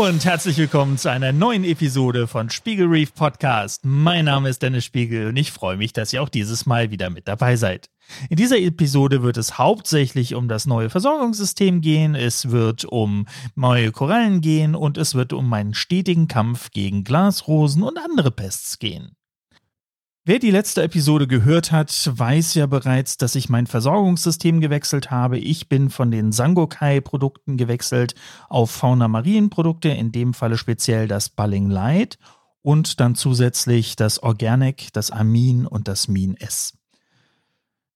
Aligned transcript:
Und 0.00 0.24
herzlich 0.24 0.56
willkommen 0.56 0.96
zu 0.96 1.10
einer 1.10 1.30
neuen 1.30 1.62
Episode 1.62 2.26
von 2.26 2.48
Spiegel 2.48 2.86
Reef 2.86 3.12
Podcast. 3.12 3.84
Mein 3.84 4.24
Name 4.24 4.48
ist 4.48 4.62
Dennis 4.62 4.86
Spiegel 4.86 5.26
und 5.26 5.36
ich 5.36 5.52
freue 5.52 5.76
mich, 5.76 5.92
dass 5.92 6.10
ihr 6.14 6.22
auch 6.22 6.30
dieses 6.30 6.64
Mal 6.64 6.90
wieder 6.90 7.10
mit 7.10 7.28
dabei 7.28 7.56
seid. 7.56 7.90
In 8.30 8.36
dieser 8.36 8.56
Episode 8.56 9.22
wird 9.22 9.36
es 9.36 9.58
hauptsächlich 9.58 10.34
um 10.34 10.48
das 10.48 10.64
neue 10.64 10.88
Versorgungssystem 10.88 11.82
gehen, 11.82 12.14
es 12.14 12.50
wird 12.50 12.86
um 12.86 13.26
neue 13.56 13.92
Korallen 13.92 14.40
gehen 14.40 14.74
und 14.74 14.96
es 14.96 15.14
wird 15.14 15.34
um 15.34 15.46
meinen 15.46 15.74
stetigen 15.74 16.28
Kampf 16.28 16.70
gegen 16.70 17.04
Glasrosen 17.04 17.82
und 17.82 17.98
andere 17.98 18.30
Pests 18.30 18.78
gehen. 18.78 19.16
Wer 20.30 20.38
die 20.38 20.52
letzte 20.52 20.84
Episode 20.84 21.26
gehört 21.26 21.72
hat, 21.72 21.90
weiß 22.14 22.54
ja 22.54 22.66
bereits, 22.66 23.16
dass 23.16 23.34
ich 23.34 23.48
mein 23.48 23.66
Versorgungssystem 23.66 24.60
gewechselt 24.60 25.10
habe. 25.10 25.40
Ich 25.40 25.68
bin 25.68 25.90
von 25.90 26.12
den 26.12 26.30
Sangokai-Produkten 26.30 27.56
gewechselt 27.56 28.14
auf 28.48 28.70
Fauna-Marien-Produkte, 28.70 29.88
in 29.88 30.12
dem 30.12 30.32
Falle 30.32 30.56
speziell 30.56 31.08
das 31.08 31.30
Balling 31.30 31.68
Light 31.68 32.16
und 32.62 33.00
dann 33.00 33.16
zusätzlich 33.16 33.96
das 33.96 34.22
Organic, 34.22 34.92
das 34.92 35.10
Amin 35.10 35.66
und 35.66 35.88
das 35.88 36.06
Min 36.06 36.36
S. 36.36 36.74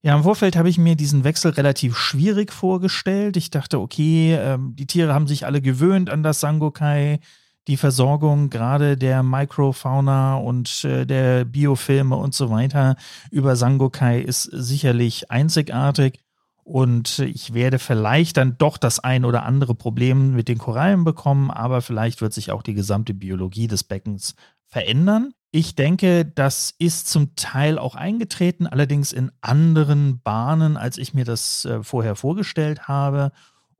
Ja, 0.02 0.16
im 0.16 0.24
Vorfeld 0.24 0.57
habe 0.57 0.69
ich 0.69 0.77
mir 0.77 0.96
diesen 0.96 1.23
Wechsel 1.23 1.52
relativ 1.52 1.96
schwierig 1.96 2.52
vorgestellt. 2.52 3.37
Ich 3.37 3.51
dachte, 3.51 3.79
okay, 3.79 4.35
ähm, 4.35 4.74
die 4.74 4.88
Tiere 4.88 5.15
haben 5.15 5.29
sich 5.29 5.46
alle 5.46 5.62
gewöhnt 5.62 6.10
an 6.10 6.24
das 6.24 6.41
Sangokai 6.41 7.21
die 7.66 7.77
Versorgung 7.77 8.50
gerade 8.50 8.96
der 8.96 9.23
Microfauna 9.23 10.37
und 10.37 10.84
äh, 10.84 11.07
der 11.07 11.45
Biofilme 11.45 12.16
und 12.16 12.34
so 12.34 12.51
weiter 12.51 12.96
über 13.30 13.57
Sangokai 13.57 14.20
ist 14.20 14.43
sicherlich 14.43 15.30
einzigartig. 15.30 16.20
Und 16.62 17.18
ich 17.18 17.52
werde 17.52 17.79
vielleicht 17.79 18.38
dann 18.38 18.57
doch 18.57 18.79
das 18.79 18.98
ein 18.98 19.26
oder 19.26 19.45
andere 19.45 19.74
Problem 19.74 20.35
mit 20.35 20.48
den 20.48 20.57
Korallen 20.57 21.04
bekommen, 21.04 21.51
aber 21.51 21.82
vielleicht 21.82 22.23
wird 22.23 22.32
sich 22.32 22.51
auch 22.51 22.62
die 22.62 22.73
gesamte 22.73 23.12
Biologie 23.12 23.66
des 23.66 23.85
Beckens 23.85 24.35
verändern. 24.66 25.35
Ich 25.51 25.76
denke, 25.76 26.24
das 26.24 26.74
ist 26.79 27.09
zum 27.09 27.37
Teil 27.37 27.79
auch 27.79 27.95
eingetreten, 27.95 28.66
allerdings 28.66 29.12
in 29.12 29.30
anderen 29.42 30.20
Bahnen, 30.23 30.76
als 30.76 30.96
ich 30.96 31.15
mir 31.15 31.24
das 31.24 31.65
äh, 31.66 31.82
vorher 31.82 32.16
vorgestellt 32.16 32.88
habe. 32.88 33.30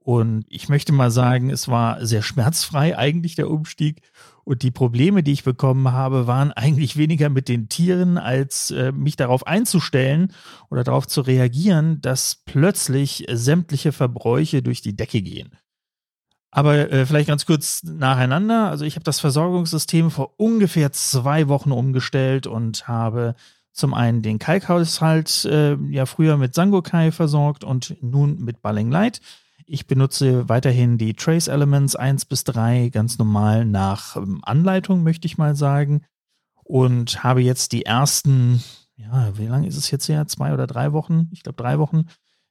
Und 0.05 0.45
ich 0.49 0.69
möchte 0.69 0.93
mal 0.93 1.09
sagen, 1.09 1.49
es 1.49 1.67
war 1.67 2.05
sehr 2.05 2.21
schmerzfrei 2.21 2.95
eigentlich 2.95 3.33
der 3.33 3.49
Umstieg. 3.49 4.03
Und 4.43 4.61
die 4.61 4.69
Probleme, 4.69 5.23
die 5.23 5.31
ich 5.31 5.43
bekommen 5.43 5.91
habe, 5.91 6.27
waren 6.27 6.51
eigentlich 6.51 6.95
weniger 6.95 7.29
mit 7.29 7.49
den 7.49 7.69
Tieren, 7.69 8.19
als 8.19 8.69
äh, 8.69 8.91
mich 8.91 9.15
darauf 9.15 9.47
einzustellen 9.47 10.31
oder 10.69 10.83
darauf 10.83 11.07
zu 11.07 11.21
reagieren, 11.21 12.01
dass 12.01 12.35
plötzlich 12.45 13.25
sämtliche 13.31 13.91
Verbräuche 13.91 14.61
durch 14.61 14.83
die 14.83 14.95
Decke 14.95 15.23
gehen. 15.23 15.57
Aber 16.51 16.91
äh, 16.91 17.07
vielleicht 17.07 17.27
ganz 17.27 17.47
kurz 17.47 17.81
nacheinander. 17.81 18.69
Also 18.69 18.85
ich 18.85 18.97
habe 18.97 19.03
das 19.05 19.19
Versorgungssystem 19.19 20.11
vor 20.11 20.35
ungefähr 20.37 20.91
zwei 20.91 21.47
Wochen 21.47 21.71
umgestellt 21.71 22.45
und 22.45 22.87
habe 22.87 23.33
zum 23.71 23.95
einen 23.95 24.21
den 24.21 24.37
Kalkhaushalt 24.37 25.45
äh, 25.45 25.77
ja 25.89 26.05
früher 26.05 26.37
mit 26.37 26.53
Sangokai 26.53 27.11
versorgt 27.11 27.63
und 27.63 27.97
nun 28.03 28.39
mit 28.39 28.61
Balling 28.61 28.91
Light. 28.91 29.19
Ich 29.67 29.87
benutze 29.87 30.47
weiterhin 30.47 30.97
die 30.97 31.15
Trace 31.15 31.47
Elements 31.47 31.95
1 31.95 32.25
bis 32.25 32.43
3 32.43 32.89
ganz 32.89 33.17
normal 33.17 33.65
nach 33.65 34.15
ähm, 34.15 34.39
Anleitung, 34.43 35.03
möchte 35.03 35.25
ich 35.25 35.37
mal 35.37 35.55
sagen. 35.55 36.05
Und 36.63 37.23
habe 37.23 37.41
jetzt 37.41 37.71
die 37.71 37.85
ersten, 37.85 38.63
ja, 38.95 39.37
wie 39.37 39.47
lange 39.47 39.67
ist 39.67 39.77
es 39.77 39.91
jetzt 39.91 40.07
her? 40.07 40.27
Zwei 40.27 40.53
oder 40.53 40.67
drei 40.67 40.93
Wochen? 40.93 41.29
Ich 41.31 41.43
glaube 41.43 41.61
drei 41.61 41.79
Wochen 41.79 42.05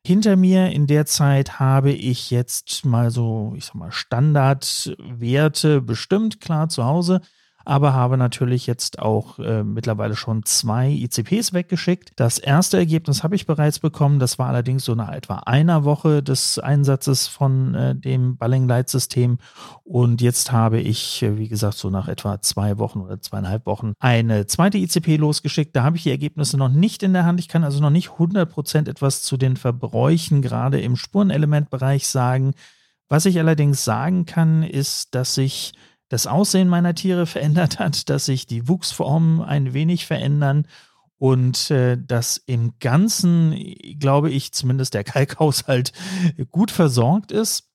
hinter 0.06 0.36
mir. 0.36 0.70
In 0.70 0.86
der 0.86 1.06
Zeit 1.06 1.58
habe 1.58 1.92
ich 1.92 2.30
jetzt 2.30 2.84
mal 2.84 3.10
so, 3.10 3.54
ich 3.56 3.64
sag 3.64 3.74
mal, 3.74 3.92
Standardwerte 3.92 5.80
bestimmt, 5.80 6.40
klar 6.40 6.68
zu 6.68 6.84
Hause 6.84 7.20
aber 7.64 7.94
habe 7.94 8.16
natürlich 8.16 8.66
jetzt 8.66 8.98
auch 8.98 9.38
äh, 9.38 9.64
mittlerweile 9.64 10.16
schon 10.16 10.44
zwei 10.44 10.90
ICPs 10.90 11.52
weggeschickt. 11.52 12.12
Das 12.16 12.38
erste 12.38 12.76
Ergebnis 12.76 13.22
habe 13.22 13.36
ich 13.36 13.46
bereits 13.46 13.78
bekommen. 13.78 14.18
Das 14.18 14.38
war 14.38 14.48
allerdings 14.48 14.84
so 14.84 14.94
nach 14.94 15.10
etwa 15.10 15.36
einer 15.46 15.84
Woche 15.84 16.22
des 16.22 16.58
Einsatzes 16.58 17.26
von 17.26 17.74
äh, 17.74 17.94
dem 17.94 18.36
Balling 18.36 18.68
Light 18.68 18.88
System. 18.88 19.38
Und 19.82 20.20
jetzt 20.20 20.52
habe 20.52 20.80
ich, 20.80 21.22
äh, 21.22 21.38
wie 21.38 21.48
gesagt, 21.48 21.76
so 21.76 21.90
nach 21.90 22.08
etwa 22.08 22.40
zwei 22.40 22.78
Wochen 22.78 23.00
oder 23.00 23.20
zweieinhalb 23.20 23.66
Wochen 23.66 23.94
eine 23.98 24.46
zweite 24.46 24.78
ICP 24.78 25.16
losgeschickt. 25.16 25.74
Da 25.74 25.84
habe 25.84 25.96
ich 25.96 26.02
die 26.02 26.10
Ergebnisse 26.10 26.56
noch 26.56 26.68
nicht 26.68 27.02
in 27.02 27.12
der 27.12 27.24
Hand. 27.24 27.40
Ich 27.40 27.48
kann 27.48 27.64
also 27.64 27.80
noch 27.80 27.90
nicht 27.90 28.10
100% 28.10 28.88
etwas 28.88 29.22
zu 29.22 29.36
den 29.36 29.56
Verbräuchen 29.56 30.42
gerade 30.42 30.80
im 30.80 30.96
Spurenelementbereich 30.96 32.06
sagen. 32.06 32.52
Was 33.08 33.26
ich 33.26 33.38
allerdings 33.38 33.84
sagen 33.84 34.26
kann, 34.26 34.62
ist, 34.62 35.14
dass 35.14 35.36
ich 35.38 35.72
das 36.14 36.28
Aussehen 36.28 36.68
meiner 36.68 36.94
Tiere 36.94 37.26
verändert 37.34 37.78
hat, 37.78 38.08
dass 38.08 38.26
sich 38.26 38.46
die 38.46 38.68
Wuchsformen 38.68 39.42
ein 39.42 39.74
wenig 39.74 40.06
verändern 40.06 40.66
und 41.18 41.70
äh, 41.70 41.98
dass 41.98 42.38
im 42.38 42.74
Ganzen, 42.78 43.56
glaube 43.98 44.30
ich, 44.30 44.52
zumindest 44.52 44.94
der 44.94 45.04
Kalkhaushalt 45.04 45.92
gut 46.50 46.70
versorgt 46.70 47.32
ist. 47.32 47.68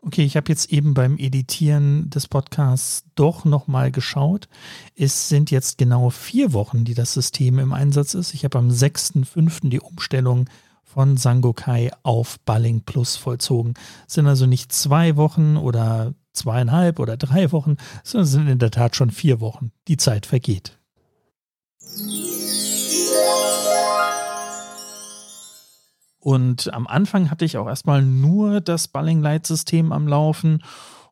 Okay, 0.00 0.24
ich 0.24 0.36
habe 0.36 0.48
jetzt 0.48 0.72
eben 0.72 0.94
beim 0.94 1.18
Editieren 1.18 2.08
des 2.08 2.28
Podcasts 2.28 3.04
doch 3.16 3.44
nochmal 3.44 3.90
geschaut. 3.90 4.48
Es 4.94 5.28
sind 5.28 5.50
jetzt 5.50 5.76
genau 5.76 6.10
vier 6.10 6.52
Wochen, 6.52 6.84
die 6.84 6.94
das 6.94 7.12
System 7.12 7.58
im 7.58 7.72
Einsatz 7.72 8.14
ist. 8.14 8.32
Ich 8.32 8.44
habe 8.44 8.58
am 8.58 8.68
6.5. 8.68 9.68
die 9.68 9.80
Umstellung 9.80 10.48
von 10.98 11.16
Sangokai 11.16 11.92
auf 12.02 12.40
Balling 12.40 12.80
Plus 12.80 13.14
vollzogen. 13.14 13.74
Es 14.08 14.14
sind 14.14 14.26
also 14.26 14.46
nicht 14.46 14.72
zwei 14.72 15.14
Wochen 15.14 15.56
oder 15.56 16.14
zweieinhalb 16.32 16.98
oder 16.98 17.16
drei 17.16 17.52
Wochen, 17.52 17.76
sondern 18.02 18.24
es 18.24 18.32
sind 18.32 18.48
in 18.48 18.58
der 18.58 18.72
Tat 18.72 18.96
schon 18.96 19.12
vier 19.12 19.38
Wochen. 19.38 19.70
Die 19.86 19.96
Zeit 19.96 20.26
vergeht. 20.26 20.76
Und 26.18 26.74
am 26.74 26.88
Anfang 26.88 27.30
hatte 27.30 27.44
ich 27.44 27.58
auch 27.58 27.68
erstmal 27.68 28.02
nur 28.02 28.60
das 28.60 28.88
Balling 28.88 29.22
Light 29.22 29.46
System 29.46 29.92
am 29.92 30.08
Laufen 30.08 30.64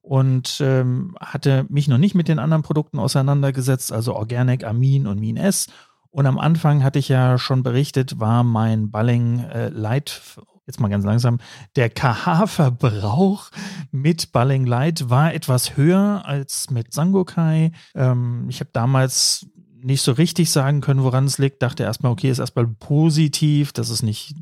und 0.03 0.61
ähm, 0.61 1.17
hatte 1.21 1.65
mich 1.69 1.87
noch 1.87 1.99
nicht 1.99 2.17
mit 2.17 2.27
den 2.27 2.41
anderen 2.41 2.65
Produkten 2.65 2.99
auseinandergesetzt, 2.99 3.93
also 3.93 4.17
Organic, 4.17 4.65
Amin 4.65 5.07
und 5.07 5.21
Min 5.21 5.37
S 5.37 5.69
und 6.17 6.25
am 6.25 6.39
Anfang 6.39 6.83
hatte 6.83 6.99
ich 6.99 7.11
ja 7.11 7.37
schon 7.37 7.63
berichtet, 7.63 8.19
war 8.19 8.43
mein 8.43 8.91
Balling 8.91 9.41
äh, 9.41 9.69
Light, 9.69 10.23
jetzt 10.67 10.81
mal 10.81 10.89
ganz 10.89 11.05
langsam, 11.05 11.41
der 11.77 11.91
KH-Verbrauch 11.91 13.51
mit 13.91 14.33
Balling 14.33 14.65
Light 14.65 15.11
war 15.11 15.35
etwas 15.35 15.77
höher 15.77 16.23
als 16.25 16.71
mit 16.71 16.95
Sangokai. 16.95 17.71
Ähm, 17.95 18.47
ich 18.49 18.61
habe 18.61 18.71
damals 18.73 19.47
nicht 19.75 20.01
so 20.01 20.13
richtig 20.13 20.51
sagen 20.51 20.81
können, 20.81 21.03
woran 21.03 21.27
es 21.27 21.37
liegt. 21.37 21.61
Dachte 21.61 21.83
erstmal, 21.83 22.13
okay, 22.13 22.31
ist 22.31 22.39
erstmal 22.39 22.67
positiv, 22.67 23.75
dass 23.75 23.91
es 23.91 24.03
nicht 24.03 24.37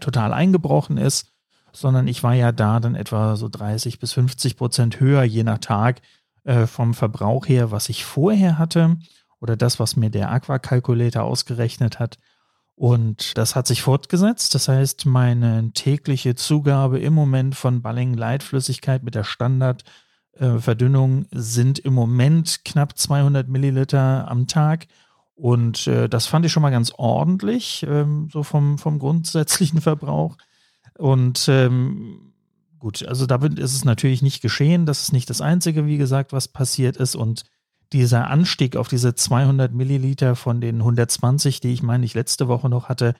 total 0.00 0.32
eingebrochen 0.32 0.96
ist, 0.96 1.28
sondern 1.70 2.08
ich 2.08 2.24
war 2.24 2.34
ja 2.34 2.50
da 2.50 2.80
dann 2.80 2.96
etwa 2.96 3.36
so 3.36 3.48
30 3.48 4.00
bis 4.00 4.12
50 4.14 4.56
Prozent 4.56 4.98
höher, 4.98 5.22
je 5.22 5.44
nach 5.44 5.58
Tag, 5.58 6.00
äh, 6.42 6.66
vom 6.66 6.94
Verbrauch 6.94 7.46
her, 7.46 7.70
was 7.70 7.90
ich 7.90 8.04
vorher 8.04 8.58
hatte 8.58 8.96
oder 9.42 9.56
das, 9.56 9.80
was 9.80 9.96
mir 9.96 10.08
der 10.08 10.30
Aqua-Calculator 10.30 11.24
ausgerechnet 11.24 11.98
hat. 11.98 12.16
Und 12.76 13.36
das 13.36 13.56
hat 13.56 13.66
sich 13.66 13.82
fortgesetzt. 13.82 14.54
Das 14.54 14.68
heißt, 14.68 15.04
meine 15.04 15.72
tägliche 15.72 16.36
Zugabe 16.36 17.00
im 17.00 17.12
Moment 17.12 17.56
von 17.56 17.82
Balling 17.82 18.14
Leitflüssigkeit 18.14 19.02
mit 19.02 19.16
der 19.16 19.24
Standardverdünnung 19.24 21.24
äh, 21.24 21.26
sind 21.32 21.80
im 21.80 21.92
Moment 21.92 22.64
knapp 22.64 22.96
200 22.96 23.48
Milliliter 23.48 24.30
am 24.30 24.46
Tag. 24.46 24.86
Und 25.34 25.88
äh, 25.88 26.08
das 26.08 26.26
fand 26.26 26.46
ich 26.46 26.52
schon 26.52 26.62
mal 26.62 26.70
ganz 26.70 26.92
ordentlich, 26.96 27.84
ähm, 27.88 28.28
so 28.32 28.44
vom, 28.44 28.78
vom 28.78 29.00
grundsätzlichen 29.00 29.80
Verbrauch. 29.80 30.36
Und 30.96 31.48
ähm, 31.48 32.32
gut, 32.78 33.04
also 33.04 33.26
damit 33.26 33.58
ist 33.58 33.74
es 33.74 33.84
natürlich 33.84 34.22
nicht 34.22 34.40
geschehen. 34.40 34.86
Das 34.86 35.02
ist 35.02 35.12
nicht 35.12 35.28
das 35.30 35.40
Einzige, 35.40 35.86
wie 35.86 35.98
gesagt, 35.98 36.32
was 36.32 36.46
passiert 36.46 36.96
ist. 36.96 37.16
Und 37.16 37.42
dieser 37.92 38.28
Anstieg 38.28 38.76
auf 38.76 38.88
diese 38.88 39.14
200 39.14 39.72
Milliliter 39.72 40.36
von 40.36 40.60
den 40.60 40.76
120, 40.76 41.60
die 41.60 41.72
ich 41.72 41.82
meine 41.82 42.04
ich 42.04 42.14
letzte 42.14 42.48
Woche 42.48 42.68
noch 42.68 42.88
hatte, 42.88 43.14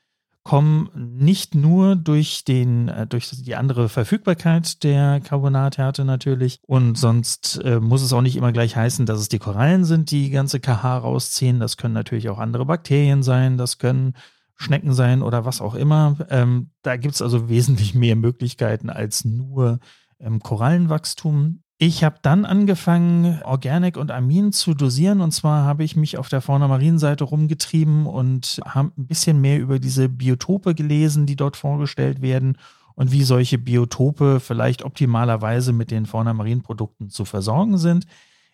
kommen 0.45 0.91
nicht 0.95 1.55
nur 1.55 1.95
durch 1.95 2.45
den 2.45 2.89
äh, 2.89 3.07
durch 3.07 3.31
die 3.31 3.55
andere 3.55 3.89
Verfügbarkeit 3.89 4.83
der 4.83 5.21
Carbonathärte 5.21 6.05
natürlich 6.05 6.59
und 6.67 6.99
sonst 6.99 7.61
äh, 7.65 7.79
muss 7.79 8.03
es 8.03 8.13
auch 8.13 8.23
nicht 8.23 8.37
immer 8.37 8.53
gleich 8.53 8.77
heißen, 8.77 9.07
dass 9.07 9.21
es 9.21 9.29
die 9.29 9.39
Korallen 9.39 9.85
sind, 9.85 10.11
die 10.11 10.31
ganze 10.31 10.59
KH 10.59 10.99
rausziehen. 10.99 11.61
Das 11.61 11.77
können 11.77 11.95
natürlich 11.95 12.29
auch 12.29 12.39
andere 12.39 12.67
Bakterien 12.67 13.23
sein, 13.23 13.57
das 13.57 13.79
können 13.79 14.15
Schnecken 14.57 14.93
sein 14.93 15.23
oder 15.23 15.45
was 15.45 15.61
auch 15.61 15.75
immer. 15.75 16.17
Ähm, 16.29 16.71
da 16.83 16.97
gibt 16.97 17.15
es 17.15 17.23
also 17.23 17.49
wesentlich 17.49 17.95
mehr 17.95 18.17
Möglichkeiten 18.17 18.91
als 18.91 19.25
nur 19.25 19.79
ähm, 20.19 20.41
Korallenwachstum. 20.41 21.62
Ich 21.85 22.05
habe 22.05 22.21
dann 22.23 22.45
angefangen, 22.45 23.43
Organic 23.43 23.97
und 23.97 24.13
Amin 24.13 24.53
zu 24.53 24.73
dosieren. 24.73 25.21
Und 25.21 25.33
zwar 25.33 25.65
habe 25.65 25.83
ich 25.83 25.97
mich 25.97 26.17
auf 26.17 26.29
der 26.29 26.41
Fauna 26.41 26.69
Marienseite 26.69 27.25
rumgetrieben 27.25 28.07
und 28.07 28.61
habe 28.65 28.93
ein 28.97 29.09
bisschen 29.09 29.41
mehr 29.41 29.59
über 29.59 29.81
diese 29.81 30.09
Biotope 30.09 30.77
gelesen, 30.77 31.27
die 31.27 31.35
dort 31.35 31.57
vorgestellt 31.57 32.23
werden. 32.23 32.57
und 32.95 33.11
wie 33.11 33.25
solche 33.25 33.59
Biotope 33.59 34.39
vielleicht 34.39 34.85
optimalerweise 34.85 35.73
mit 35.73 35.91
den 35.91 36.07
Fauna 36.07 36.33
Marienprodukten 36.35 37.11
zu 37.11 37.25
versorgen 37.25 37.79
sind. 37.79 38.07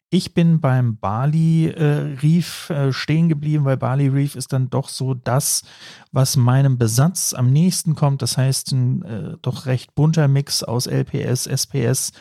Ich 0.08 0.32
bin 0.32 0.60
beim 0.60 0.96
Bali 0.96 1.66
äh, 1.66 2.16
Reef 2.22 2.70
äh, 2.70 2.94
stehen 2.94 3.28
geblieben, 3.28 3.66
weil 3.66 3.76
Bali 3.76 4.08
Reef 4.08 4.36
ist 4.36 4.54
dann 4.54 4.70
doch 4.70 4.88
so 4.88 5.12
das, 5.12 5.64
was 6.12 6.36
meinem 6.36 6.78
Besatz 6.78 7.34
am 7.34 7.52
nächsten 7.52 7.94
kommt. 7.94 8.22
Das 8.22 8.38
heißt, 8.38 8.72
ein 8.72 9.02
äh, 9.02 9.36
doch 9.42 9.66
recht 9.66 9.94
bunter 9.94 10.28
Mix 10.28 10.62
aus 10.62 10.86
LPS, 10.86 11.46
SPS. 11.46 12.12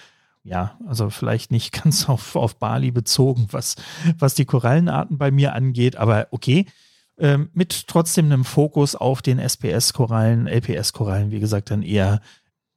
Ja, 0.48 0.80
also 0.88 1.10
vielleicht 1.10 1.52
nicht 1.52 1.74
ganz 1.84 2.08
auf, 2.08 2.36
auf 2.36 2.58
Bali 2.58 2.92
bezogen, 2.92 3.48
was, 3.52 3.76
was 4.18 4.34
die 4.34 4.46
Korallenarten 4.46 5.18
bei 5.18 5.30
mir 5.30 5.54
angeht, 5.54 5.98
aber 5.98 6.28
okay. 6.32 6.66
Ähm, 7.20 7.50
mit 7.54 7.88
trotzdem 7.88 8.26
einem 8.26 8.46
Fokus 8.46 8.96
auf 8.96 9.24
den 9.24 9.40
SPS-Korallen, 9.40 10.48
LPS-Korallen, 10.48 11.32
wie 11.32 11.40
gesagt, 11.40 11.72
dann 11.72 11.82
eher, 11.82 12.22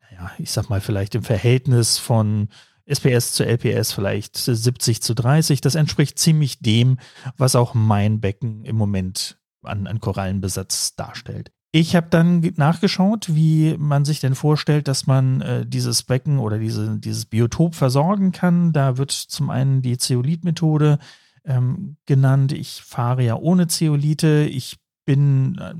naja, 0.00 0.30
ich 0.38 0.50
sag 0.50 0.70
mal, 0.70 0.80
vielleicht 0.80 1.14
im 1.14 1.22
Verhältnis 1.22 1.98
von 1.98 2.48
SPS 2.86 3.32
zu 3.32 3.44
LPS 3.44 3.92
vielleicht 3.92 4.36
70 4.36 5.02
zu 5.02 5.14
30. 5.14 5.60
Das 5.60 5.74
entspricht 5.74 6.18
ziemlich 6.18 6.58
dem, 6.58 6.98
was 7.36 7.54
auch 7.54 7.74
mein 7.74 8.20
Becken 8.20 8.64
im 8.64 8.76
Moment 8.76 9.38
an, 9.62 9.86
an 9.86 10.00
Korallenbesatz 10.00 10.96
darstellt. 10.96 11.52
Ich 11.72 11.94
habe 11.94 12.08
dann 12.10 12.40
nachgeschaut, 12.56 13.34
wie 13.34 13.76
man 13.78 14.04
sich 14.04 14.18
denn 14.18 14.34
vorstellt, 14.34 14.88
dass 14.88 15.06
man 15.06 15.40
äh, 15.40 15.66
dieses 15.66 16.02
Becken 16.02 16.38
oder 16.38 16.58
diese, 16.58 16.98
dieses 16.98 17.26
Biotop 17.26 17.76
versorgen 17.76 18.32
kann. 18.32 18.72
Da 18.72 18.98
wird 18.98 19.12
zum 19.12 19.50
einen 19.50 19.80
die 19.80 19.96
Zeolit-Methode 19.96 20.98
ähm, 21.44 21.96
genannt. 22.06 22.52
Ich 22.52 22.82
fahre 22.82 23.22
ja 23.22 23.36
ohne 23.36 23.68
Zeolite. 23.68 24.48
Ich 24.50 24.78
bin 25.04 25.58
äh, 25.58 25.74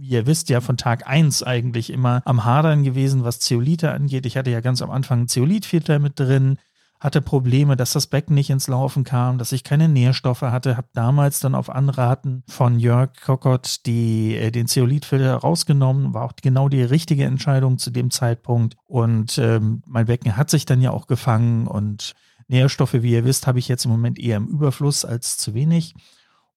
wie 0.00 0.08
ihr 0.08 0.26
wisst, 0.26 0.48
ja 0.48 0.62
von 0.62 0.78
Tag 0.78 1.06
1 1.06 1.42
eigentlich 1.42 1.90
immer 1.90 2.22
am 2.24 2.44
Hadern 2.44 2.84
gewesen, 2.84 3.22
was 3.22 3.38
Zeolite 3.38 3.92
angeht. 3.92 4.24
Ich 4.24 4.38
hatte 4.38 4.50
ja 4.50 4.60
ganz 4.60 4.80
am 4.80 4.90
Anfang 4.90 5.18
einen 5.18 5.28
Zeolitfilter 5.28 5.98
mit 5.98 6.18
drin, 6.18 6.56
hatte 7.00 7.22
Probleme, 7.22 7.76
dass 7.76 7.94
das 7.94 8.06
Becken 8.06 8.34
nicht 8.34 8.50
ins 8.50 8.68
Laufen 8.68 9.04
kam, 9.04 9.38
dass 9.38 9.52
ich 9.52 9.64
keine 9.64 9.88
Nährstoffe 9.88 10.42
hatte, 10.42 10.76
habe 10.76 10.88
damals 10.92 11.40
dann 11.40 11.54
auf 11.54 11.70
Anraten 11.70 12.44
von 12.46 12.78
Jörg 12.78 13.10
Kokott 13.24 13.86
die, 13.86 14.36
äh, 14.36 14.50
den 14.50 14.66
Zeolitfilter 14.66 15.34
rausgenommen, 15.36 16.12
war 16.12 16.24
auch 16.24 16.34
genau 16.40 16.68
die 16.68 16.82
richtige 16.82 17.24
Entscheidung 17.24 17.78
zu 17.78 17.90
dem 17.90 18.10
Zeitpunkt 18.10 18.76
und 18.86 19.38
ähm, 19.38 19.82
mein 19.86 20.06
Becken 20.06 20.36
hat 20.36 20.50
sich 20.50 20.66
dann 20.66 20.82
ja 20.82 20.90
auch 20.90 21.06
gefangen 21.06 21.66
und 21.66 22.14
Nährstoffe, 22.48 22.94
wie 22.94 23.12
ihr 23.12 23.24
wisst, 23.24 23.46
habe 23.46 23.58
ich 23.58 23.68
jetzt 23.68 23.86
im 23.86 23.92
Moment 23.92 24.18
eher 24.18 24.36
im 24.36 24.48
Überfluss 24.48 25.04
als 25.04 25.38
zu 25.38 25.54
wenig. 25.54 25.94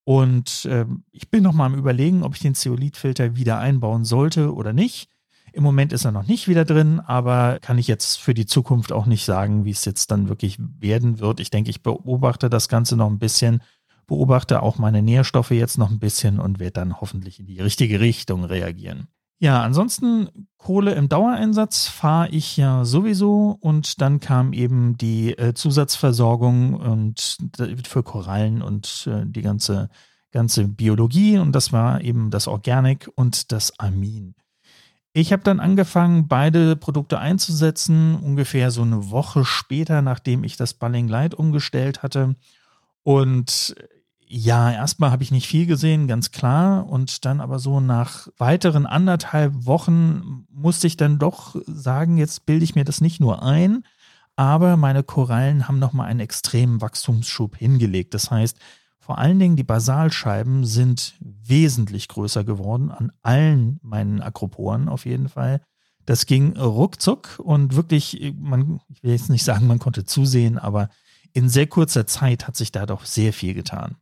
Und 0.03 0.67
ähm, 0.69 1.03
ich 1.11 1.29
bin 1.29 1.43
noch 1.43 1.53
mal 1.53 1.67
am 1.67 1.75
Überlegen, 1.75 2.23
ob 2.23 2.35
ich 2.35 2.41
den 2.41 2.55
Zeolithfilter 2.55 3.35
wieder 3.35 3.59
einbauen 3.59 4.03
sollte 4.03 4.53
oder 4.53 4.73
nicht. 4.73 5.09
Im 5.53 5.63
Moment 5.63 5.93
ist 5.93 6.03
er 6.03 6.11
noch 6.11 6.25
nicht 6.25 6.47
wieder 6.47 6.65
drin, 6.65 6.99
aber 6.99 7.59
kann 7.61 7.77
ich 7.77 7.87
jetzt 7.87 8.19
für 8.19 8.33
die 8.33 8.47
Zukunft 8.47 8.91
auch 8.91 9.05
nicht 9.05 9.23
sagen, 9.23 9.65
wie 9.65 9.71
es 9.71 9.85
jetzt 9.85 10.09
dann 10.09 10.27
wirklich 10.27 10.57
werden 10.79 11.19
wird. 11.19 11.39
Ich 11.39 11.51
denke, 11.51 11.69
ich 11.69 11.83
beobachte 11.83 12.49
das 12.49 12.69
Ganze 12.69 12.97
noch 12.97 13.07
ein 13.07 13.19
bisschen, 13.19 13.61
beobachte 14.07 14.63
auch 14.63 14.79
meine 14.79 15.03
Nährstoffe 15.03 15.51
jetzt 15.51 15.77
noch 15.77 15.91
ein 15.91 15.99
bisschen 15.99 16.39
und 16.39 16.59
werde 16.59 16.73
dann 16.73 16.99
hoffentlich 16.99 17.39
in 17.39 17.45
die 17.45 17.59
richtige 17.59 17.99
Richtung 17.99 18.45
reagieren. 18.45 19.07
Ja, 19.39 19.61
ansonsten 19.61 20.47
Kohle 20.57 20.93
im 20.93 21.07
Dauereinsatz 21.07 21.87
fahre 21.87 22.29
ich 22.29 22.57
ja 22.57 22.83
sowieso 22.83 23.57
und 23.59 24.01
dann 24.01 24.19
kam 24.19 24.53
eben 24.53 24.97
die 24.97 25.37
äh, 25.37 25.53
Zusatzversorgung 25.53 26.73
und 26.73 27.37
für 27.83 28.03
Korallen 28.03 28.63
und 28.63 29.07
äh, 29.11 29.23
die 29.25 29.41
ganze, 29.41 29.89
ganze 30.31 30.67
Biologie 30.67 31.37
und 31.37 31.51
das 31.51 31.71
war 31.71 32.01
eben 32.01 32.31
das 32.31 32.47
Organic 32.47 33.07
und 33.15 33.51
das 33.51 33.77
Amin. 33.79 34.33
Ich 35.15 35.31
habe 35.31 35.43
dann 35.43 35.59
angefangen, 35.59 36.27
beide 36.27 36.75
Produkte 36.75 37.19
einzusetzen, 37.19 38.15
ungefähr 38.15 38.71
so 38.71 38.81
eine 38.81 39.11
Woche 39.11 39.45
später, 39.45 40.01
nachdem 40.01 40.43
ich 40.43 40.57
das 40.57 40.73
Balling 40.73 41.07
Light 41.07 41.35
umgestellt 41.35 42.01
hatte. 42.01 42.35
Und 43.03 43.75
ja, 44.25 44.71
erstmal 44.71 45.11
habe 45.11 45.21
ich 45.21 45.29
nicht 45.29 45.45
viel 45.45 45.67
gesehen, 45.67 46.07
ganz 46.07 46.31
klar. 46.31 46.89
Und 46.89 47.25
dann 47.25 47.41
aber 47.41 47.59
so 47.59 47.79
nach 47.79 48.27
weiteren 48.39 48.87
anderthalb 48.87 49.67
Wochen 49.67 50.47
musste 50.49 50.87
ich 50.87 50.97
dann 50.97 51.19
doch 51.19 51.55
sagen, 51.67 52.17
jetzt 52.17 52.47
bilde 52.47 52.63
ich 52.63 52.73
mir 52.73 52.83
das 52.83 52.99
nicht 52.99 53.19
nur 53.19 53.43
ein, 53.43 53.83
aber 54.35 54.77
meine 54.77 55.03
Korallen 55.03 55.67
haben 55.67 55.77
nochmal 55.77 56.07
einen 56.07 56.21
extremen 56.21 56.81
Wachstumsschub 56.81 57.55
hingelegt. 57.55 58.15
Das 58.15 58.31
heißt, 58.31 58.57
vor 59.03 59.17
allen 59.17 59.37
Dingen 59.37 59.57
die 59.57 59.65
Basalscheiben 59.65 60.63
sind 60.63 61.15
wesentlich 61.19 62.07
größer 62.07 62.45
geworden, 62.45 62.89
an 62.89 63.11
allen 63.21 63.77
meinen 63.83 64.21
Akroporen 64.21 64.87
auf 64.87 65.05
jeden 65.05 65.27
Fall. 65.27 65.59
Das 66.05 66.25
ging 66.25 66.55
ruckzuck 66.57 67.37
und 67.43 67.75
wirklich, 67.75 68.33
man, 68.39 68.79
ich 68.87 69.03
will 69.03 69.11
jetzt 69.11 69.29
nicht 69.29 69.43
sagen, 69.43 69.67
man 69.67 69.79
konnte 69.79 70.05
zusehen, 70.05 70.57
aber 70.57 70.87
in 71.33 71.49
sehr 71.49 71.67
kurzer 71.67 72.07
Zeit 72.07 72.47
hat 72.47 72.55
sich 72.55 72.71
da 72.71 72.85
doch 72.85 73.03
sehr 73.03 73.33
viel 73.33 73.53
getan. 73.53 73.97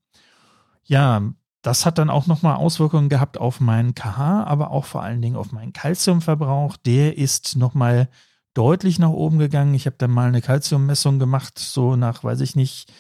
Ja, 0.84 1.24
das 1.64 1.88
hat 1.88 1.98
dann 1.98 2.12
auch 2.12 2.28
nochmal 2.28 2.58
Auswirkungen 2.58 3.10
gehabt 3.10 3.40
auf 3.40 3.60
meinen 3.60 3.96
KH, 3.96 4.44
aber 4.44 4.70
auch 4.70 4.86
vor 4.86 5.02
allen 5.02 5.24
Dingen 5.24 5.36
auf 5.36 5.52
meinen 5.52 5.74
Kalziumverbrauch. 5.74 6.78
Der 6.78 7.18
ist 7.18 7.56
nochmal 7.56 8.08
deutlich 8.54 9.00
nach 9.00 9.10
oben 9.10 9.40
gegangen. 9.40 9.74
Ich 9.74 9.88
habe 9.88 9.96
dann 9.98 10.12
mal 10.12 10.28
eine 10.28 10.44
Kalziummessung 10.44 11.18
gemacht, 11.18 11.58
so 11.58 11.96
nach, 11.96 12.24
weiß 12.24 12.42
ich 12.42 12.56
nicht, 12.56 12.94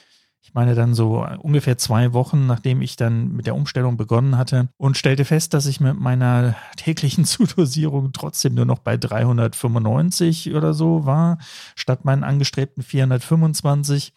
ich 0.51 0.55
meine 0.55 0.75
dann 0.75 0.93
so 0.93 1.25
ungefähr 1.39 1.77
zwei 1.77 2.11
Wochen, 2.11 2.45
nachdem 2.45 2.81
ich 2.81 2.97
dann 2.97 3.31
mit 3.31 3.45
der 3.45 3.55
Umstellung 3.55 3.95
begonnen 3.95 4.37
hatte 4.37 4.67
und 4.75 4.97
stellte 4.97 5.23
fest, 5.23 5.53
dass 5.53 5.65
ich 5.65 5.79
mit 5.79 5.97
meiner 5.97 6.57
täglichen 6.75 7.23
Zudosierung 7.25 8.11
trotzdem 8.11 8.55
nur 8.55 8.65
noch 8.65 8.79
bei 8.79 8.97
395 8.97 10.53
oder 10.53 10.73
so 10.73 11.05
war, 11.05 11.37
statt 11.77 12.03
meinen 12.03 12.25
angestrebten 12.25 12.83
425. 12.83 14.11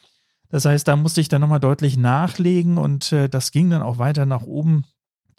Das 0.49 0.65
heißt, 0.65 0.89
da 0.89 0.97
musste 0.97 1.21
ich 1.21 1.29
dann 1.29 1.41
nochmal 1.41 1.61
deutlich 1.61 1.97
nachlegen 1.97 2.79
und 2.79 3.13
äh, 3.13 3.29
das 3.29 3.53
ging 3.53 3.71
dann 3.71 3.83
auch 3.83 3.99
weiter 3.99 4.27
nach 4.27 4.43
oben, 4.43 4.83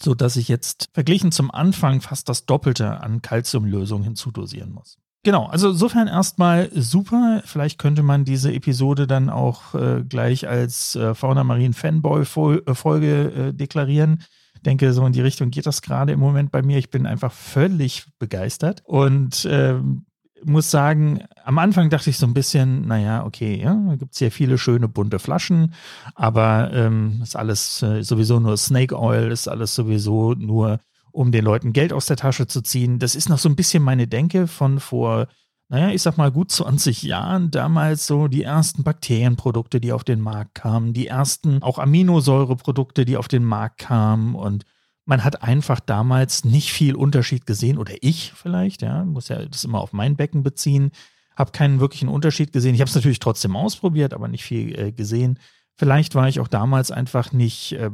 sodass 0.02 0.38
ich 0.38 0.48
jetzt 0.48 0.88
verglichen 0.94 1.34
zum 1.34 1.52
Anfang 1.52 2.00
fast 2.00 2.30
das 2.30 2.46
Doppelte 2.46 3.02
an 3.02 3.22
Calciumlösung 3.22 4.02
hinzudosieren 4.02 4.72
muss. 4.72 4.98
Genau, 5.26 5.48
also 5.48 5.72
insofern 5.72 6.08
erstmal 6.08 6.70
super. 6.72 7.42
Vielleicht 7.46 7.80
könnte 7.80 8.04
man 8.04 8.26
diese 8.26 8.54
Episode 8.54 9.08
dann 9.08 9.32
auch 9.32 9.74
äh, 9.74 10.04
gleich 10.08 10.48
als 10.48 10.96
äh, 10.96 11.16
Fauna 11.16 11.44
Marien 11.44 11.74
Fanboy 11.74 12.26
Folge 12.26 13.32
äh, 13.32 13.52
deklarieren. 13.52 14.22
Denke, 14.68 14.94
so 14.94 15.04
in 15.04 15.14
die 15.14 15.22
Richtung 15.22 15.50
geht 15.50 15.66
das 15.66 15.82
gerade 15.82 16.12
im 16.12 16.20
Moment 16.20 16.52
bei 16.52 16.62
mir. 16.62 16.78
Ich 16.78 16.92
bin 16.92 17.08
einfach 17.08 17.32
völlig 17.32 18.06
begeistert 18.20 18.84
und 18.86 19.48
ähm, 19.50 20.06
muss 20.44 20.70
sagen, 20.70 21.24
am 21.44 21.58
Anfang 21.58 21.90
dachte 21.90 22.12
ich 22.12 22.20
so 22.20 22.28
ein 22.28 22.36
bisschen, 22.36 22.88
naja, 22.88 23.26
okay, 23.26 23.60
ja, 23.60 23.74
da 23.74 23.96
gibt 23.96 24.14
es 24.14 24.20
hier 24.20 24.32
viele 24.32 24.60
schöne 24.60 24.88
bunte 24.88 25.18
Flaschen, 25.18 25.74
aber 26.14 26.70
ähm, 26.72 27.22
ist 27.24 27.36
alles 27.36 27.82
äh, 27.82 28.04
sowieso 28.04 28.40
nur 28.40 28.58
Snake 28.58 28.96
Oil, 28.96 29.32
ist 29.32 29.48
alles 29.48 29.74
sowieso 29.74 30.34
nur, 30.34 30.82
um 31.16 31.32
den 31.32 31.46
Leuten 31.46 31.74
Geld 31.74 31.94
aus 31.94 32.06
der 32.06 32.18
Tasche 32.18 32.46
zu 32.46 32.62
ziehen. 32.62 33.00
Das 33.00 33.16
ist 33.16 33.30
noch 33.30 33.40
so 33.40 33.48
ein 33.48 33.56
bisschen 33.56 33.82
meine 33.82 34.08
Denke 34.08 34.48
von 34.48 34.80
vor, 34.80 35.28
naja, 35.70 35.90
ich 35.90 36.02
sag 36.02 36.18
mal 36.18 36.32
gut 36.32 36.52
20 36.52 37.04
Jahren, 37.04 37.52
damals 37.52 38.06
so 38.06 38.28
die 38.28 38.44
ersten 38.44 38.84
Bakterienprodukte, 38.84 39.80
die 39.80 39.94
auf 39.94 40.04
den 40.04 40.20
Markt 40.20 40.56
kamen, 40.56 40.94
die 40.94 41.08
ersten 41.08 41.64
auch 41.64 41.80
Aminosäureprodukte, 41.80 43.06
die 43.06 43.18
auf 43.18 43.28
den 43.28 43.46
Markt 43.46 43.80
kamen 43.80 44.36
und 44.36 44.66
man 45.06 45.24
hat 45.24 45.44
einfach 45.44 45.80
damals 45.80 46.44
nicht 46.46 46.72
viel 46.72 46.96
Unterschied 46.96 47.46
gesehen, 47.46 47.78
oder 47.78 47.94
ich 48.02 48.34
vielleicht, 48.36 48.82
ja, 48.82 49.06
muss 49.06 49.30
ja 49.30 49.46
das 49.46 49.64
immer 49.64 49.80
auf 49.80 49.94
mein 49.94 50.16
Becken 50.16 50.44
beziehen, 50.44 50.92
habe 51.36 51.52
keinen 51.52 51.80
wirklichen 51.80 52.10
Unterschied 52.10 52.52
gesehen. 52.52 52.76
Ich 52.76 52.82
habe 52.82 52.90
es 52.90 52.96
natürlich 52.96 53.20
trotzdem 53.20 53.56
ausprobiert, 53.56 54.14
aber 54.14 54.28
nicht 54.28 54.44
viel 54.44 54.78
äh, 54.78 54.92
gesehen. 54.92 55.40
Vielleicht 55.76 56.16
war 56.16 56.28
ich 56.28 56.40
auch 56.40 56.48
damals 56.48 56.92
einfach 56.92 57.32
nicht, 57.34 57.74
äh, 57.74 57.92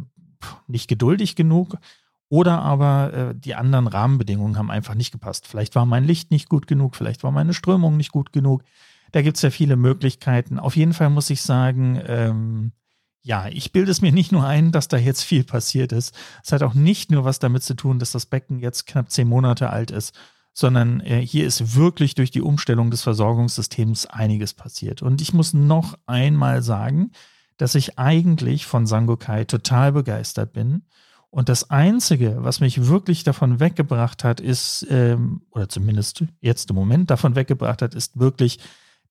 nicht 0.68 0.88
geduldig 0.88 1.36
genug. 1.36 1.78
Oder 2.32 2.62
aber 2.62 3.14
äh, 3.14 3.36
die 3.36 3.56
anderen 3.56 3.88
Rahmenbedingungen 3.88 4.58
haben 4.58 4.72
einfach 4.72 4.96
nicht 4.96 5.12
gepasst. 5.12 5.48
Vielleicht 5.48 5.76
war 5.76 5.86
mein 5.86 6.06
Licht 6.06 6.32
nicht 6.32 6.48
gut 6.48 6.66
genug, 6.66 6.96
vielleicht 6.96 7.24
war 7.24 7.32
meine 7.32 7.54
Strömung 7.54 7.98
nicht 7.98 8.14
gut 8.14 8.32
genug. 8.32 8.64
Da 9.12 9.22
gibt 9.22 9.36
es 9.36 9.44
ja 9.44 9.50
viele 9.50 9.76
Möglichkeiten. 9.76 10.58
Auf 10.58 10.78
jeden 10.78 10.94
Fall 10.94 11.10
muss 11.10 11.30
ich 11.30 11.42
sagen, 11.42 12.02
ähm, 12.08 12.72
ja, 13.22 13.50
ich 13.50 13.74
bilde 13.74 13.92
es 13.92 14.02
mir 14.02 14.12
nicht 14.14 14.32
nur 14.32 14.46
ein, 14.46 14.72
dass 14.72 14.88
da 14.88 14.96
jetzt 14.96 15.24
viel 15.24 15.44
passiert 15.44 15.92
ist. 15.92 16.16
Es 16.42 16.54
hat 16.54 16.64
auch 16.64 16.74
nicht 16.74 17.12
nur 17.12 17.26
was 17.26 17.40
damit 17.40 17.64
zu 17.64 17.74
tun, 17.74 18.00
dass 18.00 18.14
das 18.14 18.28
Becken 18.28 18.60
jetzt 18.60 18.88
knapp 18.88 19.12
zehn 19.12 19.28
Monate 19.28 19.70
alt 19.70 19.92
ist, 19.92 20.18
sondern 20.54 21.02
äh, 21.02 21.20
hier 21.20 21.46
ist 21.46 21.76
wirklich 21.76 22.16
durch 22.16 22.32
die 22.32 22.42
Umstellung 22.42 22.92
des 22.92 23.02
Versorgungssystems 23.02 24.06
einiges 24.06 24.54
passiert. 24.54 25.02
Und 25.02 25.20
ich 25.20 25.34
muss 25.34 25.54
noch 25.54 26.00
einmal 26.06 26.62
sagen, 26.62 27.12
dass 27.58 27.76
ich 27.76 28.00
eigentlich 28.00 28.68
von 28.68 28.88
Sangokai 28.88 29.44
total 29.44 29.92
begeistert 29.92 30.54
bin. 30.54 30.84
Und 31.32 31.50
das 31.50 31.70
Einzige, 31.72 32.38
was 32.40 32.60
mich 32.60 32.88
wirklich 32.88 33.24
davon 33.24 33.60
weggebracht 33.60 34.24
hat, 34.24 34.40
ist, 34.40 34.86
ähm, 34.90 35.42
oder 35.52 35.70
zumindest 35.70 36.26
jetzt 36.42 36.70
im 36.70 36.76
Moment 36.76 37.10
davon 37.10 37.36
weggebracht 37.36 37.82
hat, 37.82 37.96
ist 37.96 38.20
wirklich 38.20 38.60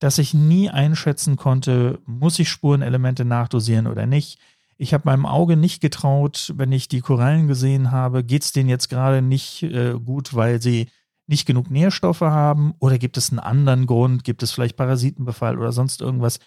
dass 0.00 0.18
ich 0.18 0.34
nie 0.34 0.70
einschätzen 0.70 1.36
konnte, 1.36 2.00
muss 2.06 2.38
ich 2.38 2.48
Spurenelemente 2.48 3.24
nachdosieren 3.24 3.86
oder 3.86 4.06
nicht. 4.06 4.40
Ich 4.78 4.94
habe 4.94 5.02
meinem 5.04 5.26
Auge 5.26 5.58
nicht 5.58 5.82
getraut, 5.82 6.54
wenn 6.56 6.72
ich 6.72 6.88
die 6.88 7.02
Korallen 7.02 7.48
gesehen 7.48 7.90
habe, 7.90 8.24
geht 8.24 8.42
es 8.42 8.52
denen 8.52 8.70
jetzt 8.70 8.88
gerade 8.88 9.20
nicht 9.20 9.62
äh, 9.62 9.92
gut, 9.92 10.34
weil 10.34 10.60
sie 10.60 10.88
nicht 11.26 11.46
genug 11.46 11.70
Nährstoffe 11.70 12.22
haben 12.22 12.74
oder 12.78 12.98
gibt 12.98 13.18
es 13.18 13.30
einen 13.30 13.38
anderen 13.38 13.86
Grund, 13.86 14.24
gibt 14.24 14.42
es 14.42 14.52
vielleicht 14.52 14.76
Parasitenbefall 14.76 15.58
oder 15.58 15.70
sonst 15.70 16.00
irgendwas. 16.00 16.40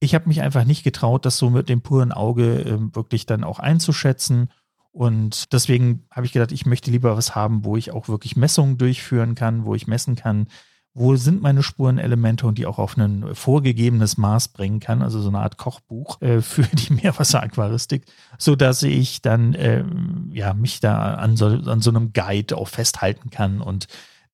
Ich 0.00 0.14
habe 0.14 0.28
mich 0.28 0.42
einfach 0.42 0.64
nicht 0.64 0.82
getraut, 0.82 1.24
das 1.24 1.38
so 1.38 1.48
mit 1.48 1.68
dem 1.68 1.80
puren 1.82 2.10
Auge 2.10 2.60
äh, 2.60 2.94
wirklich 2.94 3.24
dann 3.24 3.44
auch 3.44 3.60
einzuschätzen. 3.60 4.50
Und 4.96 5.52
deswegen 5.52 6.06
habe 6.10 6.24
ich 6.24 6.32
gedacht, 6.32 6.52
ich 6.52 6.64
möchte 6.64 6.90
lieber 6.90 7.18
was 7.18 7.34
haben, 7.34 7.66
wo 7.66 7.76
ich 7.76 7.90
auch 7.92 8.08
wirklich 8.08 8.34
Messungen 8.34 8.78
durchführen 8.78 9.34
kann, 9.34 9.66
wo 9.66 9.74
ich 9.74 9.86
messen 9.86 10.16
kann, 10.16 10.48
wo 10.94 11.16
sind 11.16 11.42
meine 11.42 11.62
Spurenelemente 11.62 12.46
und 12.46 12.56
die 12.56 12.64
auch 12.64 12.78
auf 12.78 12.96
ein 12.96 13.34
vorgegebenes 13.34 14.16
Maß 14.16 14.48
bringen 14.48 14.80
kann, 14.80 15.02
also 15.02 15.20
so 15.20 15.28
eine 15.28 15.40
Art 15.40 15.58
Kochbuch 15.58 16.22
äh, 16.22 16.40
für 16.40 16.62
die 16.62 16.92
Meerwasseraquaristik, 17.02 18.06
so 18.38 18.56
dass 18.56 18.82
ich 18.82 19.20
dann 19.20 19.52
äh, 19.52 19.84
ja 20.30 20.54
mich 20.54 20.80
da 20.80 21.16
an 21.16 21.36
so, 21.36 21.48
an 21.48 21.82
so 21.82 21.90
einem 21.90 22.14
Guide 22.14 22.56
auch 22.56 22.68
festhalten 22.68 23.28
kann 23.28 23.60
und 23.60 23.88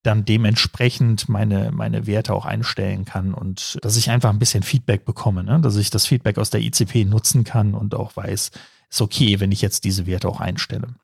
dann 0.04 0.24
dementsprechend 0.24 1.28
meine, 1.28 1.72
meine 1.72 2.06
Werte 2.06 2.34
auch 2.34 2.46
einstellen 2.46 3.04
kann 3.04 3.34
und 3.34 3.78
dass 3.82 3.96
ich 3.96 4.10
einfach 4.10 4.30
ein 4.30 4.38
bisschen 4.38 4.62
Feedback 4.62 5.04
bekomme, 5.04 5.42
ne? 5.42 5.60
dass 5.60 5.74
ich 5.74 5.90
das 5.90 6.06
Feedback 6.06 6.38
aus 6.38 6.50
der 6.50 6.60
ICP 6.60 7.04
nutzen 7.04 7.42
kann 7.42 7.74
und 7.74 7.96
auch 7.96 8.14
weiß, 8.14 8.52
ist 8.92 9.00
okay, 9.00 9.40
wenn 9.40 9.52
ich 9.52 9.62
jetzt 9.62 9.84
diese 9.84 10.06
Werte 10.06 10.28
auch 10.28 10.40
einstelle. 10.40 10.94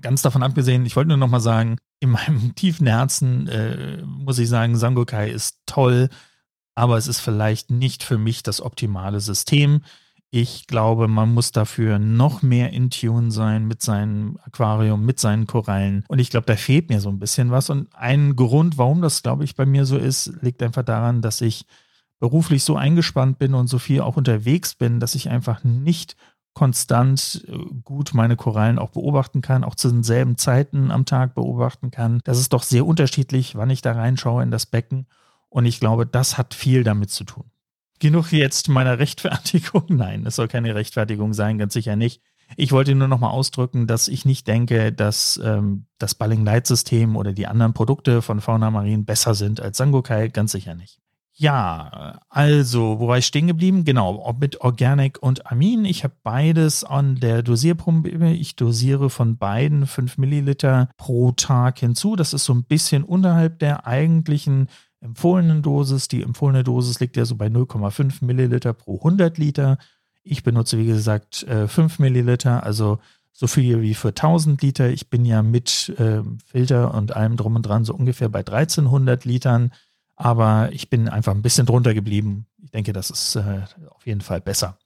Ganz 0.00 0.22
davon 0.22 0.42
abgesehen, 0.42 0.84
ich 0.84 0.96
wollte 0.96 1.08
nur 1.08 1.16
noch 1.16 1.28
mal 1.28 1.40
sagen, 1.40 1.78
in 2.00 2.10
meinem 2.10 2.54
tiefen 2.56 2.86
Herzen 2.86 3.46
äh, 3.48 4.02
muss 4.04 4.38
ich 4.38 4.48
sagen, 4.48 4.76
Sangokai 4.76 5.30
ist 5.30 5.58
toll, 5.66 6.08
aber 6.74 6.98
es 6.98 7.06
ist 7.06 7.20
vielleicht 7.20 7.70
nicht 7.70 8.02
für 8.02 8.18
mich 8.18 8.42
das 8.42 8.60
optimale 8.60 9.20
System. 9.20 9.82
Ich 10.30 10.66
glaube, 10.66 11.06
man 11.06 11.32
muss 11.32 11.52
dafür 11.52 11.98
noch 12.00 12.42
mehr 12.42 12.72
in 12.72 12.90
Tune 12.90 13.30
sein 13.30 13.66
mit 13.66 13.80
seinem 13.80 14.38
Aquarium, 14.42 15.06
mit 15.06 15.20
seinen 15.20 15.46
Korallen. 15.46 16.04
Und 16.08 16.18
ich 16.18 16.30
glaube, 16.30 16.46
da 16.46 16.56
fehlt 16.56 16.90
mir 16.90 17.00
so 17.00 17.08
ein 17.08 17.20
bisschen 17.20 17.52
was. 17.52 17.70
Und 17.70 17.88
ein 17.94 18.34
Grund, 18.34 18.76
warum 18.76 19.00
das, 19.00 19.22
glaube 19.22 19.44
ich, 19.44 19.54
bei 19.54 19.64
mir 19.64 19.86
so 19.86 19.96
ist, 19.96 20.32
liegt 20.42 20.62
einfach 20.62 20.82
daran, 20.82 21.22
dass 21.22 21.40
ich 21.40 21.64
beruflich 22.18 22.64
so 22.64 22.76
eingespannt 22.76 23.38
bin 23.38 23.54
und 23.54 23.68
so 23.68 23.78
viel 23.78 24.00
auch 24.00 24.16
unterwegs 24.16 24.74
bin, 24.74 25.00
dass 25.00 25.14
ich 25.14 25.30
einfach 25.30 25.62
nicht 25.64 26.16
konstant 26.56 27.44
äh, 27.48 27.58
gut 27.84 28.14
meine 28.14 28.34
Korallen 28.34 28.78
auch 28.78 28.88
beobachten 28.88 29.42
kann, 29.42 29.62
auch 29.62 29.74
zu 29.74 29.90
denselben 29.90 30.38
Zeiten 30.38 30.90
am 30.90 31.04
Tag 31.04 31.34
beobachten 31.34 31.90
kann. 31.90 32.20
Das 32.24 32.38
ist 32.38 32.54
doch 32.54 32.62
sehr 32.62 32.86
unterschiedlich, 32.86 33.56
wann 33.56 33.68
ich 33.68 33.82
da 33.82 33.92
reinschaue 33.92 34.42
in 34.42 34.50
das 34.50 34.64
Becken. 34.64 35.06
Und 35.50 35.66
ich 35.66 35.80
glaube, 35.80 36.06
das 36.06 36.38
hat 36.38 36.54
viel 36.54 36.82
damit 36.82 37.10
zu 37.10 37.24
tun. 37.24 37.44
Genug 37.98 38.32
jetzt 38.32 38.70
meiner 38.70 38.98
Rechtfertigung. 38.98 39.84
Nein, 39.88 40.24
es 40.24 40.36
soll 40.36 40.48
keine 40.48 40.74
Rechtfertigung 40.74 41.34
sein, 41.34 41.58
ganz 41.58 41.74
sicher 41.74 41.94
nicht. 41.94 42.22
Ich 42.56 42.72
wollte 42.72 42.94
nur 42.94 43.08
noch 43.08 43.20
mal 43.20 43.30
ausdrücken, 43.30 43.86
dass 43.86 44.08
ich 44.08 44.24
nicht 44.24 44.48
denke, 44.48 44.92
dass 44.92 45.38
ähm, 45.44 45.84
das 45.98 46.14
Balling 46.14 46.42
Light 46.42 46.66
System 46.66 47.16
oder 47.16 47.34
die 47.34 47.46
anderen 47.46 47.74
Produkte 47.74 48.22
von 48.22 48.40
Fauna 48.40 48.70
Marine 48.70 49.02
besser 49.02 49.34
sind 49.34 49.60
als 49.60 49.76
Sangokai, 49.76 50.28
ganz 50.28 50.52
sicher 50.52 50.74
nicht. 50.74 51.00
Ja, 51.38 52.18
also, 52.30 52.98
wo 52.98 53.08
war 53.08 53.18
ich 53.18 53.26
stehen 53.26 53.46
geblieben? 53.46 53.84
Genau, 53.84 54.34
mit 54.40 54.62
Organic 54.62 55.22
und 55.22 55.50
Amin. 55.52 55.84
Ich 55.84 56.02
habe 56.02 56.14
beides 56.22 56.82
an 56.82 57.16
der 57.16 57.42
Dosierpumpe. 57.42 58.30
Ich 58.30 58.56
dosiere 58.56 59.10
von 59.10 59.36
beiden 59.36 59.86
5 59.86 60.16
Milliliter 60.16 60.88
pro 60.96 61.32
Tag 61.32 61.80
hinzu. 61.80 62.16
Das 62.16 62.32
ist 62.32 62.46
so 62.46 62.54
ein 62.54 62.64
bisschen 62.64 63.04
unterhalb 63.04 63.58
der 63.58 63.86
eigentlichen 63.86 64.68
empfohlenen 65.02 65.60
Dosis. 65.60 66.08
Die 66.08 66.22
empfohlene 66.22 66.64
Dosis 66.64 67.00
liegt 67.00 67.18
ja 67.18 67.26
so 67.26 67.36
bei 67.36 67.48
0,5 67.48 68.24
Milliliter 68.24 68.72
pro 68.72 68.96
100 68.96 69.36
Liter. 69.36 69.76
Ich 70.22 70.42
benutze, 70.42 70.78
wie 70.78 70.86
gesagt, 70.86 71.46
5 71.46 71.78
äh, 71.98 72.02
Milliliter, 72.02 72.62
also 72.62 72.98
so 73.34 73.46
viel 73.46 73.82
wie 73.82 73.92
für 73.92 74.08
1000 74.08 74.62
Liter. 74.62 74.88
Ich 74.88 75.10
bin 75.10 75.26
ja 75.26 75.42
mit 75.42 75.94
äh, 75.98 76.22
Filter 76.46 76.94
und 76.94 77.14
allem 77.14 77.36
drum 77.36 77.56
und 77.56 77.62
dran 77.62 77.84
so 77.84 77.92
ungefähr 77.92 78.30
bei 78.30 78.38
1300 78.38 79.26
Litern. 79.26 79.70
Aber 80.16 80.70
ich 80.72 80.90
bin 80.90 81.08
einfach 81.08 81.34
ein 81.34 81.42
bisschen 81.42 81.66
drunter 81.66 81.94
geblieben. 81.94 82.46
Ich 82.62 82.70
denke, 82.70 82.92
das 82.92 83.10
ist 83.10 83.36
äh, 83.36 83.62
auf 83.90 84.06
jeden 84.06 84.22
Fall 84.22 84.40
besser. 84.40 84.78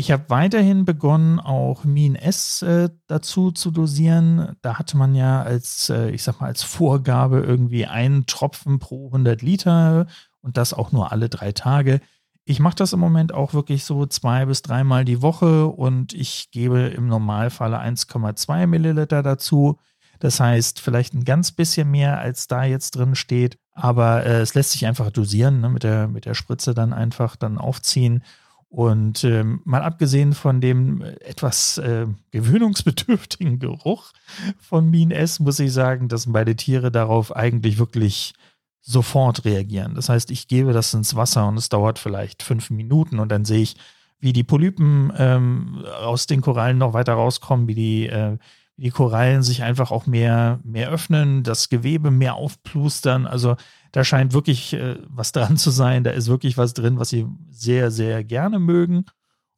Ich 0.00 0.12
habe 0.12 0.30
weiterhin 0.30 0.84
begonnen, 0.84 1.40
auch 1.40 1.82
Min 1.82 2.14
S 2.14 2.62
äh, 2.62 2.88
dazu 3.08 3.50
zu 3.50 3.72
dosieren. 3.72 4.56
Da 4.62 4.78
hatte 4.78 4.96
man 4.96 5.16
ja 5.16 5.42
als, 5.42 5.90
äh, 5.90 6.10
ich 6.10 6.22
sag 6.22 6.40
mal, 6.40 6.46
als 6.46 6.62
Vorgabe 6.62 7.40
irgendwie 7.40 7.84
einen 7.84 8.26
Tropfen 8.26 8.78
pro 8.78 9.06
100 9.06 9.42
Liter 9.42 10.06
und 10.40 10.56
das 10.56 10.72
auch 10.72 10.92
nur 10.92 11.10
alle 11.10 11.28
drei 11.28 11.50
Tage. 11.50 12.00
Ich 12.44 12.60
mache 12.60 12.76
das 12.76 12.92
im 12.92 13.00
Moment 13.00 13.34
auch 13.34 13.54
wirklich 13.54 13.84
so 13.84 14.06
zwei 14.06 14.46
bis 14.46 14.62
dreimal 14.62 15.04
die 15.04 15.20
Woche 15.20 15.66
und 15.66 16.14
ich 16.14 16.52
gebe 16.52 16.78
im 16.78 17.08
Normalfall 17.08 17.74
1,2 17.74 18.68
Milliliter 18.68 19.24
dazu. 19.24 19.80
Das 20.18 20.40
heißt, 20.40 20.80
vielleicht 20.80 21.14
ein 21.14 21.24
ganz 21.24 21.52
bisschen 21.52 21.90
mehr, 21.90 22.18
als 22.18 22.46
da 22.48 22.64
jetzt 22.64 22.96
drin 22.96 23.14
steht, 23.14 23.58
aber 23.72 24.24
äh, 24.26 24.40
es 24.40 24.54
lässt 24.54 24.72
sich 24.72 24.86
einfach 24.86 25.10
dosieren, 25.10 25.60
ne, 25.60 25.68
mit, 25.68 25.84
der, 25.84 26.08
mit 26.08 26.24
der 26.24 26.34
Spritze 26.34 26.74
dann 26.74 26.92
einfach 26.92 27.36
dann 27.36 27.58
aufziehen 27.58 28.22
und 28.70 29.24
ähm, 29.24 29.60
mal 29.64 29.82
abgesehen 29.82 30.34
von 30.34 30.60
dem 30.60 31.00
etwas 31.00 31.78
äh, 31.78 32.06
gewöhnungsbedürftigen 32.32 33.58
Geruch 33.60 34.12
von 34.58 34.90
Mean 34.90 35.10
S, 35.10 35.40
muss 35.40 35.58
ich 35.58 35.72
sagen, 35.72 36.08
dass 36.08 36.30
beide 36.30 36.54
Tiere 36.54 36.92
darauf 36.92 37.34
eigentlich 37.34 37.78
wirklich 37.78 38.34
sofort 38.82 39.44
reagieren. 39.44 39.94
Das 39.94 40.08
heißt, 40.08 40.30
ich 40.30 40.48
gebe 40.48 40.72
das 40.72 40.92
ins 40.92 41.14
Wasser 41.14 41.48
und 41.48 41.56
es 41.56 41.68
dauert 41.68 41.98
vielleicht 41.98 42.42
fünf 42.42 42.70
Minuten 42.70 43.18
und 43.18 43.30
dann 43.30 43.44
sehe 43.44 43.62
ich, 43.62 43.76
wie 44.20 44.32
die 44.32 44.44
Polypen 44.44 45.12
ähm, 45.16 45.84
aus 46.02 46.26
den 46.26 46.40
Korallen 46.40 46.78
noch 46.78 46.92
weiter 46.92 47.14
rauskommen, 47.14 47.68
wie 47.68 47.74
die, 47.74 48.06
äh, 48.06 48.36
die 48.78 48.90
Korallen 48.90 49.42
sich 49.42 49.62
einfach 49.64 49.90
auch 49.90 50.06
mehr, 50.06 50.60
mehr 50.62 50.88
öffnen, 50.90 51.42
das 51.42 51.68
Gewebe 51.68 52.10
mehr 52.10 52.34
aufplustern. 52.36 53.26
Also 53.26 53.56
da 53.92 54.04
scheint 54.04 54.32
wirklich 54.32 54.72
äh, 54.72 54.96
was 55.08 55.32
dran 55.32 55.56
zu 55.56 55.70
sein. 55.70 56.04
Da 56.04 56.10
ist 56.10 56.28
wirklich 56.28 56.56
was 56.56 56.74
drin, 56.74 56.98
was 56.98 57.10
sie 57.10 57.26
sehr, 57.50 57.90
sehr 57.90 58.22
gerne 58.22 58.58
mögen. 58.60 59.04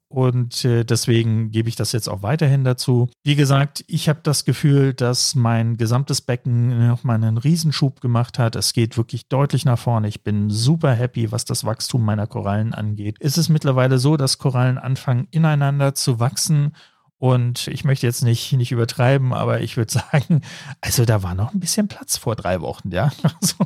Und 0.09 0.65
äh, 0.65 0.85
deswegen 0.85 1.53
gebe 1.53 1.69
ich 1.69 1.77
das 1.77 1.93
jetzt 1.93 2.09
auch 2.09 2.23
weiterhin 2.23 2.65
dazu. 2.65 3.09
Wie 3.23 3.37
gesagt, 3.37 3.85
ich 3.87 4.09
habe 4.09 4.21
das 4.25 4.45
Gefühl, 4.45 4.93
dass 4.93 5.37
mein 5.37 5.77
gesamtes 5.77 6.21
Becken 6.21 6.89
nochmal 6.89 7.17
einen 7.17 7.39
Riesenschub 7.39 8.01
gemacht 8.01 8.39
hat. 8.39 8.57
Es 8.57 8.73
geht 8.73 8.97
wirklich 8.97 9.29
deutlich 9.29 9.65
nach 9.65 9.79
vorne. 9.79 10.09
Ich 10.09 10.25
bin 10.25 10.51
super 10.51 10.95
happy, 10.95 11.31
was 11.31 11.45
das 11.45 11.65
Wachstum 11.65 12.05
meiner 12.05 12.27
Korallen 12.27 12.75
angeht. 12.75 13.19
Ist 13.21 13.39
es 13.39 13.49
mittlerweile 13.49 13.99
so, 13.99 14.17
dass 14.17 14.39
Korallen 14.39 14.79
anfangen, 14.79 15.29
ineinander 15.31 15.95
zu 15.95 16.19
wachsen 16.19 16.73
und 17.21 17.69
ich 17.69 17.85
möchte 17.85 18.07
jetzt 18.07 18.25
nicht, 18.25 18.51
nicht 18.55 18.73
übertreiben, 18.73 19.35
aber 19.35 19.61
ich 19.61 19.77
würde 19.77 19.93
sagen, 20.11 20.41
also 20.81 21.05
da 21.05 21.23
war 21.23 21.35
noch 21.35 21.53
ein 21.53 21.61
bisschen 21.61 21.87
Platz 21.87 22.17
vor 22.17 22.35
drei 22.35 22.63
Wochen, 22.63 22.91
ja. 22.91 23.13
Also, 23.23 23.57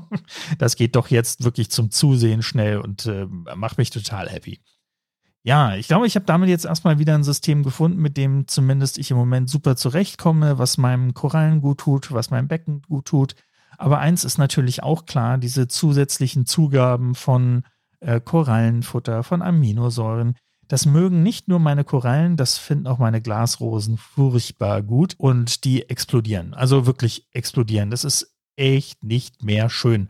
das 0.58 0.74
geht 0.74 0.96
doch 0.96 1.08
jetzt 1.08 1.44
wirklich 1.44 1.70
zum 1.70 1.92
Zusehen 1.92 2.42
schnell 2.42 2.78
und 2.78 3.06
äh, 3.06 3.26
macht 3.54 3.78
mich 3.78 3.90
total 3.90 4.28
happy. 4.28 4.60
Ja, 5.44 5.76
ich 5.76 5.86
glaube, 5.86 6.06
ich 6.06 6.16
habe 6.16 6.26
damit 6.26 6.48
jetzt 6.48 6.64
erstmal 6.64 6.98
wieder 6.98 7.14
ein 7.14 7.22
System 7.22 7.62
gefunden, 7.62 8.00
mit 8.00 8.16
dem 8.16 8.48
zumindest 8.48 8.98
ich 8.98 9.12
im 9.12 9.16
Moment 9.16 9.48
super 9.48 9.76
zurechtkomme, 9.76 10.58
was 10.58 10.76
meinem 10.76 11.14
Korallen 11.14 11.60
gut 11.60 11.78
tut, 11.78 12.10
was 12.12 12.30
meinem 12.30 12.48
Becken 12.48 12.82
gut 12.82 13.04
tut. 13.04 13.36
Aber 13.78 14.00
eins 14.00 14.24
ist 14.24 14.38
natürlich 14.38 14.82
auch 14.82 15.06
klar, 15.06 15.38
diese 15.38 15.68
zusätzlichen 15.68 16.44
Zugaben 16.46 17.14
von 17.14 17.62
äh, 18.00 18.20
Korallenfutter, 18.20 19.22
von 19.22 19.42
Aminosäuren, 19.42 20.34
das 20.74 20.86
mögen 20.86 21.22
nicht 21.22 21.46
nur 21.46 21.60
meine 21.60 21.84
Korallen, 21.84 22.36
das 22.36 22.58
finden 22.58 22.88
auch 22.88 22.98
meine 22.98 23.22
Glasrosen 23.22 23.96
furchtbar 23.96 24.82
gut 24.82 25.14
und 25.18 25.62
die 25.62 25.88
explodieren. 25.88 26.52
Also 26.52 26.84
wirklich 26.84 27.28
explodieren. 27.30 27.92
Das 27.92 28.02
ist 28.02 28.34
echt 28.56 29.04
nicht 29.04 29.44
mehr 29.44 29.70
schön. 29.70 30.08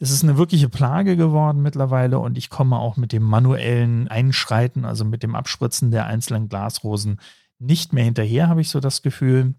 Es 0.00 0.10
ist 0.10 0.24
eine 0.24 0.36
wirkliche 0.36 0.68
Plage 0.68 1.16
geworden 1.16 1.62
mittlerweile 1.62 2.18
und 2.18 2.36
ich 2.36 2.50
komme 2.50 2.80
auch 2.80 2.96
mit 2.96 3.12
dem 3.12 3.22
manuellen 3.22 4.08
Einschreiten, 4.08 4.84
also 4.84 5.04
mit 5.04 5.22
dem 5.22 5.36
Abspritzen 5.36 5.92
der 5.92 6.06
einzelnen 6.06 6.48
Glasrosen 6.48 7.20
nicht 7.60 7.92
mehr 7.92 8.02
hinterher, 8.02 8.48
habe 8.48 8.62
ich 8.62 8.68
so 8.68 8.80
das 8.80 9.02
Gefühl. 9.02 9.54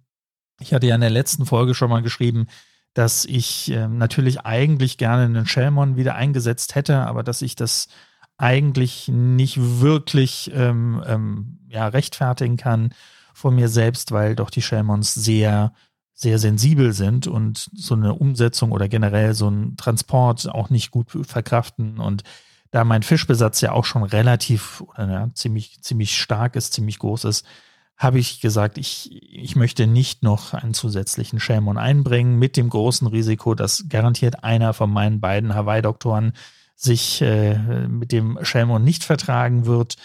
Ich 0.60 0.74
hatte 0.74 0.86
ja 0.86 0.96
in 0.96 1.02
der 1.02 1.12
letzten 1.12 1.46
Folge 1.46 1.76
schon 1.76 1.90
mal 1.90 2.02
geschrieben, 2.02 2.48
dass 2.94 3.24
ich 3.24 3.72
äh, 3.72 3.88
natürlich 3.88 4.42
eigentlich 4.42 4.98
gerne 4.98 5.24
einen 5.24 5.46
Shellmon 5.46 5.96
wieder 5.96 6.16
eingesetzt 6.16 6.76
hätte, 6.76 6.98
aber 7.08 7.24
dass 7.24 7.42
ich 7.42 7.56
das 7.56 7.88
eigentlich 8.42 9.08
nicht 9.08 9.58
wirklich 9.82 10.52
ähm, 10.54 11.04
ähm, 11.06 11.60
ja, 11.68 11.88
rechtfertigen 11.88 12.58
kann 12.58 12.94
von 13.34 13.56
mir 13.56 13.70
selbst, 13.70 14.12
weil 14.12 14.36
doch 14.36 14.50
die 14.50 14.64
Shellmons 14.64 15.14
sehr, 15.14 15.74
sehr 16.16 16.40
sensibel 16.40 16.92
sind 16.94 17.28
und 17.28 17.70
so 17.74 17.94
eine 17.94 18.16
Umsetzung 18.16 18.72
oder 18.72 18.90
generell 18.90 19.36
so 19.36 19.48
ein 19.48 19.78
Transport 19.78 20.50
auch 20.50 20.72
nicht 20.72 20.90
gut 20.90 21.12
verkraften. 21.28 22.00
Und 22.00 22.24
da 22.72 22.84
mein 22.84 23.04
Fischbesatz 23.04 23.62
ja 23.62 23.74
auch 23.74 23.86
schon 23.86 24.04
relativ 24.04 24.82
oder 24.82 25.10
ja, 25.10 25.30
ziemlich, 25.36 25.82
ziemlich 25.82 26.18
stark 26.18 26.56
ist, 26.56 26.74
ziemlich 26.74 26.98
groß 26.98 27.26
ist, 27.26 27.46
habe 27.96 28.18
ich 28.18 28.42
gesagt, 28.42 28.80
ich, 28.80 29.22
ich 29.32 29.56
möchte 29.56 29.86
nicht 29.86 30.24
noch 30.24 30.56
einen 30.56 30.74
zusätzlichen 30.74 31.40
Shellmon 31.40 31.78
einbringen, 31.78 32.40
mit 32.40 32.58
dem 32.58 32.70
großen 32.70 33.08
Risiko, 33.08 33.54
dass 33.54 33.86
garantiert 33.88 34.44
einer 34.44 34.74
von 34.74 34.92
meinen 34.92 35.22
beiden 35.22 35.54
Hawaii-Doktoren 35.54 36.34
sich 36.82 37.22
äh, 37.22 37.88
mit 37.88 38.12
dem 38.12 38.40
Schelmon 38.42 38.84
nicht 38.84 39.04
vertragen 39.04 39.66
wird. 39.66 39.96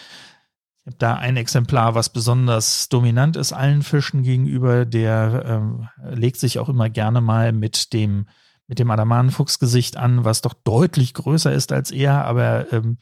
Ich 0.81 0.87
habe 0.87 0.97
da 0.99 1.15
ein 1.15 1.35
Exemplar, 1.35 1.95
was 1.95 2.09
besonders 2.09 2.87
dominant 2.87 3.35
ist 3.35 3.51
allen 3.51 3.81
Fischen 3.81 4.23
gegenüber. 4.23 4.85
Der 4.85 5.43
ähm, 5.45 5.89
legt 6.13 6.37
sich 6.37 6.59
auch 6.59 6.69
immer 6.69 6.89
gerne 6.89 7.19
mal 7.19 7.51
mit 7.51 7.93
dem 7.93 8.27
mit 8.67 8.79
dem 8.79 8.91
Adamanenfuchsgesicht 8.91 9.95
an, 9.95 10.25
was 10.25 10.41
doch 10.41 10.53
deutlich 10.53 11.13
größer 11.13 11.53
ist 11.53 11.71
als 11.71 11.89
er. 11.89 12.25
Aber 12.25 12.71
ähm, 12.73 12.97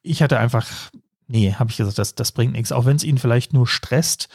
ich 0.00 0.22
hatte 0.22 0.38
einfach, 0.38 0.68
nee, 1.26 1.52
habe 1.52 1.70
ich 1.70 1.76
gesagt, 1.76 1.98
das, 1.98 2.14
das 2.14 2.32
bringt 2.32 2.52
nichts. 2.52 2.70
Auch 2.70 2.86
wenn 2.86 2.96
es 2.96 3.02
ihn 3.02 3.18
vielleicht 3.18 3.52
nur 3.52 3.66
stresst 3.66 4.28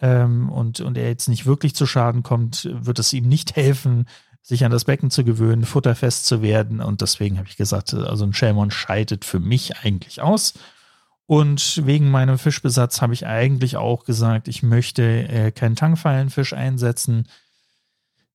ähm, 0.00 0.48
und, 0.48 0.80
und 0.80 0.96
er 0.96 1.08
jetzt 1.08 1.28
nicht 1.28 1.44
wirklich 1.44 1.74
zu 1.74 1.86
Schaden 1.86 2.22
kommt, 2.22 2.70
wird 2.72 2.98
es 2.98 3.12
ihm 3.12 3.28
nicht 3.28 3.54
helfen, 3.56 4.06
sich 4.44 4.62
an 4.64 4.70
das 4.70 4.84
Becken 4.84 5.10
zu 5.10 5.24
gewöhnen, 5.24 5.64
futterfest 5.64 6.26
zu 6.26 6.42
werden. 6.42 6.80
Und 6.80 7.00
deswegen 7.00 7.38
habe 7.38 7.48
ich 7.48 7.56
gesagt, 7.56 7.94
also 7.94 8.26
ein 8.26 8.34
Shelmon 8.34 8.70
scheidet 8.70 9.24
für 9.24 9.40
mich 9.40 9.78
eigentlich 9.78 10.20
aus. 10.20 10.52
Und 11.26 11.80
wegen 11.86 12.10
meinem 12.10 12.38
Fischbesatz 12.38 13.00
habe 13.00 13.14
ich 13.14 13.26
eigentlich 13.26 13.78
auch 13.78 14.04
gesagt, 14.04 14.46
ich 14.46 14.62
möchte 14.62 15.02
äh, 15.02 15.50
keinen 15.50 15.76
Tangfallenfisch 15.76 16.52
einsetzen. 16.52 17.26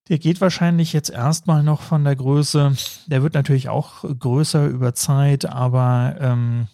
Der 0.07 0.17
geht 0.17 0.41
wahrscheinlich 0.41 0.93
jetzt 0.93 1.11
erstmal 1.11 1.61
noch 1.61 1.81
von 1.81 2.03
der 2.03 2.15
Größe. 2.15 2.75
Der 3.05 3.21
wird 3.21 3.35
natürlich 3.35 3.69
auch 3.69 4.03
größer 4.03 4.65
über 4.65 4.95
Zeit, 4.95 5.45
aber 5.45 6.15
ähm, 6.19 6.67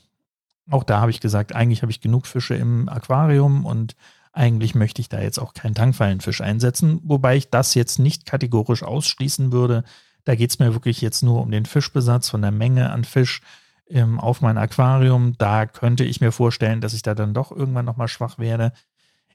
auch 0.71 0.85
da 0.85 1.01
habe 1.01 1.11
ich 1.11 1.19
gesagt, 1.19 1.53
eigentlich 1.53 1.81
habe 1.81 1.91
ich 1.91 1.99
genug 1.99 2.25
Fische 2.25 2.55
im 2.55 2.87
Aquarium 2.87 3.65
und 3.65 3.97
eigentlich 4.35 4.75
möchte 4.75 5.01
ich 5.01 5.09
da 5.09 5.21
jetzt 5.21 5.39
auch 5.39 5.53
keinen 5.53 5.75
Tangfallenfisch 5.75 6.41
einsetzen, 6.41 6.99
wobei 7.03 7.37
ich 7.37 7.49
das 7.49 7.73
jetzt 7.73 7.99
nicht 7.99 8.25
kategorisch 8.25 8.83
ausschließen 8.83 9.51
würde. 9.51 9.83
Da 10.25 10.35
geht 10.35 10.49
es 10.49 10.59
mir 10.59 10.73
wirklich 10.73 11.01
jetzt 11.01 11.23
nur 11.23 11.41
um 11.41 11.51
den 11.51 11.65
Fischbesatz 11.65 12.29
von 12.29 12.41
der 12.41 12.51
Menge 12.51 12.91
an 12.91 13.03
Fisch 13.03 13.41
ähm, 13.89 14.19
auf 14.19 14.41
mein 14.41 14.57
Aquarium. 14.57 15.37
Da 15.37 15.65
könnte 15.65 16.03
ich 16.03 16.21
mir 16.21 16.31
vorstellen, 16.31 16.81
dass 16.81 16.93
ich 16.93 17.01
da 17.01 17.15
dann 17.15 17.33
doch 17.33 17.51
irgendwann 17.51 17.85
nochmal 17.85 18.07
schwach 18.07 18.37
werde. 18.37 18.73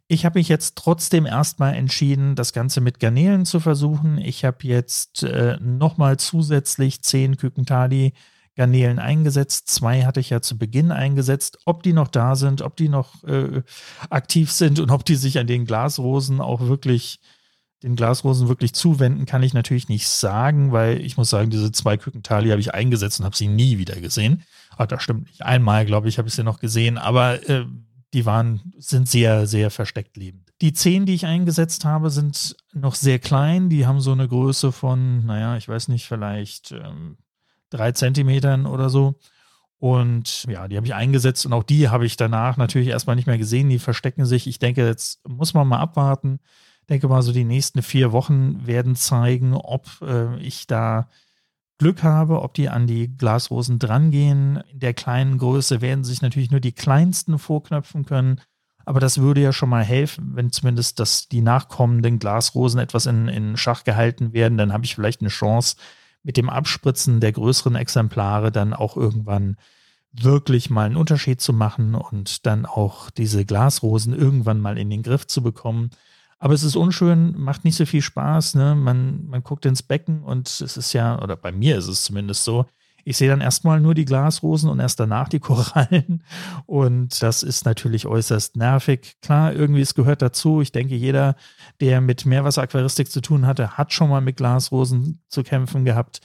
Ich 0.07 0.25
habe 0.25 0.40
mich 0.40 0.49
jetzt 0.49 0.76
trotzdem 0.76 1.25
erstmal 1.25 1.75
entschieden, 1.75 2.35
das 2.35 2.52
Ganze 2.52 2.80
mit 2.80 2.99
Garnelen 2.99 3.47
zu 3.47 3.61
versuchen. 3.61 4.19
Ich 4.19 4.45
habe 4.45 4.59
jetzt 4.62 5.23
äh, 5.23 5.57
nochmal 5.61 6.19
zusätzlich 6.19 7.02
zehn 7.02 7.37
Kykentali 7.37 8.12
Garnelen 8.61 8.99
eingesetzt. 8.99 9.69
Zwei 9.69 10.05
hatte 10.05 10.21
ich 10.21 10.29
ja 10.29 10.43
zu 10.43 10.59
Beginn 10.59 10.93
eingesetzt. 10.93 11.61
Ob 11.64 11.83
die 11.83 11.95
noch 11.95 12.09
da 12.09 12.37
sind, 12.37 12.61
ob 12.61 12.76
die 12.76 12.90
noch 12.90 13.25
äh, 13.25 13.62
aktiv 14.11 14.52
sind 14.52 14.81
und 14.81 14.90
ob 14.90 15.02
die 15.02 15.14
sich 15.14 15.38
an 15.38 15.47
den 15.47 15.64
Glasrosen 15.64 16.43
auch 16.43 16.61
wirklich 16.61 17.21
den 17.83 17.97
Glasrosen 17.97 18.49
wirklich 18.49 18.75
zuwenden, 18.75 19.25
kann 19.25 19.43
ich 19.43 19.55
natürlich 19.55 19.88
nicht 19.88 20.07
sagen, 20.07 20.73
weil 20.73 21.00
ich 21.00 21.17
muss 21.17 21.31
sagen, 21.31 21.49
diese 21.49 21.73
zwei 21.73 21.97
Kükentali 21.97 22.50
habe 22.50 22.61
ich 22.61 22.75
eingesetzt 22.75 23.19
und 23.19 23.25
habe 23.25 23.35
sie 23.35 23.49
nie 23.49 23.79
wieder 23.79 23.99
gesehen. 23.99 24.43
Ah, 24.76 24.87
das 24.87 25.02
stimmt 25.02 25.26
nicht. 25.29 25.40
Einmal, 25.40 25.87
glaube 25.87 26.11
ich, 26.11 26.19
habe 26.19 26.29
ich 26.29 26.35
sie 26.35 26.45
noch 26.45 26.61
gesehen, 26.61 26.99
aber 26.99 27.49
äh, 27.49 27.64
die 28.12 28.26
waren, 28.26 28.75
sind 28.76 29.09
sehr, 29.09 29.47
sehr 29.47 29.71
versteckt 29.71 30.19
lebend. 30.19 30.50
Die 30.61 30.75
zehn, 30.75 31.07
die 31.07 31.14
ich 31.14 31.25
eingesetzt 31.25 31.87
habe, 31.87 32.11
sind 32.11 32.57
noch 32.75 32.95
sehr 32.95 33.19
klein. 33.19 33.71
Die 33.71 33.87
haben 33.87 34.02
so 34.02 34.12
eine 34.12 34.29
Größe 34.29 34.71
von, 34.71 35.25
naja, 35.25 35.57
ich 35.57 35.67
weiß 35.67 35.88
nicht, 35.88 36.07
vielleicht 36.07 36.73
ähm, 36.73 37.17
drei 37.71 37.93
Zentimetern 37.93 38.67
oder 38.67 38.91
so. 38.91 39.15
Und 39.79 40.45
ja, 40.45 40.69
die 40.69 40.77
habe 40.77 40.87
ich 40.87 40.95
eingesetzt 40.95 41.47
und 41.47 41.55
auch 41.55 41.62
die 41.62 41.89
habe 41.89 42.05
ich 42.05 42.17
danach 42.17 42.59
natürlich 42.59 42.89
erstmal 42.89 43.17
nicht 43.17 43.27
mehr 43.27 43.39
gesehen. 43.39 43.71
Die 43.71 43.79
verstecken 43.79 44.27
sich. 44.27 44.47
Ich 44.47 44.59
denke, 44.59 44.87
jetzt 44.87 45.27
muss 45.27 45.55
man 45.55 45.67
mal 45.67 45.79
abwarten 45.79 46.41
denke 46.91 47.09
mal, 47.09 47.23
so 47.23 47.33
die 47.33 47.45
nächsten 47.45 47.83
vier 47.83 48.12
Wochen 48.12 48.67
werden 48.67 48.97
zeigen, 48.97 49.55
ob 49.55 49.87
äh, 50.03 50.37
ich 50.41 50.67
da 50.67 51.09
Glück 51.79 52.03
habe, 52.03 52.43
ob 52.43 52.53
die 52.53 52.69
an 52.69 52.87
die 52.87 53.17
Glasrosen 53.17 53.79
drangehen. 53.79 54.62
In 54.73 54.81
der 54.81 54.93
kleinen 54.93 55.39
Größe 55.39 55.81
werden 55.81 56.05
sich 56.05 56.21
natürlich 56.21 56.51
nur 56.51 56.61
die 56.61 56.73
kleinsten 56.73 57.38
vorknöpfen 57.38 58.05
können. 58.05 58.40
Aber 58.85 58.99
das 58.99 59.18
würde 59.18 59.40
ja 59.40 59.53
schon 59.53 59.68
mal 59.68 59.85
helfen, 59.85 60.33
wenn 60.35 60.51
zumindest 60.51 60.99
das, 60.99 61.29
die 61.29 61.42
nachkommenden 61.42 62.18
Glasrosen 62.18 62.81
etwas 62.81 63.07
in, 63.07 63.29
in 63.29 63.57
Schach 63.57 63.85
gehalten 63.85 64.33
werden. 64.33 64.59
Dann 64.59 64.73
habe 64.73 64.85
ich 64.85 64.94
vielleicht 64.94 65.21
eine 65.21 65.31
Chance, 65.31 65.77
mit 66.22 66.37
dem 66.37 66.50
Abspritzen 66.50 67.20
der 67.20 67.33
größeren 67.33 67.76
Exemplare 67.76 68.52
dann 68.52 68.74
auch 68.74 68.96
irgendwann 68.96 69.56
wirklich 70.12 70.70
mal 70.70 70.87
einen 70.87 70.96
Unterschied 70.96 71.40
zu 71.40 71.52
machen 71.52 71.94
und 71.94 72.46
dann 72.46 72.66
auch 72.66 73.11
diese 73.11 73.44
Glasrosen 73.44 74.12
irgendwann 74.12 74.61
mal 74.61 74.76
in 74.76 74.90
den 74.90 75.02
Griff 75.02 75.26
zu 75.26 75.42
bekommen. 75.42 75.90
Aber 76.38 76.54
es 76.54 76.62
ist 76.62 76.76
unschön, 76.76 77.38
macht 77.38 77.64
nicht 77.64 77.76
so 77.76 77.87
viel 77.87 78.02
Spaß. 78.02 78.54
Ne? 78.54 78.74
Man, 78.74 79.26
man 79.26 79.42
guckt 79.42 79.66
ins 79.66 79.83
Becken 79.83 80.22
und 80.22 80.48
es 80.48 80.76
ist 80.76 80.92
ja, 80.92 81.20
oder 81.22 81.37
bei 81.37 81.52
mir 81.52 81.76
ist 81.76 81.87
es 81.87 82.02
zumindest 82.04 82.44
so, 82.44 82.66
ich 83.05 83.17
sehe 83.17 83.29
dann 83.29 83.41
erstmal 83.41 83.81
nur 83.81 83.95
die 83.95 84.05
Glasrosen 84.05 84.69
und 84.69 84.81
erst 84.81 85.01
danach 85.01 85.29
die 85.29 85.41
Korallen. 85.41 86.23
Und 86.67 87.23
das 87.23 87.43
ist 87.43 87.65
natürlich 87.65 88.07
äußerst 88.07 88.57
nervig. 88.57 89.17
Klar, 89.23 89.53
irgendwie 89.53 89.81
es 89.81 89.95
gehört 89.95 90.23
dazu. 90.23 90.61
Ich 90.61 90.73
denke, 90.73 90.95
jeder, 90.95 91.37
der 91.81 92.01
mit 92.01 92.27
Meerwasseraquaristik 92.27 93.11
zu 93.11 93.21
tun 93.21 93.47
hatte, 93.47 93.77
hat 93.79 93.93
schon 93.93 94.11
mal 94.11 94.21
mit 94.21 94.37
Glasrosen 94.37 95.23
zu 95.29 95.43
kämpfen 95.43 95.85
gehabt. 95.85 96.21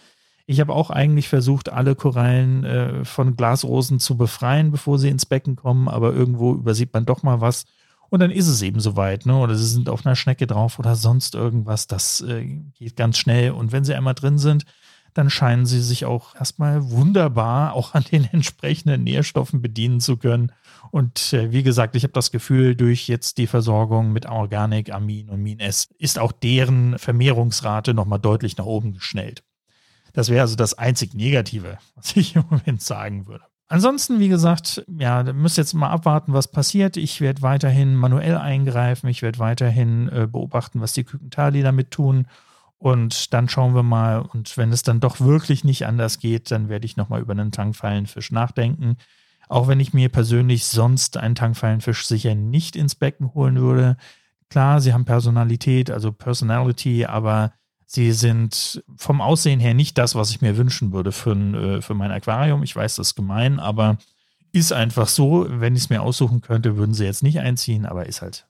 Ich 0.47 0.59
habe 0.59 0.73
auch 0.73 0.91
eigentlich 0.91 1.27
versucht, 1.27 1.69
alle 1.69 1.95
Korallen 1.95 2.63
äh, 2.63 3.05
von 3.05 3.35
Glasrosen 3.35 3.99
zu 3.99 4.15
befreien, 4.15 4.71
bevor 4.71 4.99
sie 4.99 5.09
ins 5.09 5.25
Becken 5.25 5.55
kommen, 5.55 5.87
aber 5.87 6.13
irgendwo 6.13 6.53
übersieht 6.53 6.93
man 6.93 7.05
doch 7.05 7.23
mal 7.23 7.41
was 7.41 7.65
und 8.09 8.19
dann 8.19 8.31
ist 8.31 8.47
es 8.47 8.61
eben 8.61 8.79
soweit, 8.79 9.25
ne? 9.25 9.35
Oder 9.35 9.55
sie 9.55 9.65
sind 9.65 9.89
auf 9.89 10.05
einer 10.05 10.15
Schnecke 10.15 10.47
drauf 10.47 10.79
oder 10.79 10.95
sonst 10.95 11.35
irgendwas. 11.35 11.87
Das 11.87 12.21
äh, 12.21 12.45
geht 12.45 12.95
ganz 12.95 13.17
schnell. 13.17 13.51
Und 13.51 13.71
wenn 13.71 13.83
sie 13.83 13.95
einmal 13.95 14.13
drin 14.13 14.37
sind, 14.37 14.65
dann 15.15 15.29
scheinen 15.29 15.65
sie 15.65 15.81
sich 15.81 16.05
auch 16.05 16.35
erstmal 16.35 16.91
wunderbar 16.91 17.73
auch 17.73 17.93
an 17.93 18.03
den 18.03 18.25
entsprechenden 18.31 19.03
Nährstoffen 19.03 19.61
bedienen 19.61 20.01
zu 20.01 20.17
können. 20.17 20.51
Und 20.91 21.33
äh, 21.33 21.51
wie 21.51 21.63
gesagt, 21.63 21.95
ich 21.95 22.03
habe 22.03 22.13
das 22.13 22.31
Gefühl, 22.31 22.75
durch 22.75 23.07
jetzt 23.07 23.37
die 23.37 23.47
Versorgung 23.47 24.11
mit 24.11 24.27
Organic, 24.27 24.93
Amin 24.93 25.29
und 25.29 25.41
Min 25.41 25.59
S 25.59 25.89
ist 25.97 26.19
auch 26.19 26.31
deren 26.31 26.99
Vermehrungsrate 26.99 27.93
nochmal 27.93 28.19
deutlich 28.19 28.57
nach 28.57 28.65
oben 28.65 28.93
geschnellt. 28.93 29.41
Das 30.13 30.29
wäre 30.29 30.41
also 30.41 30.55
das 30.55 30.77
einzig 30.77 31.13
Negative, 31.13 31.77
was 31.95 32.15
ich 32.15 32.35
im 32.35 32.43
Moment 32.49 32.81
sagen 32.81 33.25
würde. 33.25 33.45
Ansonsten, 33.67 34.19
wie 34.19 34.27
gesagt, 34.27 34.85
ja, 34.99 35.23
müsst 35.23 35.57
jetzt 35.57 35.73
mal 35.73 35.89
abwarten, 35.89 36.33
was 36.33 36.49
passiert. 36.49 36.97
Ich 36.97 37.19
werde 37.19 37.41
weiterhin 37.41 37.95
manuell 37.95 38.37
eingreifen. 38.37 39.07
Ich 39.07 39.23
werde 39.23 39.39
weiterhin 39.39 40.07
äh, 40.09 40.27
beobachten, 40.27 40.81
was 40.81 40.93
die 40.93 41.03
Kükentali 41.03 41.63
damit 41.63 41.89
tun. 41.89 42.27
Und 42.85 43.33
dann 43.33 43.49
schauen 43.49 43.73
wir 43.73 43.81
mal. 43.81 44.19
Und 44.19 44.57
wenn 44.57 44.71
es 44.71 44.83
dann 44.83 44.99
doch 44.99 45.19
wirklich 45.19 45.63
nicht 45.63 45.87
anders 45.87 46.19
geht, 46.19 46.51
dann 46.51 46.69
werde 46.69 46.85
ich 46.85 46.97
nochmal 46.97 47.19
über 47.19 47.31
einen 47.31 47.51
Tankfallenfisch 47.51 48.31
nachdenken. 48.31 48.97
Auch 49.49 49.67
wenn 49.67 49.79
ich 49.79 49.95
mir 49.95 50.09
persönlich 50.09 50.67
sonst 50.67 51.17
einen 51.17 51.33
Tankfallenfisch 51.33 52.05
sicher 52.05 52.35
nicht 52.35 52.75
ins 52.75 52.93
Becken 52.93 53.33
holen 53.33 53.55
würde. 53.55 53.97
Klar, 54.51 54.81
sie 54.81 54.93
haben 54.93 55.03
Personalität, 55.03 55.89
also 55.89 56.11
Personality, 56.11 57.07
aber 57.07 57.53
Sie 57.87 58.11
sind 58.11 58.83
vom 58.97 59.19
Aussehen 59.19 59.59
her 59.59 59.73
nicht 59.73 59.97
das, 59.97 60.13
was 60.13 60.29
ich 60.29 60.41
mir 60.41 60.55
wünschen 60.55 60.91
würde 60.91 61.11
für, 61.11 61.31
äh, 61.35 61.81
für 61.81 61.95
mein 61.95 62.11
Aquarium. 62.11 62.61
Ich 62.61 62.75
weiß, 62.75 62.97
das 62.97 63.07
ist 63.09 63.15
gemein, 63.15 63.59
aber 63.59 63.97
ist 64.51 64.73
einfach 64.73 65.07
so. 65.07 65.47
Wenn 65.49 65.75
ich 65.75 65.83
es 65.83 65.89
mir 65.89 66.03
aussuchen 66.03 66.41
könnte, 66.41 66.77
würden 66.77 66.93
sie 66.93 67.05
jetzt 67.05 67.23
nicht 67.23 67.39
einziehen, 67.39 67.87
aber 67.87 68.05
ist 68.05 68.21
halt. 68.21 68.47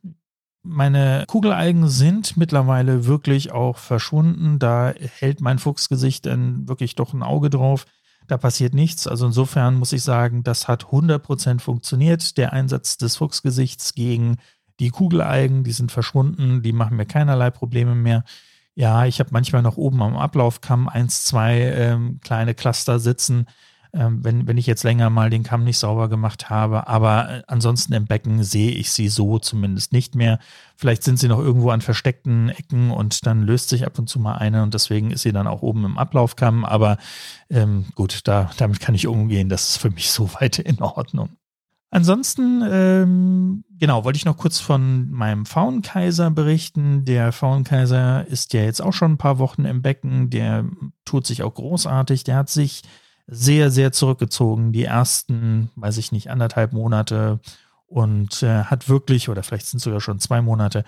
Meine 0.67 1.25
Kugelalgen 1.27 1.87
sind 1.87 2.37
mittlerweile 2.37 3.05
wirklich 3.05 3.51
auch 3.51 3.77
verschwunden. 3.77 4.57
Da 4.57 4.93
hält 5.19 5.39
mein 5.39 5.59
Fuchsgesicht 5.59 6.25
dann 6.25 6.67
wirklich 6.67 6.95
doch 6.95 7.13
ein 7.13 7.21
Auge 7.21 7.51
drauf. 7.51 7.85
Da 8.27 8.37
passiert 8.37 8.73
nichts. 8.73 9.05
Also 9.05 9.27
insofern 9.27 9.75
muss 9.75 9.93
ich 9.93 10.01
sagen, 10.01 10.43
das 10.43 10.67
hat 10.67 10.85
100% 10.85 11.59
funktioniert. 11.59 12.37
Der 12.37 12.51
Einsatz 12.51 12.97
des 12.97 13.15
Fuchsgesichts 13.17 13.93
gegen 13.93 14.37
die 14.79 14.89
Kugelalgen, 14.89 15.63
die 15.63 15.71
sind 15.71 15.91
verschwunden. 15.91 16.63
Die 16.63 16.73
machen 16.73 16.97
mir 16.97 17.05
keinerlei 17.05 17.51
Probleme 17.51 17.93
mehr. 17.93 18.23
Ja, 18.73 19.05
ich 19.05 19.19
habe 19.19 19.29
manchmal 19.31 19.61
noch 19.61 19.77
oben 19.77 20.01
am 20.01 20.17
Ablaufkamm 20.17 20.89
eins, 20.89 21.25
zwei 21.25 21.59
ähm, 21.59 22.19
kleine 22.21 22.55
Cluster 22.55 22.99
sitzen, 22.99 23.45
wenn, 23.95 24.47
wenn 24.47 24.57
ich 24.57 24.67
jetzt 24.67 24.83
länger 24.83 25.09
mal 25.09 25.29
den 25.29 25.43
Kamm 25.43 25.63
nicht 25.63 25.77
sauber 25.77 26.09
gemacht 26.09 26.49
habe. 26.49 26.87
Aber 26.87 27.29
äh, 27.29 27.43
ansonsten 27.47 27.93
im 27.93 28.05
Becken 28.05 28.43
sehe 28.43 28.71
ich 28.71 28.91
sie 28.91 29.07
so 29.07 29.39
zumindest 29.39 29.93
nicht 29.93 30.15
mehr. 30.15 30.39
Vielleicht 30.75 31.03
sind 31.03 31.17
sie 31.17 31.27
noch 31.27 31.39
irgendwo 31.39 31.69
an 31.69 31.81
versteckten 31.81 32.49
Ecken 32.49 32.91
und 32.91 33.25
dann 33.25 33.43
löst 33.43 33.69
sich 33.69 33.85
ab 33.85 33.97
und 33.97 34.09
zu 34.09 34.19
mal 34.19 34.35
eine 34.35 34.63
und 34.63 34.73
deswegen 34.73 35.11
ist 35.11 35.21
sie 35.21 35.31
dann 35.31 35.47
auch 35.47 35.61
oben 35.61 35.85
im 35.85 35.97
Ablaufkamm. 35.97 36.65
Aber 36.65 36.97
ähm, 37.49 37.85
gut, 37.95 38.21
da, 38.25 38.51
damit 38.57 38.79
kann 38.81 38.95
ich 38.95 39.07
umgehen. 39.07 39.49
Das 39.49 39.69
ist 39.69 39.77
für 39.77 39.89
mich 39.89 40.11
soweit 40.11 40.59
in 40.59 40.81
Ordnung. 40.81 41.29
Ansonsten, 41.95 42.61
ähm, 42.69 43.63
genau, 43.79 44.03
wollte 44.03 44.17
ich 44.17 44.25
noch 44.25 44.35
kurz 44.35 44.59
von 44.59 45.09
meinem 45.11 45.45
Faunkaiser 45.45 46.29
berichten. 46.29 47.05
Der 47.05 47.31
Faunkaiser 47.31 48.27
ist 48.27 48.51
ja 48.51 48.63
jetzt 48.63 48.81
auch 48.81 48.91
schon 48.91 49.13
ein 49.13 49.17
paar 49.17 49.39
Wochen 49.39 49.63
im 49.63 49.81
Becken. 49.81 50.29
Der 50.29 50.65
tut 51.05 51.25
sich 51.25 51.41
auch 51.41 51.53
großartig. 51.53 52.25
Der 52.25 52.35
hat 52.35 52.49
sich 52.49 52.81
sehr, 53.27 53.71
sehr 53.71 53.91
zurückgezogen. 53.91 54.71
Die 54.71 54.83
ersten, 54.83 55.69
weiß 55.75 55.97
ich 55.97 56.11
nicht, 56.11 56.29
anderthalb 56.29 56.73
Monate 56.73 57.39
und 57.87 58.43
äh, 58.43 58.63
hat 58.63 58.89
wirklich, 58.89 59.29
oder 59.29 59.43
vielleicht 59.43 59.67
sind 59.67 59.77
es 59.77 59.83
sogar 59.83 60.01
schon 60.01 60.19
zwei 60.19 60.41
Monate, 60.41 60.83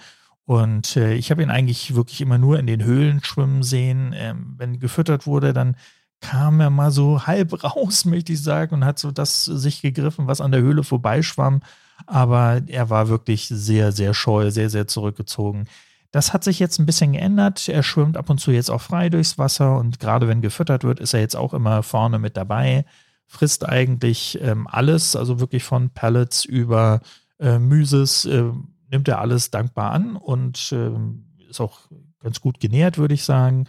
und 0.47 0.95
äh, 0.95 1.13
ich 1.15 1.30
habe 1.30 1.43
ihn 1.43 1.50
eigentlich 1.50 1.93
wirklich 1.93 2.21
immer 2.21 2.38
nur 2.38 2.58
in 2.58 2.67
den 2.67 2.82
Höhlen 2.82 3.21
schwimmen 3.21 3.63
sehen. 3.63 4.13
Ähm, 4.15 4.56
wenn 4.58 4.80
gefüttert 4.80 5.28
wurde, 5.28 5.52
dann 5.52 5.76
kam 6.21 6.62
er 6.62 6.69
mal 6.69 6.89
so 6.89 7.28
halb 7.28 7.63
raus, 7.65 8.06
möchte 8.06 8.32
ich 8.32 8.41
sagen, 8.41 8.76
und 8.76 8.86
hat 8.86 8.97
so 8.97 9.12
das 9.12 9.43
sich 9.43 9.82
gegriffen, 9.82 10.26
was 10.26 10.39
an 10.39 10.54
der 10.54 10.62
Höhle 10.62 10.86
vorbeischwamm. 10.86 11.60
Aber 12.06 12.62
er 12.67 12.89
war 12.89 13.10
wirklich 13.10 13.47
sehr, 13.50 13.91
sehr 13.91 14.13
scheu, 14.13 14.50
sehr, 14.50 14.69
sehr 14.69 14.88
zurückgezogen. 14.88 15.67
Das 16.11 16.33
hat 16.33 16.43
sich 16.43 16.59
jetzt 16.59 16.79
ein 16.79 16.85
bisschen 16.85 17.13
geändert. 17.13 17.67
Er 17.67 17.83
schwimmt 17.83 18.17
ab 18.17 18.29
und 18.29 18.39
zu 18.39 18.51
jetzt 18.51 18.69
auch 18.69 18.81
frei 18.81 19.09
durchs 19.09 19.37
Wasser 19.37 19.77
und 19.77 19.99
gerade 19.99 20.27
wenn 20.27 20.41
gefüttert 20.41 20.83
wird, 20.83 20.99
ist 20.99 21.13
er 21.13 21.19
jetzt 21.19 21.35
auch 21.35 21.53
immer 21.53 21.83
vorne 21.83 22.19
mit 22.19 22.37
dabei. 22.37 22.85
Frisst 23.25 23.67
eigentlich 23.67 24.39
ähm, 24.41 24.67
alles, 24.67 25.15
also 25.15 25.39
wirklich 25.39 25.63
von 25.63 25.89
Pellets 25.89 26.45
über 26.45 27.01
äh, 27.39 27.59
Mysis, 27.59 28.25
äh, 28.25 28.51
nimmt 28.89 29.07
er 29.07 29.19
alles 29.19 29.51
dankbar 29.51 29.91
an 29.91 30.15
und 30.15 30.71
äh, 30.71 30.91
ist 31.49 31.59
auch 31.59 31.81
ganz 32.21 32.39
gut 32.39 32.59
genährt, 32.59 32.97
würde 32.97 33.13
ich 33.13 33.23
sagen. 33.23 33.65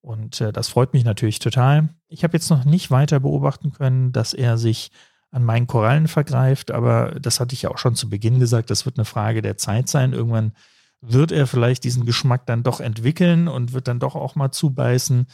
Und 0.00 0.40
äh, 0.40 0.52
das 0.52 0.68
freut 0.68 0.92
mich 0.92 1.04
natürlich 1.04 1.38
total. 1.38 1.88
Ich 2.08 2.24
habe 2.24 2.36
jetzt 2.36 2.50
noch 2.50 2.64
nicht 2.64 2.90
weiter 2.90 3.20
beobachten 3.20 3.72
können, 3.72 4.12
dass 4.12 4.34
er 4.34 4.58
sich 4.58 4.90
an 5.30 5.44
meinen 5.44 5.66
Korallen 5.66 6.08
vergreift, 6.08 6.70
aber 6.70 7.16
das 7.20 7.40
hatte 7.40 7.54
ich 7.54 7.62
ja 7.62 7.70
auch 7.70 7.78
schon 7.78 7.94
zu 7.94 8.08
Beginn 8.08 8.38
gesagt, 8.38 8.70
das 8.70 8.86
wird 8.86 8.96
eine 8.96 9.04
Frage 9.04 9.42
der 9.42 9.56
Zeit 9.56 9.88
sein. 9.88 10.12
Irgendwann 10.12 10.52
wird 11.00 11.32
er 11.32 11.46
vielleicht 11.46 11.84
diesen 11.84 12.04
Geschmack 12.06 12.46
dann 12.46 12.62
doch 12.62 12.80
entwickeln 12.80 13.48
und 13.48 13.72
wird 13.72 13.88
dann 13.88 14.00
doch 14.00 14.14
auch 14.14 14.34
mal 14.34 14.50
zubeißen. 14.50 15.26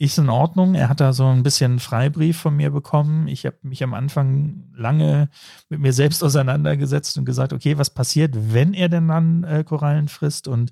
Ist 0.00 0.18
in 0.18 0.28
Ordnung. 0.28 0.76
Er 0.76 0.88
hat 0.88 1.00
da 1.00 1.12
so 1.12 1.26
ein 1.26 1.42
bisschen 1.42 1.80
Freibrief 1.80 2.38
von 2.38 2.54
mir 2.54 2.70
bekommen. 2.70 3.26
Ich 3.26 3.44
habe 3.46 3.56
mich 3.62 3.82
am 3.82 3.94
Anfang 3.94 4.70
lange 4.72 5.28
mit 5.68 5.80
mir 5.80 5.92
selbst 5.92 6.22
auseinandergesetzt 6.22 7.18
und 7.18 7.24
gesagt, 7.24 7.52
okay, 7.52 7.78
was 7.78 7.90
passiert, 7.90 8.34
wenn 8.52 8.74
er 8.74 8.88
denn 8.88 9.08
dann 9.08 9.42
äh, 9.42 9.64
Korallen 9.64 10.06
frisst? 10.06 10.46
Und 10.46 10.70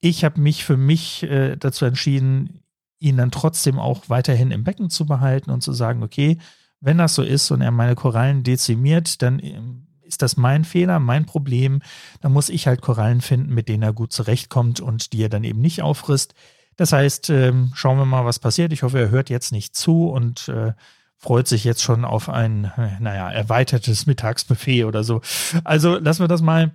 ich 0.00 0.24
habe 0.24 0.40
mich 0.40 0.64
für 0.64 0.76
mich 0.76 1.22
äh, 1.22 1.56
dazu 1.56 1.84
entschieden, 1.84 2.64
ihn 2.98 3.16
dann 3.16 3.30
trotzdem 3.30 3.78
auch 3.78 4.08
weiterhin 4.08 4.50
im 4.50 4.64
Becken 4.64 4.90
zu 4.90 5.06
behalten 5.06 5.50
und 5.50 5.62
zu 5.62 5.72
sagen, 5.72 6.02
okay, 6.02 6.38
wenn 6.80 6.98
das 6.98 7.14
so 7.14 7.22
ist 7.22 7.50
und 7.50 7.60
er 7.60 7.70
meine 7.70 7.94
Korallen 7.94 8.42
dezimiert, 8.42 9.22
dann 9.22 9.40
ähm, 9.40 9.87
ist 10.08 10.22
das 10.22 10.36
mein 10.36 10.64
Fehler, 10.64 10.98
mein 10.98 11.26
Problem. 11.26 11.82
Dann 12.20 12.32
muss 12.32 12.48
ich 12.48 12.66
halt 12.66 12.80
Korallen 12.80 13.20
finden, 13.20 13.54
mit 13.54 13.68
denen 13.68 13.82
er 13.82 13.92
gut 13.92 14.12
zurechtkommt 14.12 14.80
und 14.80 15.12
die 15.12 15.22
er 15.22 15.28
dann 15.28 15.44
eben 15.44 15.60
nicht 15.60 15.82
auffrisst. 15.82 16.34
Das 16.76 16.92
heißt, 16.92 17.30
ähm, 17.30 17.72
schauen 17.74 17.98
wir 17.98 18.04
mal, 18.04 18.24
was 18.24 18.38
passiert. 18.38 18.72
Ich 18.72 18.82
hoffe, 18.82 18.98
er 18.98 19.10
hört 19.10 19.30
jetzt 19.30 19.52
nicht 19.52 19.76
zu 19.76 20.08
und 20.08 20.48
äh, 20.48 20.72
freut 21.16 21.48
sich 21.48 21.64
jetzt 21.64 21.82
schon 21.82 22.04
auf 22.04 22.28
ein, 22.28 22.66
äh, 22.76 23.00
naja, 23.00 23.30
erweitertes 23.30 24.06
Mittagsbuffet 24.06 24.84
oder 24.84 25.02
so. 25.02 25.20
Also 25.64 25.98
lassen 25.98 26.22
wir 26.22 26.28
das 26.28 26.40
mal. 26.40 26.72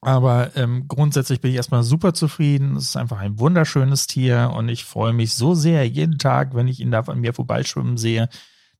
Aber 0.00 0.56
ähm, 0.56 0.86
grundsätzlich 0.86 1.40
bin 1.40 1.50
ich 1.50 1.56
erstmal 1.56 1.82
super 1.82 2.14
zufrieden. 2.14 2.76
Es 2.76 2.84
ist 2.84 2.96
einfach 2.96 3.18
ein 3.18 3.38
wunderschönes 3.38 4.06
Tier 4.06 4.52
und 4.54 4.68
ich 4.68 4.84
freue 4.84 5.12
mich 5.12 5.34
so 5.34 5.54
sehr 5.54 5.86
jeden 5.88 6.18
Tag, 6.18 6.54
wenn 6.54 6.68
ich 6.68 6.80
ihn 6.80 6.90
da 6.90 7.00
an 7.00 7.20
mir 7.20 7.34
vorbeischwimmen 7.34 7.96
sehe. 7.96 8.28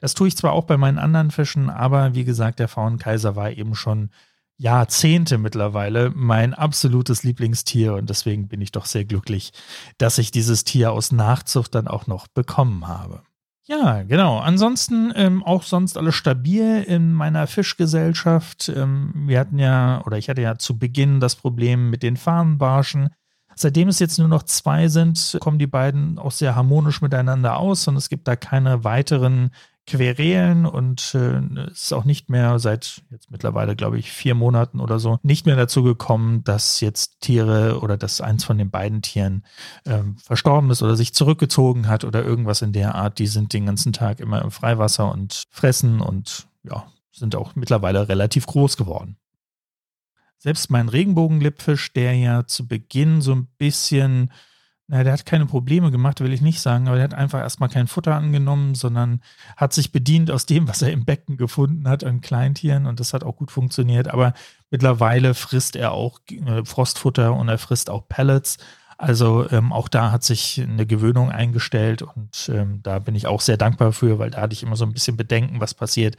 Das 0.00 0.14
tue 0.14 0.28
ich 0.28 0.36
zwar 0.36 0.52
auch 0.52 0.64
bei 0.64 0.76
meinen 0.76 0.98
anderen 0.98 1.30
Fischen, 1.30 1.70
aber 1.70 2.14
wie 2.14 2.24
gesagt, 2.24 2.58
der 2.58 2.68
Faunenkaiser 2.68 3.36
war 3.36 3.50
eben 3.50 3.74
schon 3.74 4.10
Jahrzehnte 4.56 5.38
mittlerweile 5.38 6.10
mein 6.14 6.52
absolutes 6.52 7.22
Lieblingstier 7.22 7.94
und 7.94 8.10
deswegen 8.10 8.48
bin 8.48 8.60
ich 8.60 8.72
doch 8.72 8.86
sehr 8.86 9.04
glücklich, 9.04 9.52
dass 9.98 10.18
ich 10.18 10.32
dieses 10.32 10.64
Tier 10.64 10.92
aus 10.92 11.12
Nachzucht 11.12 11.74
dann 11.74 11.86
auch 11.86 12.06
noch 12.06 12.26
bekommen 12.26 12.88
habe. 12.88 13.22
Ja, 13.68 14.02
genau. 14.02 14.38
Ansonsten 14.38 15.12
ähm, 15.14 15.42
auch 15.44 15.62
sonst 15.62 15.98
alles 15.98 16.14
stabil 16.14 16.82
in 16.82 17.12
meiner 17.12 17.46
Fischgesellschaft. 17.46 18.72
Ähm, 18.74 19.12
wir 19.26 19.38
hatten 19.38 19.58
ja, 19.58 20.02
oder 20.06 20.16
ich 20.16 20.30
hatte 20.30 20.40
ja 20.40 20.56
zu 20.56 20.78
Beginn 20.78 21.20
das 21.20 21.36
Problem 21.36 21.90
mit 21.90 22.02
den 22.02 22.16
Fahnenbarschen. 22.16 23.10
Seitdem 23.54 23.88
es 23.88 23.98
jetzt 23.98 24.18
nur 24.18 24.28
noch 24.28 24.44
zwei 24.44 24.88
sind, 24.88 25.36
kommen 25.40 25.58
die 25.58 25.66
beiden 25.66 26.18
auch 26.18 26.30
sehr 26.30 26.56
harmonisch 26.56 27.02
miteinander 27.02 27.58
aus 27.58 27.86
und 27.88 27.96
es 27.96 28.08
gibt 28.08 28.26
da 28.26 28.36
keine 28.36 28.84
weiteren 28.84 29.50
Querelen 29.88 30.66
und 30.66 31.14
äh, 31.14 31.40
ist 31.70 31.94
auch 31.94 32.04
nicht 32.04 32.28
mehr 32.28 32.58
seit 32.58 33.02
jetzt 33.10 33.30
mittlerweile, 33.30 33.74
glaube 33.74 33.98
ich, 33.98 34.12
vier 34.12 34.34
Monaten 34.34 34.80
oder 34.80 34.98
so, 34.98 35.18
nicht 35.22 35.46
mehr 35.46 35.56
dazu 35.56 35.82
gekommen, 35.82 36.44
dass 36.44 36.80
jetzt 36.80 37.20
Tiere 37.20 37.80
oder 37.80 37.96
dass 37.96 38.20
eins 38.20 38.44
von 38.44 38.58
den 38.58 38.70
beiden 38.70 39.00
Tieren 39.00 39.44
ähm, 39.86 40.16
verstorben 40.18 40.70
ist 40.70 40.82
oder 40.82 40.94
sich 40.94 41.14
zurückgezogen 41.14 41.88
hat 41.88 42.04
oder 42.04 42.22
irgendwas 42.22 42.60
in 42.60 42.72
der 42.72 42.96
Art. 42.96 43.18
Die 43.18 43.26
sind 43.26 43.54
den 43.54 43.64
ganzen 43.64 43.94
Tag 43.94 44.20
immer 44.20 44.42
im 44.42 44.50
Freiwasser 44.50 45.10
und 45.10 45.44
fressen 45.50 46.00
und 46.00 46.46
ja, 46.64 46.86
sind 47.10 47.34
auch 47.34 47.54
mittlerweile 47.54 48.08
relativ 48.10 48.44
groß 48.46 48.76
geworden. 48.76 49.16
Selbst 50.36 50.70
mein 50.70 50.90
Regenbogenlippfisch, 50.90 51.94
der 51.94 52.14
ja 52.14 52.46
zu 52.46 52.68
Beginn 52.68 53.22
so 53.22 53.34
ein 53.34 53.48
bisschen 53.56 54.30
na, 54.90 55.04
der 55.04 55.12
hat 55.12 55.26
keine 55.26 55.44
Probleme 55.44 55.90
gemacht, 55.90 56.20
will 56.20 56.32
ich 56.32 56.40
nicht 56.40 56.60
sagen, 56.60 56.88
aber 56.88 56.96
der 56.96 57.04
hat 57.04 57.14
einfach 57.14 57.40
erstmal 57.40 57.68
kein 57.68 57.88
Futter 57.88 58.14
angenommen, 58.14 58.74
sondern 58.74 59.20
hat 59.54 59.74
sich 59.74 59.92
bedient 59.92 60.30
aus 60.30 60.46
dem, 60.46 60.66
was 60.66 60.80
er 60.80 60.90
im 60.92 61.04
Becken 61.04 61.36
gefunden 61.36 61.86
hat 61.86 62.04
an 62.04 62.22
Kleintieren 62.22 62.86
und 62.86 62.98
das 62.98 63.12
hat 63.12 63.22
auch 63.22 63.36
gut 63.36 63.50
funktioniert. 63.50 64.08
Aber 64.08 64.32
mittlerweile 64.70 65.34
frisst 65.34 65.76
er 65.76 65.92
auch 65.92 66.20
äh, 66.30 66.64
Frostfutter 66.64 67.34
und 67.34 67.50
er 67.50 67.58
frisst 67.58 67.90
auch 67.90 68.08
Pellets. 68.08 68.56
Also 68.96 69.48
ähm, 69.50 69.74
auch 69.74 69.88
da 69.88 70.10
hat 70.10 70.24
sich 70.24 70.60
eine 70.60 70.86
Gewöhnung 70.86 71.30
eingestellt 71.30 72.00
und 72.00 72.50
ähm, 72.52 72.80
da 72.82 72.98
bin 72.98 73.14
ich 73.14 73.26
auch 73.26 73.42
sehr 73.42 73.58
dankbar 73.58 73.92
für, 73.92 74.18
weil 74.18 74.30
da 74.30 74.40
hatte 74.40 74.54
ich 74.54 74.62
immer 74.62 74.74
so 74.74 74.86
ein 74.86 74.94
bisschen 74.94 75.18
Bedenken, 75.18 75.60
was 75.60 75.74
passiert, 75.74 76.16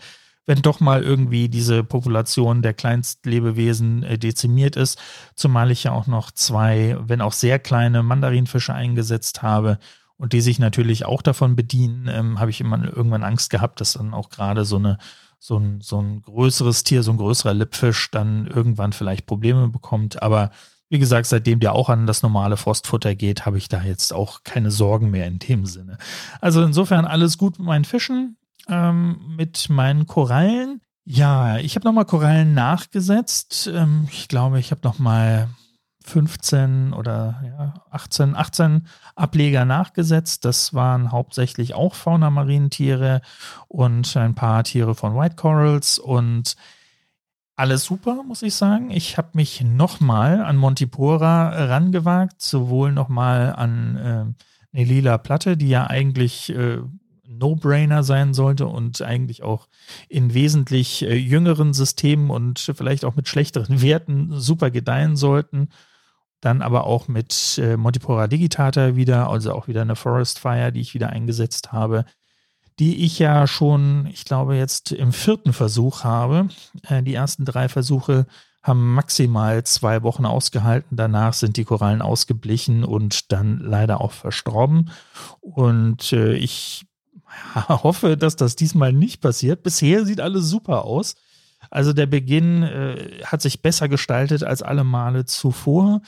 wenn 0.49 0.63
doch 0.63 0.79
mal 0.79 1.03
irgendwie 1.03 1.47
diese 1.47 1.83
Population 1.83 2.63
der 2.63 2.73
Kleinstlebewesen 2.73 4.01
äh, 4.01 4.17
dezimiert 4.17 4.75
ist, 4.75 4.99
zumal 5.35 5.69
ich 5.69 5.83
ja 5.83 5.91
auch 5.91 6.07
noch 6.07 6.31
zwei, 6.31 6.97
wenn 7.01 7.21
auch 7.21 7.33
sehr 7.33 7.59
kleine 7.59 8.01
Mandarinfische 8.01 8.73
eingesetzt 8.73 9.43
habe 9.43 9.77
und 10.17 10.33
die 10.33 10.41
sich 10.41 10.57
natürlich 10.57 11.05
auch 11.05 11.21
davon 11.21 11.55
bedienen, 11.55 12.09
ähm, 12.11 12.39
habe 12.39 12.49
ich 12.49 12.61
immer 12.61 12.83
irgendwann 12.83 13.23
Angst 13.23 13.51
gehabt, 13.51 13.79
dass 13.79 13.93
dann 13.93 14.15
auch 14.15 14.29
gerade 14.29 14.65
so 14.65 14.77
eine 14.77 14.97
so 15.37 15.55
ein, 15.55 15.81
so 15.81 16.01
ein 16.01 16.23
größeres 16.23 16.83
Tier, 16.83 17.03
so 17.03 17.11
ein 17.11 17.17
größerer 17.17 17.53
Lippfisch 17.53 18.09
dann 18.09 18.47
irgendwann 18.47 18.91
vielleicht 18.91 19.27
Probleme 19.27 19.67
bekommt. 19.67 20.23
Aber 20.23 20.49
wie 20.89 20.97
gesagt, 20.97 21.27
seitdem 21.27 21.59
der 21.59 21.73
auch 21.73 21.89
an 21.89 22.07
das 22.07 22.23
normale 22.23 22.57
Frostfutter 22.57 23.13
geht, 23.13 23.45
habe 23.45 23.59
ich 23.59 23.69
da 23.69 23.83
jetzt 23.83 24.13
auch 24.13 24.43
keine 24.43 24.71
Sorgen 24.71 25.11
mehr 25.11 25.27
in 25.27 25.37
dem 25.37 25.67
Sinne. 25.67 25.99
Also 26.41 26.63
insofern 26.63 27.05
alles 27.05 27.37
gut 27.37 27.59
mit 27.59 27.67
meinen 27.67 27.85
Fischen 27.85 28.35
ähm, 28.69 29.35
mit 29.35 29.69
meinen 29.69 30.07
Korallen. 30.07 30.81
Ja, 31.05 31.57
ich 31.57 31.75
habe 31.75 31.85
nochmal 31.87 32.05
Korallen 32.05 32.53
nachgesetzt. 32.53 33.69
Ähm, 33.73 34.07
ich 34.11 34.27
glaube, 34.27 34.59
ich 34.59 34.71
habe 34.71 34.81
nochmal 34.83 35.49
15 36.05 36.93
oder 36.93 37.41
ja, 37.43 37.73
18, 37.91 38.35
18 38.35 38.87
Ableger 39.15 39.65
nachgesetzt. 39.65 40.45
Das 40.45 40.73
waren 40.73 41.11
hauptsächlich 41.11 41.73
auch 41.73 41.95
Fauna-Marientiere 41.95 43.21
und 43.67 44.15
ein 44.17 44.35
paar 44.35 44.63
Tiere 44.63 44.95
von 44.95 45.15
White 45.15 45.35
Corals 45.35 45.99
und 45.99 46.55
alles 47.55 47.83
super, 47.83 48.23
muss 48.23 48.41
ich 48.41 48.55
sagen. 48.55 48.89
Ich 48.89 49.17
habe 49.17 49.29
mich 49.33 49.61
nochmal 49.61 50.41
an 50.41 50.55
Montipora 50.55 51.49
rangewagt, 51.65 52.41
sowohl 52.41 52.93
nochmal 52.93 53.53
an 53.53 53.97
äh, 53.97 54.77
eine 54.77 54.85
lila 54.85 55.17
Platte, 55.17 55.57
die 55.57 55.67
ja 55.67 55.87
eigentlich 55.87 56.49
äh, 56.55 56.77
No-Brainer 57.39 58.03
sein 58.03 58.33
sollte 58.33 58.67
und 58.67 59.01
eigentlich 59.01 59.43
auch 59.43 59.67
in 60.07 60.33
wesentlich 60.33 61.03
äh, 61.03 61.15
jüngeren 61.15 61.73
Systemen 61.73 62.29
und 62.29 62.59
vielleicht 62.75 63.05
auch 63.05 63.15
mit 63.15 63.27
schlechteren 63.27 63.81
Werten 63.81 64.39
super 64.39 64.69
gedeihen 64.71 65.15
sollten. 65.15 65.69
Dann 66.41 66.61
aber 66.61 66.85
auch 66.85 67.07
mit 67.07 67.59
äh, 67.61 67.75
Montipora 67.75 68.27
digitata 68.27 68.95
wieder, 68.95 69.29
also 69.29 69.53
auch 69.53 69.67
wieder 69.67 69.81
eine 69.81 69.95
Forest 69.95 70.39
Fire, 70.39 70.71
die 70.71 70.79
ich 70.79 70.93
wieder 70.93 71.09
eingesetzt 71.09 71.71
habe, 71.73 72.05
die 72.79 73.03
ich 73.03 73.19
ja 73.19 73.45
schon, 73.45 74.07
ich 74.07 74.23
glaube, 74.23 74.55
jetzt 74.55 74.93
im 74.93 75.11
vierten 75.11 75.51
Versuch 75.51 76.03
habe. 76.03 76.47
Äh, 76.87 77.03
die 77.03 77.13
ersten 77.13 77.43
drei 77.43 77.67
Versuche 77.67 78.25
haben 78.63 78.93
maximal 78.93 79.63
zwei 79.63 80.03
Wochen 80.03 80.25
ausgehalten. 80.25 80.97
Danach 80.97 81.33
sind 81.33 81.57
die 81.57 81.65
Korallen 81.65 82.01
ausgeblichen 82.01 82.83
und 82.83 83.31
dann 83.31 83.59
leider 83.59 84.01
auch 84.01 84.11
verstorben. 84.11 84.91
Und 85.39 86.13
äh, 86.13 86.33
ich 86.33 86.85
hoffe, 87.69 88.17
dass 88.17 88.35
das 88.35 88.55
diesmal 88.55 88.93
nicht 88.93 89.21
passiert. 89.21 89.63
Bisher 89.63 90.05
sieht 90.05 90.21
alles 90.21 90.49
super 90.49 90.85
aus. 90.85 91.15
Also 91.69 91.93
der 91.93 92.05
Beginn 92.05 92.63
äh, 92.63 93.21
hat 93.25 93.41
sich 93.41 93.61
besser 93.61 93.89
gestaltet 93.89 94.43
als 94.43 94.61
alle 94.61 94.83
Male 94.83 95.25
zuvor. 95.25 96.01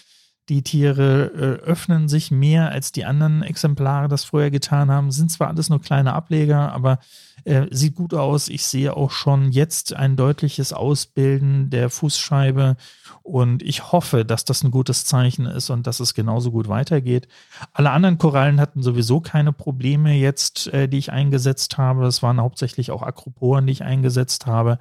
Die 0.50 0.64
Tiere 0.64 1.32
äh, 1.34 1.66
öffnen 1.66 2.10
sich 2.10 2.32
mehr 2.32 2.72
als 2.72 2.92
die 2.92 3.06
anderen 3.06 3.44
Exemplare 3.44 4.08
das 4.08 4.24
vorher 4.24 4.52
getan 4.52 4.90
haben. 4.90 5.12
Sind 5.12 5.32
zwar 5.32 5.50
alles 5.50 5.70
nur 5.70 5.82
kleine 5.82 6.14
Ableger, 6.14 6.72
aber 6.74 7.00
äh, 7.46 7.68
sieht 7.72 7.96
gut 7.96 8.14
aus. 8.14 8.48
Ich 8.48 8.66
sehe 8.66 8.96
auch 8.96 9.12
schon 9.12 9.52
jetzt 9.52 9.94
ein 9.94 10.16
deutliches 10.16 10.74
Ausbilden 10.74 11.70
der 11.70 11.90
Fußscheibe 11.90 12.76
und 13.24 13.64
ich 13.64 13.92
hoffe, 13.92 14.26
dass 14.26 14.46
das 14.46 14.64
ein 14.64 14.72
gutes 14.72 15.06
Zeichen 15.06 15.46
ist 15.46 15.70
und 15.70 15.88
dass 15.88 16.00
es 16.00 16.14
genauso 16.14 16.52
gut 16.52 16.68
weitergeht. 16.68 17.28
Alle 17.74 17.92
anderen 17.92 18.18
Korallen 18.18 18.60
hatten 18.60 18.82
sowieso 18.82 19.22
keine 19.22 19.54
Probleme 19.54 20.14
jetzt, 20.14 20.68
äh, 20.68 20.88
die 20.88 20.98
ich 20.98 21.12
eingesetzt 21.12 21.78
habe. 21.78 22.06
Es 22.06 22.24
waren 22.24 22.42
hauptsächlich 22.42 22.92
auch 22.92 23.04
Akroporen, 23.04 23.68
die 23.68 23.74
ich 23.74 23.84
eingesetzt 23.84 24.46
habe. 24.48 24.80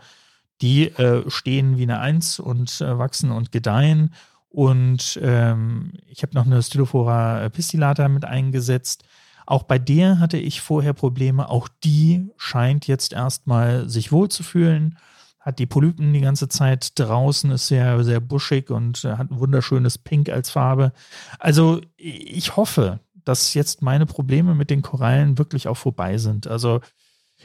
Die 0.63 0.89
äh, 0.89 1.29
stehen 1.31 1.79
wie 1.79 1.85
eine 1.85 2.01
Eins 2.01 2.39
und 2.39 2.81
äh, 2.81 2.99
wachsen 2.99 3.31
und 3.31 3.53
gedeihen. 3.53 4.13
Und 4.51 5.19
ähm, 5.23 5.93
ich 6.07 6.23
habe 6.23 6.35
noch 6.35 6.45
eine 6.45 6.63
Stylophora 6.63 7.49
pistillata 7.51 8.09
mit 8.09 8.25
eingesetzt. 8.25 9.05
Auch 9.51 9.65
bei 9.65 9.81
der 9.81 10.21
hatte 10.21 10.37
ich 10.37 10.61
vorher 10.61 10.93
Probleme. 10.93 11.49
Auch 11.49 11.67
die 11.83 12.31
scheint 12.37 12.87
jetzt 12.87 13.13
erstmal 13.13 13.89
sich 13.89 14.13
wohlzufühlen. 14.13 14.97
hat 15.41 15.59
die 15.59 15.67
Polypen 15.67 16.13
die 16.13 16.21
ganze 16.21 16.49
Zeit 16.49 16.93
draußen, 16.97 17.51
ist 17.51 17.67
sehr, 17.67 18.05
sehr 18.05 18.21
buschig 18.21 18.71
und 18.71 19.05
äh, 19.05 19.17
hat 19.17 19.33
ein 19.33 19.41
wunderschönes 19.41 19.99
Pink 19.99 20.29
als 20.29 20.51
Farbe. 20.51 20.93
Also 21.41 21.81
ich 21.97 22.55
hoffe, 22.57 23.01
dass 23.25 23.55
jetzt 23.55 23.83
meine 23.83 24.07
Probleme 24.07 24.55
mit 24.55 24.71
den 24.71 24.83
Korallen 24.83 25.37
wirklich 25.37 25.67
auch 25.67 25.77
vorbei 25.77 26.19
sind. 26.19 26.47
Also 26.47 26.81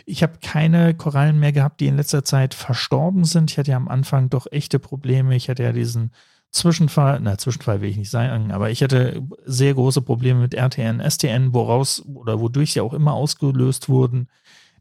ich 0.05 0.21
habe 0.21 0.37
keine 0.43 0.93
Korallen 0.93 1.39
mehr 1.39 1.53
gehabt, 1.53 1.79
die 1.79 1.87
in 1.87 1.97
letzter 1.97 2.23
Zeit 2.23 2.53
verstorben 2.53 3.25
sind. 3.25 3.49
Ich 3.49 3.57
hatte 3.57 3.71
ja 3.71 3.77
am 3.77 3.87
Anfang 3.87 4.29
doch 4.29 4.45
echte 4.51 4.77
Probleme. 4.77 5.35
Ich 5.35 5.49
hatte 5.49 5.63
ja 5.63 5.71
diesen 5.71 6.11
Zwischenfall, 6.55 7.19
na, 7.21 7.37
Zwischenfall 7.37 7.81
will 7.81 7.89
ich 7.89 7.97
nicht 7.97 8.09
sagen, 8.09 8.53
aber 8.53 8.69
ich 8.69 8.81
hatte 8.81 9.21
sehr 9.45 9.73
große 9.73 10.01
Probleme 10.01 10.39
mit 10.39 10.53
RTN, 10.53 11.01
STN, 11.01 11.53
woraus 11.53 12.01
oder 12.05 12.39
wodurch 12.39 12.71
sie 12.71 12.79
auch 12.79 12.93
immer 12.93 13.13
ausgelöst 13.13 13.89
wurden. 13.89 14.29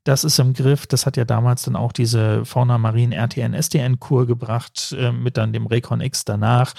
Das 0.05 0.23
ist 0.23 0.39
im 0.39 0.53
Griff. 0.53 0.87
Das 0.87 1.05
hat 1.05 1.17
ja 1.17 1.25
damals 1.25 1.65
dann 1.65 1.75
auch 1.75 1.91
diese 1.91 2.45
Fauna 2.45 2.79
Marin 2.79 3.11
RTN, 3.11 3.61
STN-Kur 3.61 4.27
gebracht, 4.27 4.95
äh, 4.97 5.11
mit 5.11 5.37
dann 5.37 5.53
dem 5.53 5.67
Recon 5.67 6.01
X 6.01 6.25
danach. 6.25 6.75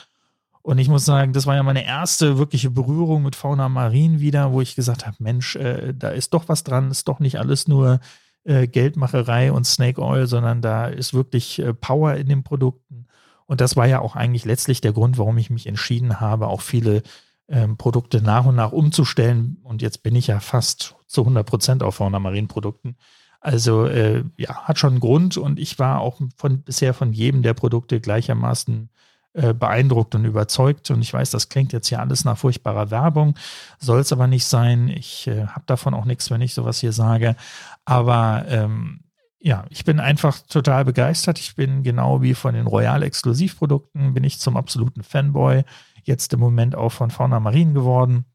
Und 0.62 0.77
ich 0.77 0.88
muss 0.88 1.03
sagen, 1.03 1.34
das 1.34 1.45
war 1.45 1.55
ja 1.55 1.63
meine 1.63 1.86
erste 1.86 2.38
wirkliche 2.38 2.71
Berührung 2.71 3.23
mit 3.23 3.36
Fauna 3.36 3.67
Marin 3.67 4.21
wieder, 4.21 4.53
wo 4.53 4.62
ich 4.62 4.75
gesagt 4.75 5.05
habe, 5.05 5.17
Mensch, 5.19 5.58
äh, 5.58 5.93
da 5.93 6.10
ist 6.10 6.34
doch 6.34 6.47
was 6.47 6.63
dran, 6.63 6.89
ist 6.89 7.10
doch 7.10 7.19
nicht 7.19 7.38
alles 7.38 7.67
nur 7.67 7.99
äh, 8.45 8.65
Geldmacherei 8.67 9.51
und 9.51 9.65
Snake 9.65 10.01
Oil, 10.01 10.25
sondern 10.27 10.62
da 10.62 10.88
ist 10.88 11.13
wirklich 11.13 11.60
äh, 11.60 11.73
Power 11.73 12.13
in 12.13 12.29
den 12.29 12.43
Produkten. 12.43 13.08
Und 13.47 13.62
das 13.62 13.75
war 13.75 13.86
ja 13.86 13.99
auch 13.99 14.15
eigentlich 14.15 14.45
letztlich 14.45 14.81
der 14.81 14.93
Grund, 14.93 15.17
warum 15.17 15.38
ich 15.38 15.49
mich 15.49 15.67
entschieden 15.67 16.19
habe, 16.19 16.47
auch 16.47 16.62
viele 16.62 17.03
ähm, 17.47 17.77
Produkte 17.77 18.21
nach 18.21 18.45
und 18.45 18.55
nach 18.55 18.71
umzustellen. 18.71 19.58
Und 19.63 19.81
jetzt 19.81 20.03
bin 20.03 20.15
ich 20.15 20.27
ja 20.27 20.39
fast 20.39 20.95
zu 21.08 21.21
100 21.21 21.45
Prozent 21.45 21.84
auf 21.84 21.95
Fauna 21.95 22.19
Marine 22.19 22.47
Produkten. 22.47 22.95
Also 23.39 23.86
äh, 23.86 24.23
ja, 24.38 24.63
hat 24.63 24.79
schon 24.79 24.93
einen 24.93 24.99
Grund 24.99 25.38
und 25.38 25.60
ich 25.60 25.77
war 25.77 25.99
auch 25.99 26.19
von, 26.36 26.63
bisher 26.63 26.95
von 26.95 27.13
jedem 27.13 27.43
der 27.43 27.53
Produkte 27.53 27.99
gleichermaßen 27.99 28.89
äh, 29.34 29.53
beeindruckt 29.53 30.15
und 30.15 30.25
überzeugt. 30.25 30.89
Und 30.89 31.01
ich 31.03 31.13
weiß, 31.13 31.29
das 31.29 31.49
klingt 31.49 31.71
jetzt 31.71 31.91
ja 31.91 31.99
alles 31.99 32.25
nach 32.25 32.39
furchtbarer 32.39 32.89
Werbung, 32.89 33.36
soll 33.77 33.99
es 33.99 34.12
aber 34.12 34.25
nicht 34.25 34.45
sein. 34.45 34.88
Ich 34.88 35.27
äh, 35.27 35.45
habe 35.45 35.63
davon 35.67 35.93
auch 35.93 36.05
nichts, 36.05 36.31
wenn 36.31 36.41
ich 36.41 36.55
sowas 36.55 36.79
hier 36.79 36.93
sage. 36.93 37.36
Aber 37.84 38.45
ähm, 38.47 39.01
ja, 39.45 39.63
ich 39.69 39.86
bin 39.86 39.99
einfach 39.99 40.39
total 40.39 40.86
begeistert. 40.86 41.38
Ich 41.38 41.55
bin 41.55 41.84
genau 41.84 42.23
wie 42.23 42.34
von 42.34 42.55
den 42.55 42.65
Royal 42.65 43.03
Exklusivprodukten, 43.03 44.15
bin 44.15 44.23
ich 44.23 44.39
zum 44.39 44.58
absoluten 44.58 45.03
Fanboy. 45.03 45.63
Jetzt 46.03 46.34
im 46.34 46.39
Moment 46.39 46.73
auch 46.73 46.91
von 46.91 47.12
Fauna 47.12 47.39
Marine 47.39 47.73
geworden. 47.73 48.25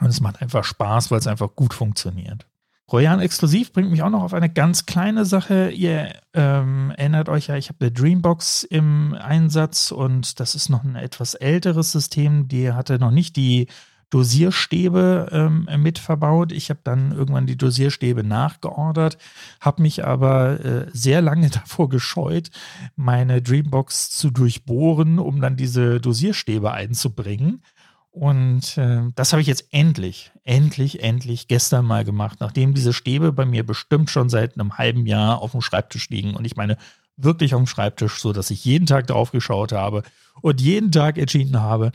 Und 0.00 0.08
es 0.08 0.20
macht 0.20 0.42
einfach 0.42 0.64
Spaß, 0.64 1.12
weil 1.12 1.20
es 1.20 1.28
einfach 1.28 1.54
gut 1.54 1.72
funktioniert. 1.72 2.48
Royal 2.90 3.22
Exklusiv 3.22 3.72
bringt 3.72 3.92
mich 3.92 4.02
auch 4.02 4.10
noch 4.10 4.24
auf 4.24 4.34
eine 4.34 4.50
ganz 4.50 4.86
kleine 4.86 5.24
Sache. 5.24 5.70
Ihr 5.70 6.12
ähm, 6.34 6.92
erinnert 6.96 7.28
euch 7.28 7.46
ja, 7.46 7.56
ich 7.56 7.68
habe 7.68 7.78
eine 7.80 7.92
Dreambox 7.92 8.64
im 8.64 9.14
Einsatz 9.14 9.92
und 9.92 10.40
das 10.40 10.56
ist 10.56 10.68
noch 10.68 10.82
ein 10.82 10.96
etwas 10.96 11.34
älteres 11.34 11.92
System. 11.92 12.48
Die 12.48 12.72
hatte 12.72 12.98
noch 12.98 13.12
nicht 13.12 13.36
die 13.36 13.68
Dosierstäbe 14.10 15.28
ähm, 15.32 15.68
mit 15.82 15.98
verbaut. 15.98 16.52
Ich 16.52 16.70
habe 16.70 16.80
dann 16.82 17.12
irgendwann 17.12 17.46
die 17.46 17.58
Dosierstäbe 17.58 18.24
nachgeordert, 18.24 19.18
habe 19.60 19.82
mich 19.82 20.04
aber 20.04 20.64
äh, 20.64 20.86
sehr 20.92 21.20
lange 21.20 21.50
davor 21.50 21.88
gescheut, 21.88 22.50
meine 22.96 23.42
Dreambox 23.42 24.10
zu 24.10 24.30
durchbohren, 24.30 25.18
um 25.18 25.40
dann 25.40 25.56
diese 25.56 26.00
Dosierstäbe 26.00 26.72
einzubringen. 26.72 27.62
Und 28.10 28.78
äh, 28.78 29.02
das 29.14 29.32
habe 29.32 29.42
ich 29.42 29.46
jetzt 29.46 29.68
endlich, 29.70 30.32
endlich, 30.42 31.02
endlich 31.02 31.46
gestern 31.46 31.84
mal 31.84 32.04
gemacht, 32.04 32.38
nachdem 32.40 32.74
diese 32.74 32.92
Stäbe 32.92 33.32
bei 33.32 33.44
mir 33.44 33.64
bestimmt 33.64 34.10
schon 34.10 34.28
seit 34.28 34.54
einem 34.58 34.78
halben 34.78 35.06
Jahr 35.06 35.40
auf 35.40 35.52
dem 35.52 35.60
Schreibtisch 35.60 36.08
liegen. 36.08 36.34
Und 36.34 36.44
ich 36.44 36.56
meine 36.56 36.78
wirklich 37.16 37.54
auf 37.54 37.60
dem 37.60 37.66
Schreibtisch, 37.66 38.18
so 38.20 38.32
dass 38.32 38.50
ich 38.50 38.64
jeden 38.64 38.86
Tag 38.86 39.06
drauf 39.06 39.30
geschaut 39.30 39.72
habe 39.72 40.02
und 40.40 40.60
jeden 40.60 40.90
Tag 40.90 41.18
entschieden 41.18 41.60
habe, 41.60 41.92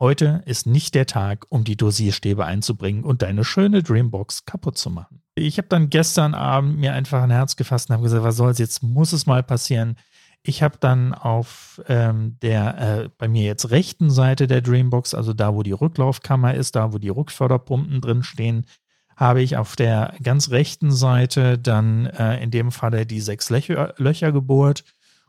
heute 0.00 0.42
ist 0.46 0.66
nicht 0.66 0.94
der 0.94 1.06
Tag, 1.06 1.46
um 1.48 1.64
die 1.64 1.76
Dosierstäbe 1.76 2.44
einzubringen 2.44 3.04
und 3.04 3.22
deine 3.22 3.44
schöne 3.44 3.82
Dreambox 3.82 4.44
kaputt 4.44 4.78
zu 4.78 4.90
machen. 4.90 5.22
Ich 5.34 5.58
habe 5.58 5.68
dann 5.68 5.90
gestern 5.90 6.34
Abend 6.34 6.78
mir 6.78 6.92
einfach 6.92 7.22
ein 7.22 7.30
Herz 7.30 7.56
gefasst 7.56 7.90
und 7.90 7.94
habe 7.94 8.04
gesagt, 8.04 8.22
was 8.22 8.36
soll's, 8.36 8.58
jetzt 8.58 8.82
muss 8.82 9.12
es 9.12 9.26
mal 9.26 9.42
passieren. 9.42 9.96
Ich 10.42 10.62
habe 10.62 10.76
dann 10.78 11.14
auf 11.14 11.80
ähm, 11.88 12.36
der 12.42 12.78
äh, 12.78 13.08
bei 13.16 13.28
mir 13.28 13.44
jetzt 13.44 13.70
rechten 13.70 14.10
Seite 14.10 14.46
der 14.46 14.60
Dreambox, 14.60 15.14
also 15.14 15.32
da, 15.32 15.54
wo 15.54 15.62
die 15.62 15.72
Rücklaufkammer 15.72 16.54
ist, 16.54 16.76
da, 16.76 16.92
wo 16.92 16.98
die 16.98 17.08
Rückförderpumpen 17.08 18.00
drin 18.00 18.22
stehen, 18.22 18.66
habe 19.16 19.42
ich 19.42 19.56
auf 19.56 19.74
der 19.74 20.14
ganz 20.22 20.50
rechten 20.50 20.92
Seite 20.92 21.58
dann 21.58 22.06
äh, 22.06 22.42
in 22.42 22.50
dem 22.50 22.72
Falle 22.72 23.06
die 23.06 23.20
sechs 23.20 23.48
Löcher, 23.48 23.94
Löcher 23.96 24.32
gebohrt 24.32 24.84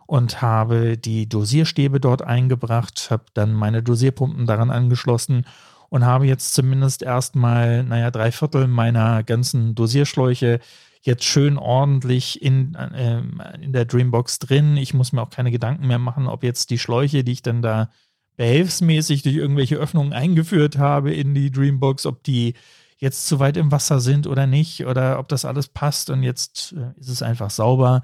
und 0.08 0.42
habe 0.42 0.98
die 0.98 1.28
Dosierstäbe 1.28 2.00
dort 2.00 2.22
eingebracht, 2.22 3.08
habe 3.10 3.26
dann 3.34 3.54
meine 3.54 3.82
Dosierpumpen 3.82 4.46
daran 4.46 4.70
angeschlossen 4.70 5.46
und 5.90 6.06
habe 6.06 6.28
jetzt 6.28 6.54
zumindest 6.54 7.04
erstmal, 7.04 7.84
naja, 7.84 8.12
drei 8.12 8.32
Viertel 8.32 8.68
meiner 8.68 9.24
ganzen 9.24 9.76
Dosierschläuche 9.76 10.60
jetzt 11.02 11.24
schön 11.24 11.58
ordentlich 11.58 12.42
in, 12.42 12.76
äh, 12.76 13.22
in 13.62 13.74
der 13.74 13.86
Dreambox 13.86 14.40
drin. 14.40 14.76
Ich 14.76 14.94
muss 14.94 15.14
mir 15.14 15.22
auch 15.22 15.30
keine 15.30 15.52
Gedanken 15.52 15.88
mehr 15.88 16.00
machen, 16.00 16.28
ob 16.28 16.44
jetzt 16.44 16.72
die 16.72 16.80
Schläuche, 16.80 17.24
die 17.24 17.34
ich 17.34 17.44
dann 17.44 17.62
da 17.62 17.90
behelfsmäßig 18.38 19.22
durch 19.22 19.36
irgendwelche 19.36 19.76
Öffnungen 19.76 20.14
eingeführt 20.14 20.78
habe 20.78 21.14
in 21.14 21.34
die 21.34 21.52
Dreambox, 21.52 22.06
ob 22.06 22.24
die 22.24 22.56
jetzt 22.98 23.28
zu 23.28 23.40
weit 23.40 23.58
im 23.58 23.72
Wasser 23.72 24.00
sind 24.00 24.26
oder 24.26 24.48
nicht 24.48 24.86
oder 24.86 25.20
ob 25.20 25.28
das 25.28 25.46
alles 25.46 25.68
passt 25.68 26.10
und 26.10 26.24
jetzt 26.24 26.74
äh, 26.74 27.00
ist 27.00 27.10
es 27.10 27.22
einfach 27.22 27.50
sauber. 27.50 28.02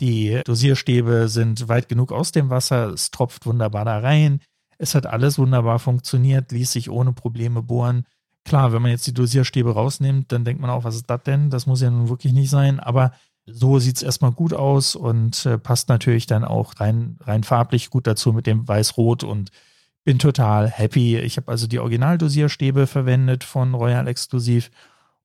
Die 0.00 0.40
Dosierstäbe 0.44 1.28
sind 1.28 1.68
weit 1.68 1.88
genug 1.88 2.10
aus 2.10 2.32
dem 2.32 2.48
Wasser, 2.48 2.88
es 2.88 3.10
tropft 3.10 3.44
wunderbar 3.44 3.84
da 3.84 3.98
rein. 3.98 4.40
Es 4.78 4.94
hat 4.94 5.06
alles 5.06 5.38
wunderbar 5.38 5.78
funktioniert, 5.78 6.52
ließ 6.52 6.72
sich 6.72 6.90
ohne 6.90 7.12
Probleme 7.12 7.62
bohren. 7.62 8.06
Klar, 8.44 8.72
wenn 8.72 8.80
man 8.80 8.90
jetzt 8.90 9.06
die 9.06 9.12
Dosierstäbe 9.12 9.74
rausnimmt, 9.74 10.32
dann 10.32 10.44
denkt 10.44 10.62
man 10.62 10.70
auch, 10.70 10.84
was 10.84 10.96
ist 10.96 11.10
das 11.10 11.22
denn? 11.24 11.50
Das 11.50 11.66
muss 11.66 11.82
ja 11.82 11.90
nun 11.90 12.08
wirklich 12.08 12.32
nicht 12.32 12.48
sein, 12.48 12.80
aber 12.80 13.12
so 13.44 13.78
sieht 13.78 13.96
es 13.96 14.02
erstmal 14.02 14.32
gut 14.32 14.54
aus 14.54 14.96
und 14.96 15.44
äh, 15.44 15.58
passt 15.58 15.88
natürlich 15.90 16.26
dann 16.26 16.44
auch 16.44 16.80
rein, 16.80 17.18
rein 17.20 17.42
farblich 17.42 17.90
gut 17.90 18.06
dazu 18.06 18.32
mit 18.32 18.46
dem 18.46 18.66
Weiß-Rot 18.66 19.24
und 19.24 19.50
bin 20.04 20.18
total 20.18 20.70
happy. 20.70 21.18
Ich 21.18 21.36
habe 21.36 21.50
also 21.50 21.66
die 21.66 21.78
Originaldosierstäbe 21.78 22.86
verwendet 22.86 23.44
von 23.44 23.74
Royal 23.74 24.08
Exklusiv 24.08 24.70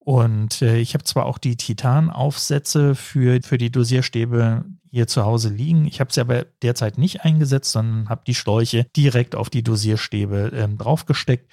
und 0.05 0.61
äh, 0.61 0.77
ich 0.77 0.93
habe 0.93 1.03
zwar 1.03 1.25
auch 1.25 1.37
die 1.37 1.57
Titan-Aufsätze 1.57 2.95
für, 2.95 3.41
für 3.43 3.57
die 3.57 3.71
Dosierstäbe 3.71 4.63
hier 4.89 5.07
zu 5.07 5.25
Hause 5.25 5.49
liegen. 5.49 5.85
Ich 5.85 5.99
habe 5.99 6.13
sie 6.13 6.21
aber 6.21 6.45
derzeit 6.61 6.97
nicht 6.97 7.25
eingesetzt, 7.25 7.71
sondern 7.73 8.07
habe 8.07 8.21
die 8.25 8.35
Schläuche 8.35 8.85
direkt 8.95 9.35
auf 9.35 9.49
die 9.49 9.63
Dosierstäbe 9.63 10.51
ähm, 10.55 10.77
draufgesteckt 10.77 11.51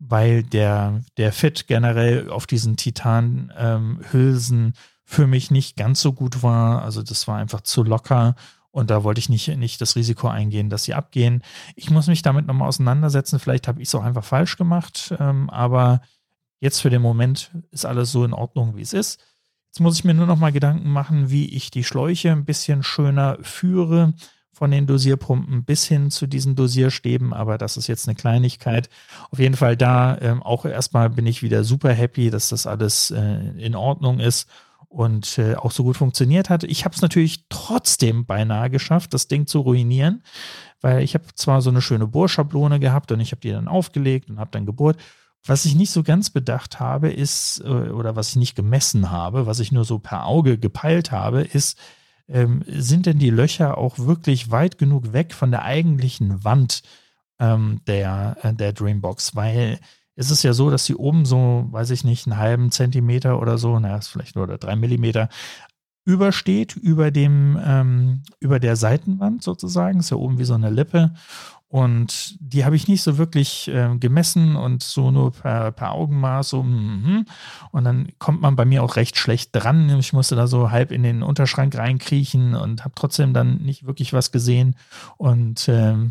weil 0.00 0.42
der, 0.42 1.02
der 1.18 1.30
Fit 1.32 1.66
generell 1.68 2.30
auf 2.30 2.46
diesen 2.46 2.76
Titanhülsen 2.76 4.58
ähm, 4.58 4.72
für 5.04 5.26
mich 5.26 5.50
nicht 5.50 5.76
ganz 5.76 6.00
so 6.00 6.12
gut 6.12 6.42
war. 6.42 6.82
Also 6.82 7.02
das 7.02 7.28
war 7.28 7.36
einfach 7.36 7.60
zu 7.60 7.82
locker 7.84 8.34
und 8.70 8.90
da 8.90 9.04
wollte 9.04 9.18
ich 9.18 9.28
nicht, 9.28 9.48
nicht 9.56 9.80
das 9.80 9.96
Risiko 9.96 10.28
eingehen, 10.28 10.70
dass 10.70 10.84
sie 10.84 10.94
abgehen. 10.94 11.42
Ich 11.76 11.90
muss 11.90 12.06
mich 12.06 12.22
damit 12.22 12.46
nochmal 12.46 12.68
auseinandersetzen. 12.68 13.38
Vielleicht 13.38 13.68
habe 13.68 13.82
ich 13.82 13.88
es 13.88 13.94
auch 13.94 14.02
einfach 14.02 14.24
falsch 14.24 14.56
gemacht, 14.56 15.14
ähm, 15.20 15.50
aber 15.50 16.00
jetzt 16.60 16.80
für 16.80 16.90
den 16.90 17.02
Moment 17.02 17.50
ist 17.70 17.84
alles 17.84 18.12
so 18.12 18.24
in 18.24 18.32
Ordnung, 18.32 18.76
wie 18.76 18.82
es 18.82 18.92
ist. 18.92 19.20
Jetzt 19.68 19.80
muss 19.80 19.96
ich 19.96 20.04
mir 20.04 20.14
nur 20.14 20.26
noch 20.26 20.38
mal 20.38 20.52
Gedanken 20.52 20.90
machen, 20.90 21.30
wie 21.30 21.48
ich 21.54 21.70
die 21.70 21.84
Schläuche 21.84 22.32
ein 22.32 22.44
bisschen 22.44 22.82
schöner 22.82 23.38
führe 23.42 24.14
von 24.52 24.70
den 24.70 24.86
Dosierpumpen 24.86 25.64
bis 25.64 25.86
hin 25.86 26.10
zu 26.10 26.26
diesen 26.26 26.54
Dosierstäben, 26.54 27.32
aber 27.32 27.56
das 27.56 27.76
ist 27.76 27.86
jetzt 27.86 28.08
eine 28.08 28.14
Kleinigkeit. 28.14 28.90
Auf 29.30 29.38
jeden 29.38 29.56
Fall 29.56 29.76
da 29.76 30.18
ähm, 30.20 30.42
auch 30.42 30.64
erstmal 30.64 31.08
bin 31.08 31.26
ich 31.26 31.42
wieder 31.42 31.64
super 31.64 31.92
happy, 31.92 32.30
dass 32.30 32.50
das 32.50 32.66
alles 32.66 33.10
äh, 33.10 33.36
in 33.56 33.74
Ordnung 33.74 34.20
ist 34.20 34.48
und 34.88 35.38
äh, 35.38 35.54
auch 35.54 35.70
so 35.70 35.84
gut 35.84 35.96
funktioniert 35.96 36.50
hat. 36.50 36.64
Ich 36.64 36.84
habe 36.84 36.94
es 36.94 37.00
natürlich 37.00 37.44
trotzdem 37.48 38.26
beinahe 38.26 38.70
geschafft, 38.70 39.14
das 39.14 39.28
Ding 39.28 39.46
zu 39.46 39.60
ruinieren, 39.60 40.24
weil 40.80 41.02
ich 41.02 41.14
habe 41.14 41.24
zwar 41.36 41.62
so 41.62 41.70
eine 41.70 41.80
schöne 41.80 42.08
Bohrschablone 42.08 42.80
gehabt 42.80 43.12
und 43.12 43.20
ich 43.20 43.30
habe 43.30 43.40
die 43.40 43.52
dann 43.52 43.68
aufgelegt 43.68 44.28
und 44.28 44.40
habe 44.40 44.50
dann 44.50 44.66
gebohrt. 44.66 44.98
Was 45.46 45.64
ich 45.64 45.74
nicht 45.74 45.90
so 45.90 46.02
ganz 46.02 46.30
bedacht 46.30 46.80
habe, 46.80 47.10
ist, 47.10 47.62
äh, 47.64 47.68
oder 47.68 48.16
was 48.16 48.30
ich 48.30 48.36
nicht 48.36 48.56
gemessen 48.56 49.10
habe, 49.10 49.46
was 49.46 49.60
ich 49.60 49.72
nur 49.72 49.84
so 49.84 49.98
per 49.98 50.26
Auge 50.26 50.58
gepeilt 50.58 51.12
habe, 51.12 51.42
ist, 51.42 51.78
ähm, 52.28 52.62
sind 52.66 53.06
denn 53.06 53.18
die 53.18 53.30
Löcher 53.30 53.78
auch 53.78 53.98
wirklich 53.98 54.50
weit 54.50 54.78
genug 54.78 55.12
weg 55.12 55.34
von 55.34 55.50
der 55.50 55.62
eigentlichen 55.62 56.44
Wand 56.44 56.82
ähm, 57.38 57.80
der, 57.86 58.36
äh, 58.42 58.54
der 58.54 58.72
Dreambox? 58.72 59.34
Weil 59.34 59.80
es 60.14 60.30
ist 60.30 60.42
ja 60.42 60.52
so, 60.52 60.70
dass 60.70 60.84
sie 60.84 60.94
oben 60.94 61.24
so, 61.24 61.66
weiß 61.70 61.90
ich 61.90 62.04
nicht, 62.04 62.26
einen 62.26 62.36
halben 62.36 62.70
Zentimeter 62.70 63.40
oder 63.40 63.56
so, 63.58 63.78
naja, 63.78 63.96
ist 63.96 64.08
vielleicht 64.08 64.36
nur 64.36 64.44
oder 64.44 64.58
drei 64.58 64.76
Millimeter 64.76 65.28
übersteht 66.04 66.76
über 66.76 67.10
dem, 67.10 67.58
ähm, 67.64 68.22
über 68.40 68.58
der 68.58 68.76
Seitenwand 68.76 69.42
sozusagen, 69.42 70.00
ist 70.00 70.10
ja 70.10 70.16
oben 70.16 70.38
wie 70.38 70.44
so 70.44 70.54
eine 70.54 70.70
Lippe. 70.70 71.12
Und 71.70 72.36
die 72.40 72.64
habe 72.64 72.74
ich 72.74 72.88
nicht 72.88 73.02
so 73.02 73.16
wirklich 73.16 73.68
äh, 73.68 73.96
gemessen 73.96 74.56
und 74.56 74.82
so 74.82 75.12
nur 75.12 75.30
per, 75.30 75.70
per 75.70 75.92
Augenmaß. 75.92 76.48
So, 76.48 76.64
mm, 76.64 77.24
und 77.70 77.84
dann 77.84 78.08
kommt 78.18 78.40
man 78.40 78.56
bei 78.56 78.64
mir 78.64 78.82
auch 78.82 78.96
recht 78.96 79.16
schlecht 79.16 79.50
dran. 79.52 79.88
Ich 80.00 80.12
musste 80.12 80.34
da 80.34 80.48
so 80.48 80.72
halb 80.72 80.90
in 80.90 81.04
den 81.04 81.22
Unterschrank 81.22 81.78
reinkriechen 81.78 82.56
und 82.56 82.84
habe 82.84 82.94
trotzdem 82.96 83.32
dann 83.32 83.58
nicht 83.58 83.86
wirklich 83.86 84.12
was 84.12 84.32
gesehen. 84.32 84.74
Und 85.16 85.68
ähm, 85.68 86.10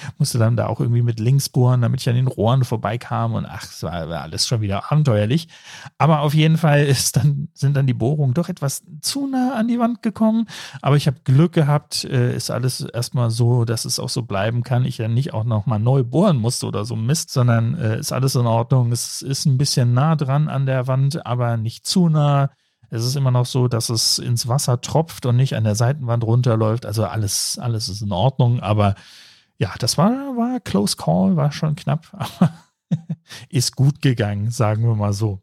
musste 0.18 0.38
dann 0.38 0.56
da 0.56 0.66
auch 0.66 0.80
irgendwie 0.80 1.02
mit 1.02 1.20
links 1.20 1.48
bohren, 1.48 1.80
damit 1.80 2.00
ich 2.00 2.08
an 2.08 2.16
den 2.16 2.26
Rohren 2.26 2.64
vorbeikam. 2.64 3.34
Und 3.34 3.46
ach, 3.46 3.62
es 3.62 3.82
war, 3.82 3.92
alles 4.08 4.46
schon 4.46 4.60
wieder 4.60 4.90
abenteuerlich. 4.90 5.48
Aber 5.96 6.20
auf 6.20 6.34
jeden 6.34 6.58
Fall 6.58 6.84
ist 6.84 7.16
dann, 7.16 7.48
sind 7.54 7.76
dann 7.76 7.86
die 7.86 7.94
Bohrungen 7.94 8.34
doch 8.34 8.48
etwas 8.48 8.82
zu 9.00 9.26
nah 9.26 9.54
an 9.54 9.68
die 9.68 9.78
Wand 9.78 10.02
gekommen. 10.02 10.48
Aber 10.80 10.96
ich 10.96 11.06
habe 11.06 11.20
Glück 11.24 11.52
gehabt, 11.52 12.04
äh, 12.04 12.34
ist 12.34 12.50
alles 12.50 12.80
erstmal 12.80 13.30
so, 13.30 13.64
dass 13.64 13.84
es 13.84 13.98
auch 13.98 14.08
so 14.08 14.22
bleiben 14.22 14.62
kann 14.62 14.72
kann, 14.72 14.86
ich 14.86 14.96
ja 14.96 15.06
nicht 15.06 15.34
auch 15.34 15.44
nochmal 15.44 15.78
neu 15.78 16.02
bohren 16.02 16.38
musste 16.38 16.66
oder 16.66 16.86
so 16.86 16.96
Mist, 16.96 17.30
sondern 17.30 17.74
äh, 17.74 17.98
ist 17.98 18.10
alles 18.10 18.34
in 18.36 18.46
Ordnung. 18.46 18.90
Es 18.90 19.20
ist 19.20 19.44
ein 19.44 19.58
bisschen 19.58 19.92
nah 19.92 20.16
dran 20.16 20.48
an 20.48 20.64
der 20.64 20.86
Wand, 20.86 21.26
aber 21.26 21.58
nicht 21.58 21.86
zu 21.86 22.08
nah. 22.08 22.50
Es 22.88 23.04
ist 23.04 23.14
immer 23.14 23.30
noch 23.30 23.44
so, 23.44 23.68
dass 23.68 23.90
es 23.90 24.18
ins 24.18 24.48
Wasser 24.48 24.80
tropft 24.80 25.26
und 25.26 25.36
nicht 25.36 25.54
an 25.56 25.64
der 25.64 25.74
Seitenwand 25.74 26.24
runterläuft. 26.24 26.86
Also 26.86 27.04
alles, 27.04 27.58
alles 27.60 27.90
ist 27.90 28.00
in 28.00 28.12
Ordnung, 28.12 28.60
aber 28.60 28.94
ja, 29.62 29.72
das 29.78 29.96
war, 29.96 30.10
war 30.36 30.58
Close 30.58 30.96
Call, 30.96 31.36
war 31.36 31.52
schon 31.52 31.76
knapp, 31.76 32.08
aber 32.12 32.52
ist 33.48 33.76
gut 33.76 34.02
gegangen, 34.02 34.50
sagen 34.50 34.82
wir 34.82 34.96
mal 34.96 35.12
so. 35.12 35.38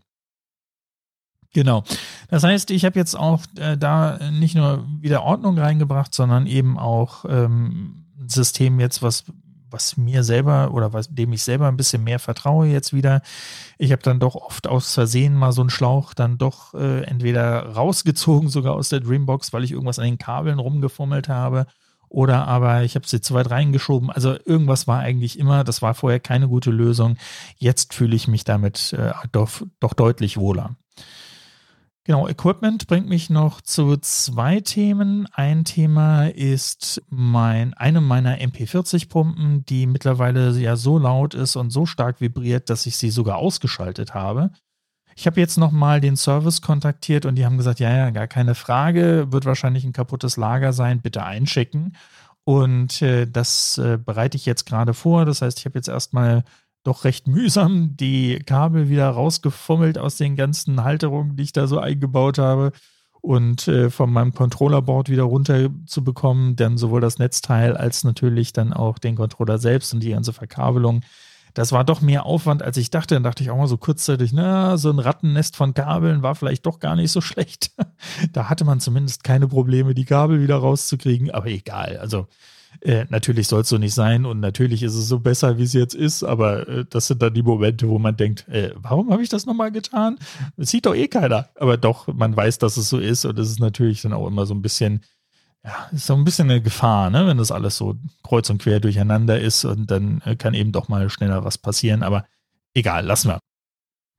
Genau. 1.53 1.83
Das 2.27 2.43
heißt, 2.43 2.69
ich 2.69 2.83
habe 2.83 2.99
jetzt 2.99 3.15
auch 3.15 3.41
äh, 3.57 3.77
da 3.77 4.19
nicht 4.29 4.55
nur 4.55 4.85
wieder 4.99 5.23
Ordnung 5.23 5.57
reingebracht, 5.57 6.13
sondern 6.13 6.47
eben 6.47 6.77
auch 6.77 7.25
ähm, 7.27 8.05
System 8.27 8.79
jetzt, 8.81 9.01
was, 9.01 9.23
was 9.71 9.95
mir 9.95 10.23
selber 10.23 10.73
oder 10.73 10.91
was, 10.91 11.07
dem 11.07 11.31
ich 11.31 11.41
selber 11.41 11.67
ein 11.67 11.77
bisschen 11.77 12.03
mehr 12.03 12.19
vertraue 12.19 12.67
jetzt 12.67 12.93
wieder. 12.93 13.21
Ich 13.77 13.93
habe 13.93 14.03
dann 14.03 14.19
doch 14.19 14.35
oft 14.35 14.67
aus 14.67 14.93
Versehen 14.93 15.33
mal 15.33 15.53
so 15.53 15.61
einen 15.61 15.71
Schlauch 15.71 16.13
dann 16.13 16.37
doch 16.37 16.73
äh, 16.75 17.03
entweder 17.03 17.69
rausgezogen, 17.69 18.49
sogar 18.49 18.73
aus 18.73 18.89
der 18.89 18.99
Dreambox, 18.99 19.53
weil 19.53 19.63
ich 19.63 19.71
irgendwas 19.71 19.97
an 19.97 20.05
den 20.05 20.17
Kabeln 20.19 20.59
rumgefummelt 20.59 21.29
habe. 21.29 21.65
Oder 22.09 22.47
aber 22.47 22.83
ich 22.83 22.95
habe 22.95 23.07
sie 23.07 23.21
zu 23.21 23.33
weit 23.35 23.51
reingeschoben. 23.51 24.09
Also 24.09 24.35
irgendwas 24.45 24.87
war 24.87 24.99
eigentlich 24.99 25.37
immer, 25.37 25.63
das 25.63 25.81
war 25.81 25.93
vorher 25.93 26.19
keine 26.19 26.47
gute 26.47 26.71
Lösung. 26.71 27.17
Jetzt 27.57 27.93
fühle 27.93 28.15
ich 28.15 28.27
mich 28.27 28.43
damit 28.43 28.93
äh, 28.93 29.13
doch, 29.31 29.61
doch 29.79 29.93
deutlich 29.93 30.37
wohler. 30.37 30.75
Genau, 32.09 32.27
Equipment 32.27 32.87
bringt 32.87 33.07
mich 33.07 33.29
noch 33.29 33.61
zu 33.61 33.95
zwei 33.97 34.61
Themen. 34.61 35.27
Ein 35.31 35.63
Thema 35.63 36.25
ist 36.25 37.03
mein, 37.09 37.75
eine 37.75 38.01
meiner 38.01 38.37
MP40-Pumpen, 38.39 39.63
die 39.65 39.85
mittlerweile 39.85 40.49
ja 40.57 40.75
so 40.75 40.97
laut 40.97 41.35
ist 41.35 41.55
und 41.55 41.69
so 41.69 41.85
stark 41.85 42.19
vibriert, 42.19 42.71
dass 42.71 42.87
ich 42.87 42.97
sie 42.97 43.11
sogar 43.11 43.37
ausgeschaltet 43.37 44.15
habe. 44.15 44.49
Ich 45.19 45.27
habe 45.27 45.41
jetzt 45.41 45.57
nochmal 45.57 45.99
den 45.99 46.15
Service 46.15 46.61
kontaktiert 46.61 47.25
und 47.25 47.35
die 47.35 47.45
haben 47.45 47.57
gesagt, 47.57 47.81
ja, 47.81 47.93
ja, 47.93 48.09
gar 48.09 48.27
keine 48.27 48.55
Frage, 48.55 49.27
wird 49.31 49.43
wahrscheinlich 49.43 49.83
ein 49.83 49.91
kaputtes 49.91 50.37
Lager 50.37 50.71
sein, 50.71 51.01
bitte 51.01 51.23
einschicken. 51.23 51.97
Und 52.45 53.01
äh, 53.01 53.27
das 53.27 53.77
äh, 53.79 53.97
bereite 53.97 54.37
ich 54.37 54.45
jetzt 54.45 54.65
gerade 54.65 54.93
vor. 54.93 55.25
Das 55.25 55.41
heißt, 55.41 55.59
ich 55.59 55.65
habe 55.65 55.77
jetzt 55.77 55.89
erstmal 55.89 56.45
doch 56.85 57.03
recht 57.03 57.27
mühsam 57.27 57.97
die 57.97 58.39
Kabel 58.45 58.87
wieder 58.87 59.09
rausgefummelt 59.09 59.97
aus 59.97 60.15
den 60.15 60.37
ganzen 60.37 60.85
Halterungen, 60.85 61.35
die 61.35 61.43
ich 61.43 61.51
da 61.51 61.67
so 61.67 61.79
eingebaut 61.79 62.37
habe 62.37 62.71
und 63.19 63.67
äh, 63.67 63.89
von 63.89 64.13
meinem 64.13 64.33
Controllerboard 64.33 65.09
wieder 65.09 65.23
runter 65.23 65.69
zu 65.85 66.01
bekommen, 66.01 66.55
denn 66.55 66.77
sowohl 66.77 67.01
das 67.01 67.19
Netzteil 67.19 67.75
als 67.75 68.05
natürlich 68.05 68.53
dann 68.53 68.71
auch 68.71 68.97
den 68.97 69.17
Controller 69.17 69.57
selbst 69.57 69.93
und 69.93 69.99
die 69.99 70.11
ganze 70.11 70.31
Verkabelung. 70.31 71.01
Das 71.53 71.71
war 71.71 71.83
doch 71.83 72.01
mehr 72.01 72.25
Aufwand, 72.25 72.63
als 72.63 72.77
ich 72.77 72.89
dachte. 72.89 73.15
Dann 73.15 73.23
dachte 73.23 73.43
ich 73.43 73.49
auch 73.49 73.57
mal 73.57 73.67
so 73.67 73.77
kurzzeitig, 73.77 74.31
na, 74.33 74.77
so 74.77 74.89
ein 74.89 74.99
Rattennest 74.99 75.55
von 75.55 75.73
Kabeln 75.73 76.23
war 76.23 76.35
vielleicht 76.35 76.65
doch 76.65 76.79
gar 76.79 76.95
nicht 76.95 77.11
so 77.11 77.21
schlecht. 77.21 77.71
da 78.33 78.49
hatte 78.49 78.65
man 78.65 78.79
zumindest 78.79 79.23
keine 79.23 79.47
Probleme, 79.47 79.93
die 79.93 80.05
Kabel 80.05 80.41
wieder 80.41 80.57
rauszukriegen, 80.57 81.31
aber 81.31 81.47
egal. 81.47 81.97
Also 81.97 82.27
äh, 82.81 83.05
natürlich 83.09 83.47
soll 83.47 83.61
es 83.61 83.69
so 83.69 83.77
nicht 83.77 83.93
sein 83.93 84.25
und 84.25 84.39
natürlich 84.39 84.83
ist 84.83 84.95
es 84.95 85.07
so 85.07 85.19
besser, 85.19 85.57
wie 85.57 85.63
es 85.63 85.73
jetzt 85.73 85.95
ist, 85.95 86.23
aber 86.23 86.67
äh, 86.67 86.85
das 86.89 87.07
sind 87.07 87.21
dann 87.21 87.33
die 87.33 87.43
Momente, 87.43 87.89
wo 87.89 87.99
man 87.99 88.15
denkt, 88.15 88.47
äh, 88.47 88.71
warum 88.75 89.11
habe 89.11 89.21
ich 89.23 89.29
das 89.29 89.45
nochmal 89.45 89.71
getan? 89.71 90.17
Das 90.55 90.69
sieht 90.69 90.85
doch 90.85 90.95
eh 90.95 91.07
keiner. 91.07 91.49
Aber 91.55 91.77
doch, 91.77 92.07
man 92.07 92.35
weiß, 92.35 92.59
dass 92.59 92.77
es 92.77 92.89
so 92.89 92.99
ist 92.99 93.25
und 93.25 93.37
es 93.39 93.49
ist 93.49 93.59
natürlich 93.59 94.01
dann 94.01 94.13
auch 94.13 94.27
immer 94.27 94.45
so 94.45 94.53
ein 94.53 94.61
bisschen, 94.61 95.01
ja, 95.63 95.89
ist 95.91 96.07
so 96.07 96.15
ein 96.15 96.23
bisschen 96.23 96.49
eine 96.49 96.61
Gefahr, 96.61 97.09
ne? 97.09 97.27
wenn 97.27 97.37
das 97.37 97.51
alles 97.51 97.75
so 97.75 97.95
kreuz 98.23 98.49
und 98.49 98.61
quer 98.61 98.79
durcheinander 98.79 99.39
ist 99.39 99.65
und 99.65 99.91
dann 99.91 100.21
äh, 100.25 100.35
kann 100.35 100.53
eben 100.53 100.71
doch 100.71 100.87
mal 100.87 101.09
schneller 101.09 101.43
was 101.43 101.57
passieren, 101.57 102.03
aber 102.03 102.25
egal, 102.73 103.05
lassen 103.05 103.29
wir. 103.29 103.39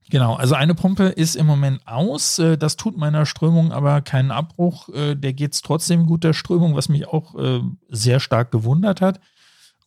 Genau, 0.09 0.35
also 0.35 0.55
eine 0.55 0.75
Pumpe 0.75 1.05
ist 1.05 1.35
im 1.35 1.45
Moment 1.45 1.87
aus. 1.87 2.37
Äh, 2.37 2.57
das 2.57 2.75
tut 2.75 2.97
meiner 2.97 3.25
Strömung 3.25 3.71
aber 3.71 4.01
keinen 4.01 4.31
Abbruch. 4.31 4.89
Äh, 4.89 5.15
der 5.15 5.33
geht 5.33 5.53
es 5.53 5.61
trotzdem 5.61 6.05
gut 6.05 6.23
der 6.23 6.33
Strömung, 6.33 6.75
was 6.75 6.89
mich 6.89 7.07
auch 7.07 7.33
sehr 7.89 8.19
stark 8.19 8.51
gewundert 8.51 9.01
hat. 9.01 9.19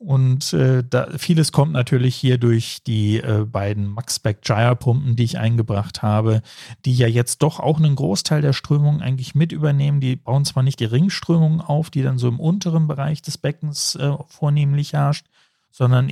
Und 0.05 0.53
da, 0.53 1.09
vieles 1.17 1.51
kommt 1.51 1.73
natürlich 1.73 2.15
hier 2.15 2.37
durch 2.37 2.83
die 2.87 3.23
beiden 3.51 3.87
Maxspec 3.87 4.43
Gyre 4.43 4.77
Pumpen, 4.77 5.17
die 5.17 5.25
ich 5.25 5.39
eingebracht 5.39 6.03
habe, 6.03 6.43
die 6.85 6.95
ja 6.95 7.07
jetzt 7.07 7.43
doch 7.43 7.59
auch 7.59 7.79
einen 7.79 7.97
Großteil 7.97 8.43
der 8.43 8.53
Strömung 8.53 9.01
eigentlich 9.01 9.35
mit 9.35 9.51
übernehmen. 9.51 10.01
Die 10.01 10.17
bauen 10.17 10.45
zwar 10.45 10.63
nicht 10.63 10.81
die 10.81 10.85
Ringströmung 10.85 11.63
auf, 11.63 11.89
die 11.89 12.03
dann 12.03 12.19
so 12.19 12.29
im 12.29 12.39
unteren 12.39 12.87
Bereich 12.87 13.23
des 13.23 13.39
Beckens 13.39 13.99
vornehmlich 14.29 14.93
herrscht, 14.93 15.27
sondern 15.71 16.11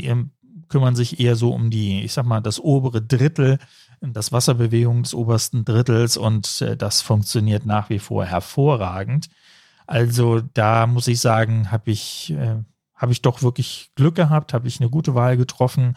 kümmern 0.68 0.96
sich 0.96 1.20
eher 1.20 1.36
so 1.36 1.52
um 1.52 1.68
die, 1.68 2.02
ich 2.02 2.14
sag 2.14 2.24
mal, 2.24 2.40
das 2.40 2.60
obere 2.60 3.02
Drittel 3.02 3.58
das 4.02 4.32
Wasserbewegung 4.32 5.04
des 5.04 5.14
obersten 5.14 5.64
Drittels 5.64 6.16
und 6.16 6.60
äh, 6.60 6.76
das 6.76 7.00
funktioniert 7.00 7.66
nach 7.66 7.88
wie 7.90 8.00
vor 8.00 8.24
hervorragend. 8.24 9.28
Also 9.86 10.40
da 10.40 10.86
muss 10.86 11.06
ich 11.06 11.20
sagen, 11.20 11.70
habe 11.70 11.90
ich, 11.90 12.32
äh, 12.32 12.56
habe 13.02 13.12
ich 13.12 13.20
doch 13.20 13.42
wirklich 13.42 13.90
Glück 13.96 14.14
gehabt, 14.14 14.54
habe 14.54 14.68
ich 14.68 14.80
eine 14.80 14.88
gute 14.88 15.14
Wahl 15.14 15.36
getroffen. 15.36 15.96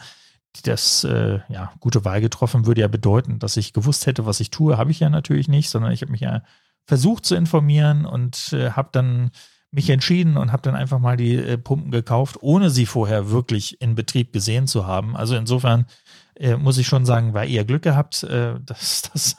Das, 0.64 1.04
äh, 1.04 1.38
ja, 1.48 1.72
gute 1.78 2.04
Wahl 2.04 2.20
getroffen 2.20 2.66
würde 2.66 2.80
ja 2.80 2.88
bedeuten, 2.88 3.38
dass 3.38 3.56
ich 3.56 3.72
gewusst 3.72 4.06
hätte, 4.06 4.26
was 4.26 4.40
ich 4.40 4.50
tue. 4.50 4.76
Habe 4.76 4.90
ich 4.90 5.00
ja 5.00 5.08
natürlich 5.08 5.46
nicht, 5.46 5.70
sondern 5.70 5.92
ich 5.92 6.02
habe 6.02 6.10
mich 6.10 6.22
ja 6.22 6.42
versucht 6.84 7.24
zu 7.24 7.36
informieren 7.36 8.06
und 8.06 8.52
äh, 8.52 8.70
habe 8.72 8.88
dann 8.90 9.30
mich 9.70 9.88
entschieden 9.90 10.36
und 10.36 10.50
habe 10.50 10.62
dann 10.62 10.74
einfach 10.74 10.98
mal 10.98 11.16
die 11.16 11.36
äh, 11.36 11.58
Pumpen 11.58 11.92
gekauft, 11.92 12.38
ohne 12.40 12.70
sie 12.70 12.86
vorher 12.86 13.30
wirklich 13.30 13.80
in 13.80 13.94
Betrieb 13.94 14.32
gesehen 14.32 14.66
zu 14.66 14.86
haben. 14.86 15.16
Also 15.16 15.36
insofern 15.36 15.86
äh, 16.34 16.56
muss 16.56 16.78
ich 16.78 16.88
schon 16.88 17.06
sagen, 17.06 17.34
war 17.34 17.44
eher 17.44 17.64
Glück 17.64 17.82
gehabt, 17.82 18.24
äh, 18.24 18.54
dass, 18.64 19.02
das, 19.12 19.36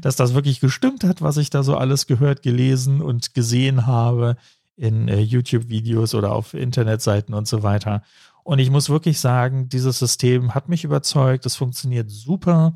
dass 0.00 0.16
das 0.16 0.34
wirklich 0.34 0.60
gestimmt 0.60 1.02
hat, 1.02 1.20
was 1.20 1.36
ich 1.36 1.50
da 1.50 1.64
so 1.64 1.76
alles 1.76 2.06
gehört, 2.06 2.42
gelesen 2.42 3.00
und 3.02 3.34
gesehen 3.34 3.86
habe 3.86 4.36
in 4.78 5.08
äh, 5.08 5.20
YouTube-Videos 5.20 6.14
oder 6.14 6.32
auf 6.32 6.54
Internetseiten 6.54 7.34
und 7.34 7.48
so 7.48 7.62
weiter. 7.62 8.02
Und 8.44 8.60
ich 8.60 8.70
muss 8.70 8.88
wirklich 8.88 9.20
sagen, 9.20 9.68
dieses 9.68 9.98
System 9.98 10.54
hat 10.54 10.68
mich 10.68 10.84
überzeugt, 10.84 11.44
es 11.44 11.56
funktioniert 11.56 12.10
super. 12.10 12.72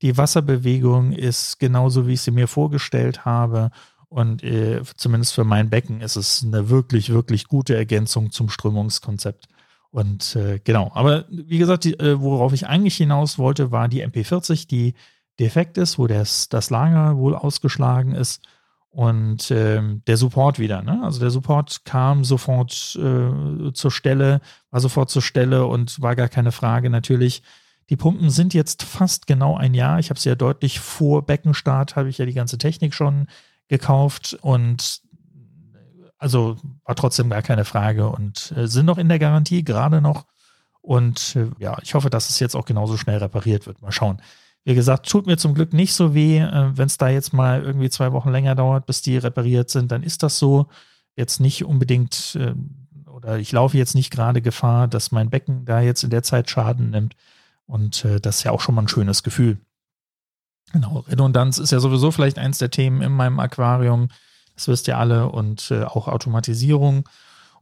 Die 0.00 0.16
Wasserbewegung 0.16 1.12
ist 1.12 1.58
genauso, 1.58 2.06
wie 2.06 2.14
ich 2.14 2.22
sie 2.22 2.30
mir 2.30 2.48
vorgestellt 2.48 3.24
habe. 3.24 3.70
Und 4.08 4.42
äh, 4.42 4.82
zumindest 4.96 5.34
für 5.34 5.44
mein 5.44 5.68
Becken 5.68 6.00
ist 6.00 6.16
es 6.16 6.42
eine 6.42 6.70
wirklich, 6.70 7.10
wirklich 7.10 7.48
gute 7.48 7.74
Ergänzung 7.74 8.30
zum 8.30 8.48
Strömungskonzept. 8.48 9.48
Und 9.90 10.36
äh, 10.36 10.60
genau, 10.62 10.90
aber 10.94 11.26
wie 11.28 11.58
gesagt, 11.58 11.84
die, 11.84 11.98
äh, 11.98 12.18
worauf 12.20 12.52
ich 12.52 12.66
eigentlich 12.66 12.96
hinaus 12.96 13.38
wollte, 13.38 13.70
war 13.70 13.88
die 13.88 14.06
MP40, 14.06 14.66
die 14.66 14.94
defekt 15.38 15.76
ist, 15.76 15.98
wo 15.98 16.06
das, 16.06 16.48
das 16.48 16.70
Lager 16.70 17.16
wohl 17.18 17.34
ausgeschlagen 17.34 18.14
ist 18.14 18.40
und 18.92 19.50
ähm, 19.50 20.02
der 20.06 20.18
Support 20.18 20.58
wieder. 20.58 20.82
Ne? 20.82 21.00
Also 21.02 21.18
der 21.18 21.30
Support 21.30 21.84
kam 21.84 22.24
sofort 22.24 22.96
äh, 23.00 23.72
zur 23.72 23.90
Stelle, 23.90 24.42
war 24.70 24.80
sofort 24.80 25.08
zur 25.08 25.22
Stelle 25.22 25.66
und 25.66 26.00
war 26.02 26.14
gar 26.14 26.28
keine 26.28 26.52
Frage 26.52 26.90
natürlich. 26.90 27.42
Die 27.88 27.96
Pumpen 27.96 28.28
sind 28.28 28.52
jetzt 28.52 28.82
fast 28.82 29.26
genau 29.26 29.56
ein 29.56 29.72
Jahr. 29.72 29.98
Ich 29.98 30.10
habe 30.10 30.20
sie 30.20 30.28
ja 30.28 30.34
deutlich 30.34 30.78
vor 30.78 31.24
Beckenstart, 31.24 31.96
habe 31.96 32.10
ich 32.10 32.18
ja 32.18 32.26
die 32.26 32.34
ganze 32.34 32.58
Technik 32.58 32.92
schon 32.92 33.28
gekauft 33.68 34.36
und 34.42 35.00
also 36.18 36.58
war 36.84 36.94
trotzdem 36.94 37.30
gar 37.30 37.42
keine 37.42 37.64
Frage 37.64 38.10
und 38.10 38.52
äh, 38.56 38.68
sind 38.68 38.84
noch 38.86 38.98
in 38.98 39.08
der 39.08 39.18
Garantie, 39.18 39.64
gerade 39.64 40.02
noch. 40.02 40.26
Und 40.82 41.34
äh, 41.34 41.48
ja, 41.58 41.78
ich 41.82 41.94
hoffe, 41.94 42.10
dass 42.10 42.28
es 42.28 42.38
jetzt 42.40 42.54
auch 42.54 42.66
genauso 42.66 42.98
schnell 42.98 43.18
repariert 43.18 43.66
wird. 43.66 43.80
Mal 43.80 43.90
schauen. 43.90 44.20
Wie 44.64 44.74
gesagt, 44.74 45.08
tut 45.08 45.26
mir 45.26 45.36
zum 45.36 45.54
Glück 45.54 45.72
nicht 45.72 45.94
so 45.94 46.14
weh. 46.14 46.38
Äh, 46.38 46.76
Wenn 46.76 46.86
es 46.86 46.98
da 46.98 47.08
jetzt 47.08 47.32
mal 47.32 47.62
irgendwie 47.62 47.90
zwei 47.90 48.12
Wochen 48.12 48.30
länger 48.30 48.54
dauert, 48.54 48.86
bis 48.86 49.02
die 49.02 49.16
repariert 49.16 49.70
sind, 49.70 49.90
dann 49.90 50.02
ist 50.02 50.22
das 50.22 50.38
so. 50.38 50.68
Jetzt 51.16 51.40
nicht 51.40 51.64
unbedingt, 51.64 52.36
äh, 52.40 52.54
oder 53.10 53.38
ich 53.38 53.52
laufe 53.52 53.76
jetzt 53.76 53.94
nicht 53.94 54.10
gerade 54.10 54.40
Gefahr, 54.40 54.88
dass 54.88 55.12
mein 55.12 55.30
Becken 55.30 55.64
da 55.64 55.80
jetzt 55.80 56.04
in 56.04 56.10
der 56.10 56.22
Zeit 56.22 56.48
Schaden 56.48 56.90
nimmt. 56.90 57.16
Und 57.66 58.04
äh, 58.04 58.20
das 58.20 58.38
ist 58.38 58.42
ja 58.44 58.52
auch 58.52 58.60
schon 58.60 58.74
mal 58.74 58.82
ein 58.82 58.88
schönes 58.88 59.22
Gefühl. 59.22 59.58
Genau, 60.72 61.04
Redundanz 61.08 61.58
ist 61.58 61.72
ja 61.72 61.80
sowieso 61.80 62.10
vielleicht 62.10 62.38
eins 62.38 62.58
der 62.58 62.70
Themen 62.70 63.02
in 63.02 63.12
meinem 63.12 63.40
Aquarium. 63.40 64.08
Das 64.54 64.68
wisst 64.68 64.88
ihr 64.88 64.96
alle 64.96 65.28
und 65.28 65.70
äh, 65.70 65.84
auch 65.84 66.08
Automatisierung. 66.08 67.08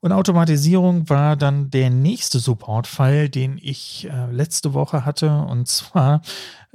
Und 0.01 0.13
Automatisierung 0.13 1.09
war 1.11 1.37
dann 1.37 1.71
der 1.71 1.91
nächste 1.91 2.39
Support-Fall, 2.39 3.29
den 3.29 3.59
ich 3.61 4.09
äh, 4.11 4.33
letzte 4.33 4.73
Woche 4.73 5.05
hatte. 5.05 5.31
Und 5.31 5.69
zwar 5.69 6.23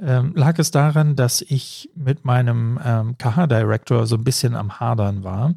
ähm, 0.00 0.32
lag 0.36 0.58
es 0.58 0.70
daran, 0.70 1.16
dass 1.16 1.40
ich 1.42 1.90
mit 1.96 2.24
meinem 2.24 2.78
ähm, 2.84 3.18
KH-Director 3.18 4.06
so 4.06 4.16
ein 4.16 4.24
bisschen 4.24 4.54
am 4.54 4.78
Hadern 4.78 5.24
war. 5.24 5.54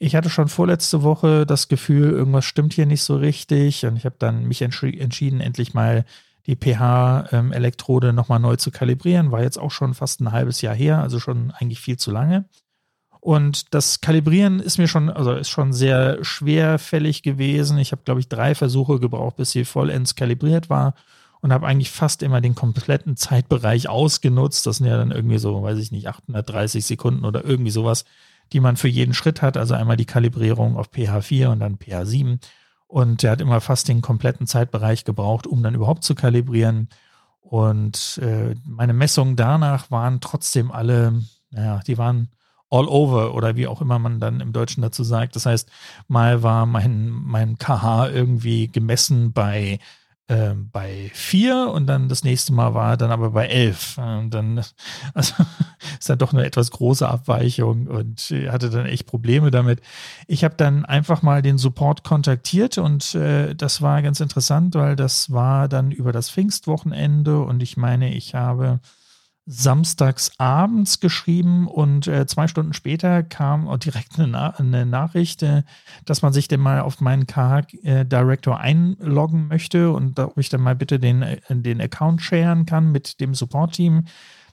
Ich 0.00 0.16
hatte 0.16 0.28
schon 0.28 0.48
vorletzte 0.48 1.02
Woche 1.04 1.46
das 1.46 1.68
Gefühl, 1.68 2.10
irgendwas 2.10 2.44
stimmt 2.44 2.74
hier 2.74 2.86
nicht 2.86 3.04
so 3.04 3.16
richtig. 3.16 3.86
Und 3.86 3.96
ich 3.96 4.04
habe 4.04 4.16
dann 4.18 4.46
mich 4.48 4.60
entschieden, 4.60 5.40
endlich 5.40 5.72
mal 5.72 6.04
die 6.46 6.56
pH-Elektrode 6.56 8.08
ähm, 8.08 8.14
nochmal 8.14 8.40
neu 8.40 8.56
zu 8.56 8.72
kalibrieren. 8.72 9.30
War 9.30 9.42
jetzt 9.42 9.58
auch 9.58 9.70
schon 9.70 9.94
fast 9.94 10.20
ein 10.20 10.32
halbes 10.32 10.60
Jahr 10.62 10.74
her, 10.74 10.98
also 10.98 11.20
schon 11.20 11.52
eigentlich 11.52 11.80
viel 11.80 11.96
zu 11.96 12.10
lange. 12.10 12.44
Und 13.24 13.72
das 13.72 14.02
Kalibrieren 14.02 14.60
ist 14.60 14.76
mir 14.76 14.86
schon, 14.86 15.08
also 15.08 15.32
ist 15.32 15.48
schon 15.48 15.72
sehr 15.72 16.22
schwerfällig 16.22 17.22
gewesen. 17.22 17.78
Ich 17.78 17.90
habe, 17.92 18.02
glaube 18.04 18.20
ich, 18.20 18.28
drei 18.28 18.54
Versuche 18.54 19.00
gebraucht, 19.00 19.36
bis 19.36 19.52
sie 19.52 19.64
vollends 19.64 20.14
kalibriert 20.14 20.68
war 20.68 20.92
und 21.40 21.50
habe 21.50 21.66
eigentlich 21.66 21.90
fast 21.90 22.22
immer 22.22 22.42
den 22.42 22.54
kompletten 22.54 23.16
Zeitbereich 23.16 23.88
ausgenutzt. 23.88 24.66
Das 24.66 24.76
sind 24.76 24.88
ja 24.88 24.98
dann 24.98 25.10
irgendwie 25.10 25.38
so, 25.38 25.62
weiß 25.62 25.78
ich 25.78 25.90
nicht, 25.90 26.06
830 26.06 26.84
Sekunden 26.84 27.24
oder 27.24 27.42
irgendwie 27.46 27.70
sowas, 27.70 28.04
die 28.52 28.60
man 28.60 28.76
für 28.76 28.88
jeden 28.88 29.14
Schritt 29.14 29.40
hat. 29.40 29.56
Also 29.56 29.72
einmal 29.72 29.96
die 29.96 30.04
Kalibrierung 30.04 30.76
auf 30.76 30.90
pH 30.92 31.22
4 31.22 31.48
und 31.48 31.60
dann 31.60 31.78
pH 31.78 32.04
7. 32.04 32.40
Und 32.88 33.22
der 33.22 33.30
hat 33.30 33.40
immer 33.40 33.62
fast 33.62 33.88
den 33.88 34.02
kompletten 34.02 34.46
Zeitbereich 34.46 35.06
gebraucht, 35.06 35.46
um 35.46 35.62
dann 35.62 35.74
überhaupt 35.74 36.04
zu 36.04 36.14
kalibrieren. 36.14 36.90
Und 37.40 38.20
äh, 38.22 38.54
meine 38.66 38.92
Messungen 38.92 39.34
danach 39.34 39.90
waren 39.90 40.20
trotzdem 40.20 40.70
alle, 40.70 41.22
naja, 41.50 41.80
die 41.86 41.96
waren 41.96 42.28
all 42.74 42.88
over 42.88 43.34
oder 43.34 43.56
wie 43.56 43.66
auch 43.66 43.80
immer 43.80 43.98
man 43.98 44.20
dann 44.20 44.40
im 44.40 44.52
Deutschen 44.52 44.82
dazu 44.82 45.04
sagt. 45.04 45.36
Das 45.36 45.46
heißt, 45.46 45.70
mal 46.08 46.42
war 46.42 46.66
mein, 46.66 47.08
mein 47.08 47.56
KH 47.56 48.08
irgendwie 48.08 48.68
gemessen 48.68 49.32
bei 49.32 49.78
äh, 50.26 50.54
bei 50.54 51.10
vier 51.12 51.70
und 51.72 51.86
dann 51.86 52.08
das 52.08 52.24
nächste 52.24 52.52
Mal 52.54 52.72
war 52.72 52.96
dann 52.96 53.10
aber 53.10 53.30
bei 53.30 53.46
elf. 53.46 53.98
Und 53.98 54.30
dann 54.30 54.58
also, 55.14 55.34
ist 55.98 56.08
dann 56.08 56.18
doch 56.18 56.32
eine 56.32 56.44
etwas 56.44 56.70
große 56.70 57.06
Abweichung 57.06 57.86
und 57.86 58.34
hatte 58.48 58.70
dann 58.70 58.86
echt 58.86 59.06
Probleme 59.06 59.50
damit. 59.50 59.80
Ich 60.26 60.42
habe 60.42 60.54
dann 60.56 60.84
einfach 60.84 61.22
mal 61.22 61.42
den 61.42 61.58
Support 61.58 62.04
kontaktiert 62.04 62.78
und 62.78 63.14
äh, 63.14 63.54
das 63.54 63.82
war 63.82 64.02
ganz 64.02 64.20
interessant, 64.20 64.74
weil 64.74 64.96
das 64.96 65.30
war 65.30 65.68
dann 65.68 65.90
über 65.90 66.12
das 66.12 66.30
Pfingstwochenende 66.30 67.40
und 67.40 67.62
ich 67.62 67.76
meine, 67.76 68.14
ich 68.14 68.34
habe 68.34 68.80
samstags 69.46 70.32
abends 70.38 71.00
geschrieben 71.00 71.68
und 71.68 72.06
äh, 72.06 72.26
zwei 72.26 72.48
Stunden 72.48 72.72
später 72.72 73.22
kam 73.22 73.68
auch 73.68 73.76
direkt 73.76 74.18
eine, 74.18 74.28
Na 74.28 74.50
eine 74.56 74.86
Nachricht, 74.86 75.42
äh, 75.42 75.62
dass 76.06 76.22
man 76.22 76.32
sich 76.32 76.48
denn 76.48 76.60
mal 76.60 76.80
auf 76.80 77.00
meinen 77.00 77.26
KH-Director 77.26 78.58
einloggen 78.58 79.48
möchte 79.48 79.90
und 79.90 80.18
ob 80.18 80.38
ich 80.38 80.48
dann 80.48 80.62
mal 80.62 80.74
bitte 80.74 80.98
den, 80.98 81.22
äh, 81.22 81.40
den 81.50 81.80
Account 81.80 82.22
sharen 82.22 82.64
kann 82.64 82.90
mit 82.90 83.20
dem 83.20 83.34
Support-Team. 83.34 84.06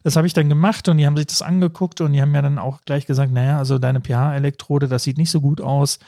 Das 0.04 0.16
habe 0.16 0.28
ich 0.28 0.34
dann 0.34 0.50
gemacht 0.50 0.90
und 0.90 0.98
die 0.98 1.06
haben 1.06 1.16
sich 1.16 1.28
das 1.28 1.42
angeguckt 1.42 2.02
und 2.02 2.12
die 2.12 2.22
haben 2.22 2.32
mir 2.32 2.42
dann 2.42 2.58
auch 2.58 2.82
gleich 2.82 3.06
gesagt, 3.06 3.32
naja, 3.32 3.60
also 3.60 3.78
deine 3.78 4.02
pH-Elektrode, 4.02 4.88
das 4.88 5.04
sieht 5.04 5.18
nicht 5.18 5.32
so 5.32 5.40
gut 5.40 5.62
aus. 5.62 6.00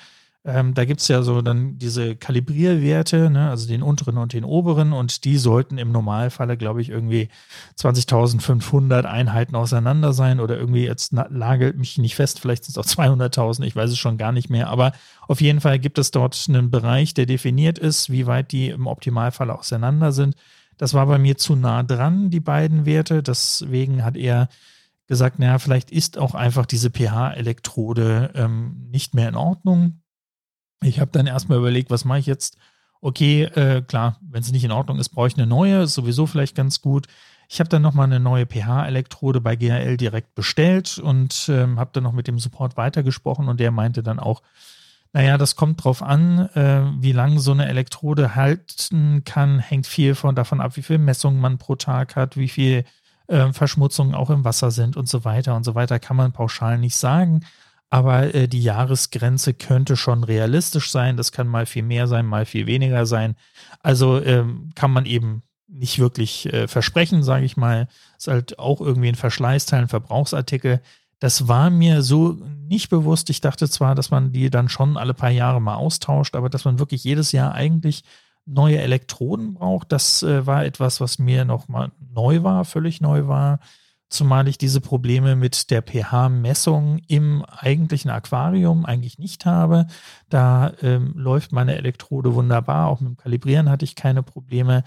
Ähm, 0.46 0.74
da 0.74 0.84
gibt 0.84 1.00
es 1.00 1.08
ja 1.08 1.22
so 1.22 1.42
dann 1.42 1.78
diese 1.78 2.18
Kalibrierwerte, 2.18 3.30
ne, 3.30 3.50
also 3.50 3.66
den 3.66 3.82
unteren 3.82 4.18
und 4.18 4.34
den 4.34 4.44
oberen, 4.44 4.92
und 4.92 5.24
die 5.24 5.38
sollten 5.38 5.78
im 5.78 5.94
Normalfalle, 5.94 6.58
glaube 6.58 6.82
ich, 6.82 6.90
irgendwie 6.90 7.30
20.500 7.80 9.06
Einheiten 9.06 9.56
auseinander 9.56 10.12
sein 10.12 10.42
oder 10.42 10.58
irgendwie, 10.58 10.84
jetzt 10.84 11.14
lagelt 11.14 11.78
mich 11.78 11.98
nicht 11.98 12.16
fest, 12.16 12.42
vielleicht 12.42 12.66
sind 12.66 12.78
es 12.78 12.78
auch 12.78 13.04
200.000, 13.04 13.64
ich 13.64 13.76
weiß 13.76 13.90
es 13.92 13.98
schon 13.98 14.18
gar 14.18 14.34
nicht 14.34 14.50
mehr, 14.50 14.68
aber 14.68 14.92
auf 15.30 15.40
jeden 15.40 15.62
Fall 15.62 15.80
gibt 15.80 15.98
es 15.98 16.12
dort 16.12 16.38
einen 16.50 16.70
Bereich, 16.70 17.14
der 17.14 17.26
definiert 17.26 17.80
ist, 17.80 18.12
wie 18.12 18.28
weit 18.28 18.52
die 18.52 18.68
im 18.68 18.88
Optimalfall 18.88 19.50
auseinander 19.50 20.12
sind. 20.12 20.36
Das 20.78 20.94
war 20.94 21.06
bei 21.06 21.20
mir 21.20 21.38
zu 21.38 21.56
nah 21.56 21.84
dran, 21.84 22.32
die 22.32 22.42
beiden 22.42 22.86
Werte, 22.86 23.24
deswegen 23.24 24.04
hat 24.04 24.18
er 24.18 24.50
gesagt, 25.08 25.40
naja, 25.40 25.58
vielleicht 25.60 25.90
ist 25.90 26.18
auch 26.18 26.36
einfach 26.36 26.66
diese 26.66 26.90
pH-Elektrode 26.90 28.32
ähm, 28.36 28.88
nicht 28.92 29.14
mehr 29.14 29.30
in 29.30 29.36
Ordnung. 29.36 30.03
Ich 30.84 31.00
habe 31.00 31.12
dann 31.12 31.28
erstmal 31.28 31.58
überlegt, 31.58 31.90
was 31.90 32.06
mache 32.06 32.20
ich 32.20 32.26
jetzt? 32.26 32.58
Okay, 33.02 33.44
äh, 33.44 33.82
klar, 33.82 34.18
wenn 34.22 34.42
es 34.42 34.52
nicht 34.52 34.64
in 34.64 34.72
Ordnung 34.72 35.00
ist, 35.00 35.10
brauche 35.10 35.28
ich 35.28 35.38
eine 35.38 35.46
neue, 35.48 35.84
ist 35.84 35.94
sowieso 35.94 36.26
vielleicht 36.26 36.56
ganz 36.56 36.82
gut. 36.82 37.08
Ich 37.50 37.60
habe 37.60 37.70
dann 37.70 37.82
nochmal 37.82 38.06
eine 38.06 38.20
neue 38.20 38.46
pH-Elektrode 38.46 39.42
bei 39.42 39.56
GHL 39.56 39.98
direkt 39.98 40.36
bestellt 40.36 40.98
und 41.00 41.50
ähm, 41.50 41.80
habe 41.80 41.92
dann 41.94 42.04
noch 42.04 42.14
mit 42.14 42.28
dem 42.28 42.40
Support 42.40 42.78
weitergesprochen 42.78 43.50
und 43.50 43.60
der 43.60 43.72
meinte 43.72 44.04
dann 44.04 44.20
auch, 44.20 44.42
naja, 45.12 45.38
das 45.38 45.56
kommt 45.56 45.84
drauf 45.84 46.02
an, 46.02 46.50
äh, 46.56 46.84
wie 47.00 47.12
lange 47.12 47.40
so 47.40 47.52
eine 47.52 47.68
Elektrode 47.68 48.36
halten 48.36 49.24
kann, 49.26 49.60
hängt 49.60 49.86
viel 49.86 50.16
von 50.16 50.34
davon 50.34 50.62
ab, 50.62 50.78
wie 50.78 50.82
viel 50.82 50.98
Messungen 50.98 51.40
man 51.40 51.58
pro 51.58 51.76
Tag 51.76 52.16
hat, 52.16 52.38
wie 52.38 52.48
viel 52.50 52.86
äh, 53.28 53.52
Verschmutzungen 53.52 54.16
auch 54.16 54.30
im 54.30 54.46
Wasser 54.46 54.72
sind 54.72 54.98
und 54.98 55.08
so 55.08 55.26
weiter 55.26 55.56
und 55.56 55.66
so 55.66 55.76
weiter, 55.76 56.00
kann 56.00 56.18
man 56.18 56.32
pauschal 56.32 56.78
nicht 56.78 56.96
sagen 56.96 57.42
aber 57.94 58.34
äh, 58.34 58.48
die 58.48 58.64
Jahresgrenze 58.64 59.54
könnte 59.54 59.96
schon 59.98 60.24
realistisch 60.24 60.90
sein. 60.90 61.16
Das 61.16 61.32
kann 61.32 61.48
mal 61.48 61.68
viel 61.68 61.84
mehr 61.84 62.08
sein, 62.08 62.26
mal 62.26 62.48
viel 62.48 62.66
weniger 62.66 63.06
sein. 63.06 63.36
Also 63.82 64.20
ähm, 64.20 64.72
kann 64.74 64.90
man 64.90 65.06
eben 65.06 65.44
nicht 65.68 66.00
wirklich 66.00 66.52
äh, 66.52 66.68
versprechen, 66.68 67.22
sage 67.22 67.46
ich 67.46 67.56
mal. 67.56 67.88
Ist 68.18 68.30
halt 68.30 68.58
auch 68.58 68.82
irgendwie 68.82 69.10
ein 69.10 69.16
Verschleißteil, 69.16 69.84
ein 69.84 69.90
Verbrauchsartikel. 69.90 70.82
Das 71.20 71.48
war 71.48 71.70
mir 71.70 72.02
so 72.02 72.40
nicht 72.68 72.90
bewusst. 72.90 73.30
Ich 73.30 73.42
dachte 73.42 73.70
zwar, 73.70 73.94
dass 73.94 74.10
man 74.10 74.32
die 74.32 74.50
dann 74.50 74.70
schon 74.70 74.98
alle 74.98 75.14
paar 75.14 75.30
Jahre 75.30 75.62
mal 75.62 75.76
austauscht, 75.76 76.36
aber 76.36 76.50
dass 76.50 76.66
man 76.66 76.80
wirklich 76.80 77.04
jedes 77.04 77.32
Jahr 77.32 77.54
eigentlich 77.54 78.04
neue 78.48 78.80
Elektroden 78.80 79.54
braucht, 79.54 79.92
das 79.92 80.24
äh, 80.24 80.48
war 80.48 80.66
etwas, 80.66 81.00
was 81.00 81.20
mir 81.20 81.46
noch 81.46 81.68
mal 81.68 81.92
neu 82.12 82.42
war, 82.42 82.66
völlig 82.66 83.02
neu 83.02 83.28
war 83.28 83.60
zumal 84.14 84.48
ich 84.48 84.58
diese 84.58 84.80
Probleme 84.80 85.36
mit 85.36 85.72
der 85.72 85.82
pH-Messung 85.82 87.00
im 87.08 87.44
eigentlichen 87.46 88.12
Aquarium 88.12 88.86
eigentlich 88.86 89.18
nicht 89.18 89.46
habe. 89.46 89.88
Da 90.30 90.74
ähm, 90.82 91.14
läuft 91.16 91.52
meine 91.52 91.76
Elektrode 91.76 92.36
wunderbar, 92.36 92.88
auch 92.88 93.02
mit 93.02 93.10
dem 93.10 93.18
Kalibrieren 93.18 93.70
hatte 93.70 93.86
ich 93.86 93.96
keine 93.96 94.24
Probleme. 94.24 94.84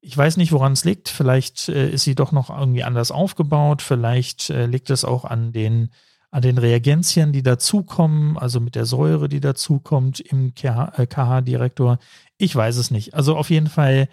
Ich 0.00 0.16
weiß 0.16 0.36
nicht, 0.36 0.52
woran 0.52 0.72
es 0.72 0.84
liegt. 0.84 1.08
Vielleicht 1.08 1.68
äh, 1.68 1.90
ist 1.90 2.04
sie 2.04 2.14
doch 2.14 2.32
noch 2.32 2.48
irgendwie 2.48 2.84
anders 2.84 3.10
aufgebaut. 3.10 3.82
Vielleicht 3.82 4.48
äh, 4.50 4.66
liegt 4.66 4.88
es 4.88 5.04
auch 5.04 5.24
an 5.24 5.52
den, 5.52 5.90
an 6.30 6.42
den 6.42 6.56
Reagenzien, 6.56 7.32
die 7.32 7.42
dazukommen, 7.42 8.38
also 8.38 8.60
mit 8.60 8.76
der 8.76 8.86
Säure, 8.86 9.28
die 9.28 9.40
dazukommt 9.40 10.20
im 10.20 10.54
KH-Direktor. 10.54 11.94
Äh, 11.94 11.96
ich 12.38 12.54
weiß 12.54 12.76
es 12.76 12.90
nicht. 12.90 13.14
Also 13.14 13.36
auf 13.36 13.50
jeden 13.50 13.68
Fall 13.68 14.08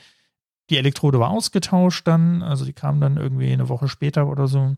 die 0.69 0.77
Elektrode 0.77 1.19
war 1.19 1.29
ausgetauscht 1.29 2.07
dann, 2.07 2.41
also 2.41 2.65
die 2.65 2.73
kam 2.73 2.99
dann 2.99 3.17
irgendwie 3.17 3.51
eine 3.51 3.69
Woche 3.69 3.87
später 3.87 4.27
oder 4.27 4.47
so. 4.47 4.75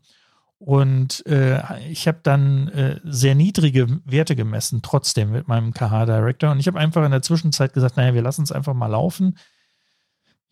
Und 0.58 1.24
äh, 1.26 1.62
ich 1.88 2.06
habe 2.06 2.20
dann 2.22 2.68
äh, 2.68 3.00
sehr 3.02 3.34
niedrige 3.34 4.00
Werte 4.04 4.36
gemessen, 4.36 4.82
trotzdem 4.82 5.32
mit 5.32 5.48
meinem 5.48 5.72
KH-Director. 5.72 6.50
Und 6.50 6.60
ich 6.60 6.66
habe 6.66 6.78
einfach 6.78 7.02
in 7.02 7.12
der 7.12 7.22
Zwischenzeit 7.22 7.72
gesagt, 7.72 7.96
naja, 7.96 8.12
wir 8.12 8.20
lassen 8.20 8.42
es 8.42 8.52
einfach 8.52 8.74
mal 8.74 8.88
laufen. 8.88 9.38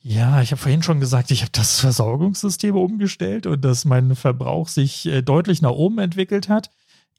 Ja, 0.00 0.40
ich 0.40 0.50
habe 0.52 0.62
vorhin 0.62 0.82
schon 0.82 1.00
gesagt, 1.00 1.30
ich 1.30 1.42
habe 1.42 1.52
das 1.52 1.80
Versorgungssystem 1.80 2.74
umgestellt 2.74 3.46
und 3.46 3.62
dass 3.64 3.84
mein 3.84 4.16
Verbrauch 4.16 4.68
sich 4.68 5.04
äh, 5.06 5.20
deutlich 5.20 5.60
nach 5.60 5.72
oben 5.72 5.98
entwickelt 5.98 6.48
hat. 6.48 6.70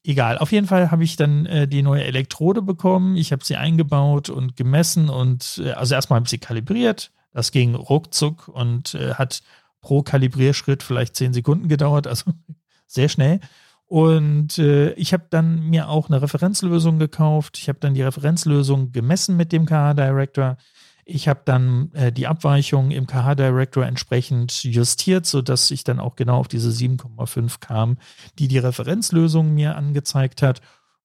Egal, 0.03 0.37
auf 0.39 0.51
jeden 0.51 0.65
Fall 0.65 0.89
habe 0.89 1.03
ich 1.03 1.15
dann 1.15 1.45
äh, 1.45 1.67
die 1.67 1.83
neue 1.83 2.05
Elektrode 2.05 2.63
bekommen. 2.63 3.17
Ich 3.17 3.31
habe 3.31 3.45
sie 3.45 3.57
eingebaut 3.57 4.29
und 4.29 4.55
gemessen 4.55 5.09
und 5.09 5.61
äh, 5.63 5.73
also 5.73 5.93
erstmal 5.93 6.17
habe 6.17 6.25
ich 6.25 6.31
sie 6.31 6.37
kalibriert, 6.39 7.11
das 7.33 7.51
ging 7.51 7.75
ruckzuck 7.75 8.47
und 8.47 8.95
äh, 8.95 9.13
hat 9.13 9.41
pro 9.81 10.01
Kalibrierschritt 10.01 10.83
vielleicht 10.83 11.15
zehn 11.15 11.33
Sekunden 11.33 11.67
gedauert, 11.67 12.07
also 12.07 12.31
sehr 12.87 13.09
schnell. 13.09 13.39
Und 13.85 14.59
äh, 14.59 14.91
ich 14.93 15.13
habe 15.13 15.25
dann 15.29 15.61
mir 15.61 15.89
auch 15.89 16.09
eine 16.09 16.21
Referenzlösung 16.21 16.99
gekauft. 16.99 17.57
Ich 17.57 17.69
habe 17.69 17.79
dann 17.79 17.95
die 17.95 18.03
Referenzlösung 18.03 18.91
gemessen 18.91 19.35
mit 19.35 19.51
dem 19.51 19.65
KH 19.65 19.95
Director. 19.95 20.57
Ich 21.05 21.27
habe 21.27 21.41
dann 21.43 21.91
äh, 21.93 22.11
die 22.11 22.27
Abweichung 22.27 22.91
im 22.91 23.07
KH 23.07 23.33
Director 23.33 23.83
entsprechend 23.83 24.63
justiert, 24.63 25.25
sodass 25.25 25.71
ich 25.71 25.83
dann 25.83 25.99
auch 25.99 26.15
genau 26.15 26.37
auf 26.37 26.47
diese 26.47 26.69
7,5 26.69 27.59
kam, 27.59 27.97
die 28.37 28.47
die 28.47 28.59
Referenzlösung 28.59 29.55
mir 29.55 29.75
angezeigt 29.75 30.43
hat 30.43 30.61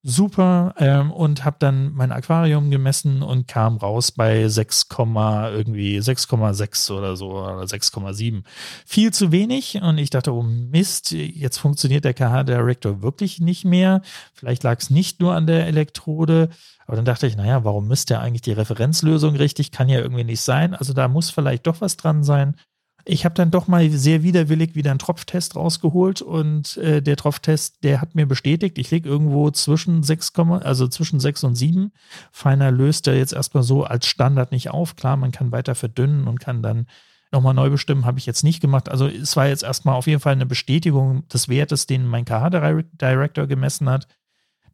super 0.07 0.75
ähm, 0.77 1.11
und 1.11 1.47
habe 1.47 1.57
dann 1.59 1.95
mein 1.95 2.13
Aquarium 2.13 2.71
gemessen 2.71 3.23
und 3.23 3.49
kam 3.49 3.79
raus 3.79 4.13
bei 4.13 4.47
6, 4.47 4.87
irgendwie 4.91 5.99
6,6 5.99 6.93
oder 6.93 7.17
so 7.17 7.31
oder 7.31 7.63
6,7. 7.63 8.43
Viel 8.85 9.15
zu 9.15 9.33
wenig 9.33 9.81
und 9.81 9.97
ich 9.97 10.11
dachte, 10.11 10.35
oh 10.35 10.43
Mist, 10.43 11.13
jetzt 11.13 11.57
funktioniert 11.57 12.05
der 12.05 12.13
KH-Director 12.13 13.01
wirklich 13.01 13.41
nicht 13.41 13.65
mehr. 13.65 14.03
Vielleicht 14.35 14.63
lag 14.63 14.79
es 14.79 14.91
nicht 14.91 15.21
nur 15.21 15.35
an 15.35 15.47
der 15.47 15.67
Elektrode, 15.67 16.51
aber 16.87 16.97
dann 16.97 17.07
dachte 17.07 17.27
ich, 17.27 17.37
naja, 17.37 17.65
warum 17.65 17.89
müsste 17.89 18.21
eigentlich 18.21 18.43
die 18.43 18.53
Referenzlösung 18.53 19.37
richtig? 19.37 19.73
Kann 19.73 19.89
ja 19.89 20.01
irgendwie 20.01 20.25
nicht 20.25 20.43
sein. 20.43 20.75
Also 20.75 20.93
da 20.93 21.09
muss 21.09 21.31
vielleicht 21.31 21.67
doch 21.67 21.81
was 21.81 21.97
dran 21.97 22.25
sein. 22.25 22.57
Ich 23.07 23.27
habe 23.27 23.35
dann 23.35 23.51
doch 23.51 23.69
mal 23.69 23.91
sehr 23.91 24.23
widerwillig 24.23 24.75
wieder 24.75 24.91
einen 24.91 24.99
Tropftest 24.99 25.57
rausgeholt 25.57 26.23
und 26.23 26.79
äh, 26.79 27.03
der 27.03 27.17
Tropftest, 27.17 27.85
der 27.85 28.01
hat 28.01 28.15
mir 28.15 28.27
bestätigt, 28.27 28.79
ich 28.79 28.91
liege 28.91 29.09
irgendwo 29.09 29.51
zwischen 29.51 30.03
6, 30.03 30.33
also 30.63 30.89
zwischen 30.89 31.21
6 31.21 31.45
und 31.45 31.55
7. 31.55 31.93
Feiner 32.33 32.71
löst 32.71 33.07
er 33.07 33.17
jetzt 33.17 33.35
erstmal 33.35 33.63
so 33.63 33.85
als 33.85 34.07
Standard 34.07 34.53
nicht 34.53 34.71
auf. 34.71 34.97
Klar, 34.97 35.19
man 35.19 35.33
kann 35.33 35.53
weiter 35.53 35.75
verdünnen 35.75 36.27
und 36.27 36.41
kann 36.41 36.63
dann 36.63 36.87
nochmal 37.31 37.53
neu 37.53 37.69
bestimmen, 37.69 38.07
habe 38.07 38.19
ich 38.19 38.25
jetzt 38.25 38.43
nicht 38.43 38.61
gemacht. 38.61 38.89
Also 38.89 39.07
es 39.07 39.37
war 39.37 39.49
jetzt 39.49 39.65
erstmal 39.65 39.97
auf 39.97 40.07
jeden 40.07 40.21
Fall 40.21 40.33
eine 40.33 40.47
Bestätigung 40.47 41.29
des 41.29 41.49
Wertes, 41.49 41.87
den 41.87 42.07
mein 42.07 42.25
KH-Director 42.25 43.47
gemessen 43.47 43.91
hat. 43.91 44.09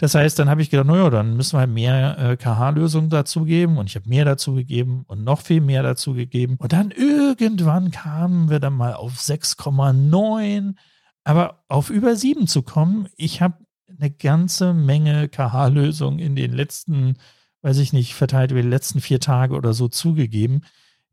Das 0.01 0.15
heißt, 0.15 0.39
dann 0.39 0.49
habe 0.49 0.63
ich 0.63 0.71
gedacht, 0.71 0.87
naja, 0.87 1.11
dann 1.11 1.37
müssen 1.37 1.57
wir 1.57 1.61
halt 1.61 1.71
mehr 1.71 2.19
äh, 2.19 2.37
KH-Lösungen 2.39 3.11
dazugeben 3.11 3.77
und 3.77 3.87
ich 3.87 3.97
habe 3.97 4.09
mehr 4.09 4.25
dazu 4.25 4.55
gegeben 4.55 5.05
und 5.07 5.25
noch 5.25 5.43
viel 5.43 5.61
mehr 5.61 5.83
dazu 5.83 6.15
gegeben. 6.15 6.57
Und 6.59 6.73
dann 6.73 6.91
irgendwann 6.91 7.91
kamen 7.91 8.49
wir 8.49 8.61
dann 8.61 8.73
mal 8.73 8.95
auf 8.95 9.19
6,9. 9.19 10.75
Aber 11.23 11.65
auf 11.69 11.91
über 11.91 12.17
7 12.17 12.47
zu 12.47 12.63
kommen, 12.63 13.11
ich 13.19 13.43
habe 13.43 13.59
eine 14.01 14.11
ganze 14.11 14.73
Menge 14.73 15.29
KH-Lösungen 15.29 16.19
in 16.19 16.35
den 16.35 16.55
letzten, 16.55 17.19
weiß 17.61 17.77
ich 17.77 17.93
nicht, 17.93 18.15
verteilt 18.15 18.53
über 18.53 18.63
die 18.63 18.69
letzten 18.69 19.03
vier 19.03 19.21
Tage 19.21 19.55
oder 19.55 19.75
so 19.75 19.89
zugegeben. 19.89 20.63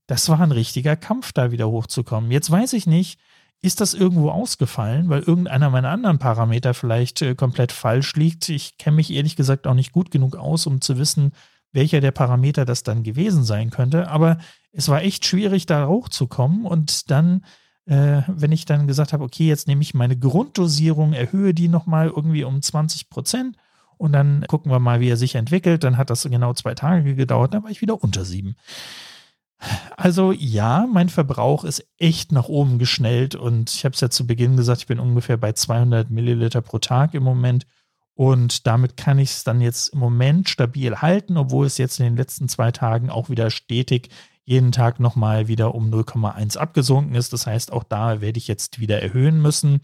Das 0.05 0.29
war 0.29 0.39
ein 0.39 0.53
richtiger 0.53 0.95
Kampf, 0.95 1.33
da 1.33 1.51
wieder 1.51 1.67
hochzukommen. 1.67 2.31
Jetzt 2.31 2.49
weiß 2.49 2.71
ich 2.71 2.87
nicht, 2.87 3.19
ist 3.61 3.81
das 3.81 3.93
irgendwo 3.93 4.29
ausgefallen, 4.29 5.09
weil 5.09 5.21
irgendeiner 5.21 5.69
meiner 5.69 5.89
anderen 5.89 6.19
Parameter 6.19 6.73
vielleicht 6.73 7.21
äh, 7.21 7.35
komplett 7.35 7.71
falsch 7.71 8.15
liegt? 8.15 8.49
Ich 8.49 8.77
kenne 8.77 8.97
mich 8.97 9.11
ehrlich 9.11 9.35
gesagt 9.35 9.65
auch 9.67 9.73
nicht 9.73 9.91
gut 9.91 10.11
genug 10.11 10.35
aus, 10.35 10.67
um 10.67 10.81
zu 10.81 10.97
wissen, 10.97 11.31
welcher 11.73 11.99
der 11.99 12.11
Parameter 12.11 12.65
das 12.65 12.83
dann 12.83 13.03
gewesen 13.03 13.43
sein 13.43 13.69
könnte. 13.69 14.09
Aber 14.09 14.37
es 14.71 14.89
war 14.89 15.01
echt 15.01 15.25
schwierig, 15.25 15.65
da 15.65 15.87
hochzukommen. 15.87 16.65
Und 16.65 17.09
dann, 17.09 17.43
äh, 17.85 18.21
wenn 18.27 18.51
ich 18.51 18.65
dann 18.65 18.87
gesagt 18.87 19.13
habe, 19.13 19.23
okay, 19.23 19.47
jetzt 19.47 19.67
nehme 19.67 19.81
ich 19.81 19.93
meine 19.93 20.17
Grunddosierung, 20.17 21.13
erhöhe 21.13 21.53
die 21.53 21.67
nochmal 21.67 22.07
irgendwie 22.07 22.43
um 22.43 22.61
20 22.61 23.09
Prozent 23.09 23.57
und 23.97 24.13
dann 24.13 24.45
gucken 24.47 24.71
wir 24.71 24.79
mal, 24.79 24.99
wie 24.99 25.09
er 25.09 25.17
sich 25.17 25.35
entwickelt, 25.35 25.83
dann 25.83 25.97
hat 25.97 26.09
das 26.09 26.23
genau 26.23 26.53
zwei 26.53 26.75
Tage 26.75 27.15
gedauert, 27.15 27.53
dann 27.53 27.63
war 27.63 27.71
ich 27.71 27.81
wieder 27.81 28.01
unter 28.01 28.25
sieben. 28.25 28.55
Also 29.95 30.31
ja, 30.31 30.87
mein 30.91 31.09
Verbrauch 31.09 31.63
ist 31.63 31.85
echt 31.97 32.31
nach 32.31 32.47
oben 32.47 32.77
geschnellt 32.77 33.35
und 33.35 33.71
ich 33.71 33.85
habe 33.85 33.93
es 33.93 34.01
ja 34.01 34.09
zu 34.09 34.27
Beginn 34.27 34.55
gesagt, 34.55 34.81
ich 34.81 34.87
bin 34.87 34.99
ungefähr 34.99 35.37
bei 35.37 35.53
200 35.53 36.11
Milliliter 36.11 36.61
pro 36.61 36.77
Tag 36.77 37.13
im 37.15 37.23
Moment 37.23 37.65
und 38.13 38.67
damit 38.67 38.97
kann 38.97 39.19
ich 39.19 39.31
es 39.31 39.43
dann 39.43 39.61
jetzt 39.61 39.89
im 39.89 39.99
Moment 39.99 40.49
stabil 40.49 40.95
halten, 40.97 41.37
obwohl 41.37 41.65
es 41.65 41.77
jetzt 41.77 41.99
in 41.99 42.05
den 42.05 42.17
letzten 42.17 42.47
zwei 42.49 42.71
Tagen 42.71 43.09
auch 43.09 43.29
wieder 43.29 43.49
stetig 43.49 44.09
jeden 44.43 44.71
Tag 44.71 44.99
nochmal 44.99 45.47
wieder 45.47 45.75
um 45.75 45.91
0,1 45.91 46.57
abgesunken 46.57 47.15
ist. 47.15 47.33
Das 47.33 47.45
heißt, 47.45 47.73
auch 47.73 47.83
da 47.83 48.21
werde 48.21 48.37
ich 48.37 48.47
jetzt 48.47 48.79
wieder 48.79 49.01
erhöhen 49.01 49.41
müssen 49.41 49.81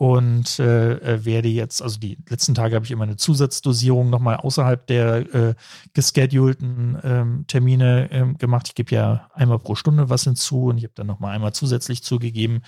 und 0.00 0.58
äh, 0.58 0.92
äh, 0.94 1.24
werde 1.26 1.48
jetzt, 1.48 1.82
also 1.82 2.00
die 2.00 2.16
letzten 2.26 2.54
Tage 2.54 2.74
habe 2.74 2.86
ich 2.86 2.90
immer 2.90 3.02
eine 3.04 3.16
Zusatzdosierung 3.16 4.08
nochmal 4.08 4.36
außerhalb 4.36 4.86
der 4.86 5.34
äh, 5.34 5.54
geschedulten 5.92 6.98
ähm, 7.04 7.44
Termine 7.46 8.10
ähm, 8.10 8.38
gemacht. 8.38 8.68
Ich 8.68 8.74
gebe 8.74 8.94
ja 8.94 9.28
einmal 9.34 9.58
pro 9.58 9.74
Stunde 9.74 10.08
was 10.08 10.24
hinzu 10.24 10.68
und 10.68 10.78
ich 10.78 10.84
habe 10.84 10.94
dann 10.94 11.06
nochmal 11.06 11.34
einmal 11.34 11.52
zusätzlich 11.52 12.02
zugegeben 12.02 12.62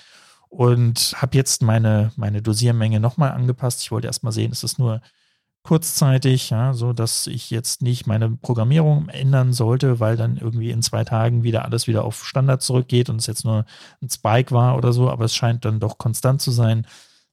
und 0.51 1.15
habe 1.17 1.39
jetzt 1.39 1.63
meine, 1.63 2.13
meine 2.17 2.43
Dosiermenge 2.43 3.01
nochmal 3.01 3.31
angepasst. 3.31 3.81
Ich 3.81 3.91
wollte 3.91 4.09
erstmal 4.09 4.35
sehen, 4.35 4.53
ist 4.53 4.63
es 4.63 4.77
nur 4.77 5.01
kurzzeitig, 5.63 6.51
ja, 6.51 6.75
so 6.75 6.93
dass 6.93 7.27
ich 7.27 7.49
jetzt 7.49 7.81
nicht 7.81 8.07
meine 8.07 8.29
Programmierung 8.29 9.09
ändern 9.09 9.55
sollte, 9.55 10.01
weil 10.01 10.19
dann 10.19 10.37
irgendwie 10.37 10.71
in 10.71 10.83
zwei 10.83 11.03
Tagen 11.05 11.45
wieder 11.45 11.65
alles 11.65 11.87
wieder 11.87 12.05
auf 12.05 12.27
Standard 12.27 12.61
zurückgeht 12.61 13.09
und 13.09 13.17
es 13.17 13.27
jetzt 13.27 13.47
nur 13.47 13.65
ein 14.03 14.11
Spike 14.11 14.51
war 14.51 14.77
oder 14.77 14.93
so, 14.93 15.09
aber 15.09 15.25
es 15.25 15.35
scheint 15.35 15.65
dann 15.65 15.81
doch 15.81 15.97
konstant 15.97 16.43
zu 16.43 16.51
sein. 16.51 16.87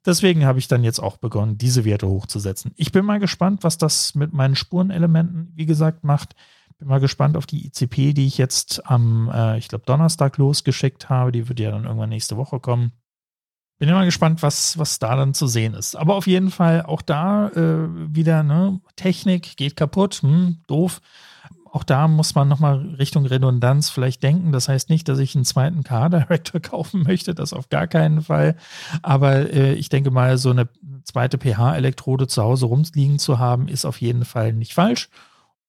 Deswegen 0.09 0.43
habe 0.43 0.57
ich 0.57 0.67
dann 0.67 0.83
jetzt 0.83 0.99
auch 0.99 1.17
begonnen, 1.17 1.59
diese 1.59 1.85
Werte 1.85 2.07
hochzusetzen. 2.07 2.71
Ich 2.75 2.91
bin 2.91 3.05
mal 3.05 3.19
gespannt, 3.19 3.63
was 3.63 3.77
das 3.77 4.15
mit 4.15 4.33
meinen 4.33 4.55
Spurenelementen, 4.55 5.51
wie 5.53 5.67
gesagt, 5.67 6.03
macht. 6.03 6.35
Bin 6.79 6.87
mal 6.87 6.99
gespannt 6.99 7.37
auf 7.37 7.45
die 7.45 7.67
ICP, 7.67 8.13
die 8.13 8.25
ich 8.25 8.39
jetzt 8.39 8.87
am, 8.89 9.29
äh, 9.31 9.59
ich 9.59 9.67
glaube, 9.67 9.85
Donnerstag 9.85 10.37
losgeschickt 10.37 11.09
habe. 11.09 11.31
Die 11.31 11.47
wird 11.47 11.59
ja 11.59 11.69
dann 11.69 11.83
irgendwann 11.83 12.09
nächste 12.09 12.37
Woche 12.37 12.59
kommen. 12.59 12.91
Bin 13.77 13.87
immer 13.87 14.03
gespannt, 14.03 14.41
was, 14.41 14.79
was 14.79 14.97
da 14.97 15.15
dann 15.15 15.35
zu 15.35 15.45
sehen 15.45 15.75
ist. 15.75 15.95
Aber 15.95 16.15
auf 16.15 16.25
jeden 16.25 16.49
Fall 16.49 16.81
auch 16.81 17.03
da 17.03 17.49
äh, 17.49 17.87
wieder, 18.15 18.41
ne, 18.41 18.81
Technik 18.95 19.57
geht 19.57 19.75
kaputt, 19.75 20.23
hm, 20.23 20.63
doof 20.65 21.01
auch 21.71 21.83
da 21.83 22.07
muss 22.07 22.35
man 22.35 22.47
nochmal 22.47 22.77
Richtung 22.97 23.25
Redundanz 23.25 23.89
vielleicht 23.89 24.23
denken. 24.23 24.51
Das 24.51 24.67
heißt 24.67 24.89
nicht, 24.89 25.07
dass 25.07 25.19
ich 25.19 25.35
einen 25.35 25.45
zweiten 25.45 25.83
Car-Director 25.83 26.59
kaufen 26.61 27.03
möchte, 27.03 27.35
das 27.35 27.53
auf 27.53 27.69
gar 27.69 27.87
keinen 27.87 28.21
Fall. 28.21 28.55
Aber 29.01 29.51
äh, 29.53 29.73
ich 29.73 29.89
denke 29.89 30.11
mal, 30.11 30.37
so 30.37 30.49
eine 30.49 30.69
zweite 31.03 31.37
pH-Elektrode 31.37 32.27
zu 32.27 32.43
Hause 32.43 32.67
rumliegen 32.67 33.19
zu 33.19 33.39
haben, 33.39 33.67
ist 33.67 33.85
auf 33.85 34.01
jeden 34.01 34.25
Fall 34.25 34.53
nicht 34.53 34.73
falsch. 34.73 35.09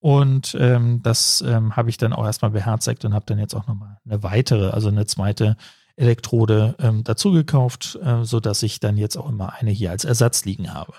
Und 0.00 0.56
ähm, 0.58 1.02
das 1.02 1.44
ähm, 1.46 1.76
habe 1.76 1.90
ich 1.90 1.98
dann 1.98 2.14
auch 2.14 2.24
erstmal 2.24 2.50
beherzigt 2.50 3.04
und 3.04 3.12
habe 3.12 3.26
dann 3.26 3.38
jetzt 3.38 3.54
auch 3.54 3.66
nochmal 3.66 3.98
eine 4.04 4.22
weitere, 4.22 4.70
also 4.70 4.88
eine 4.88 5.06
zweite 5.06 5.56
Elektrode 5.96 6.74
ähm, 6.78 7.04
dazu 7.04 7.36
äh, 7.36 8.24
sodass 8.24 8.62
ich 8.62 8.80
dann 8.80 8.96
jetzt 8.96 9.16
auch 9.16 9.28
immer 9.28 9.52
eine 9.54 9.70
hier 9.70 9.90
als 9.90 10.04
Ersatz 10.06 10.46
liegen 10.46 10.72
habe. 10.72 10.94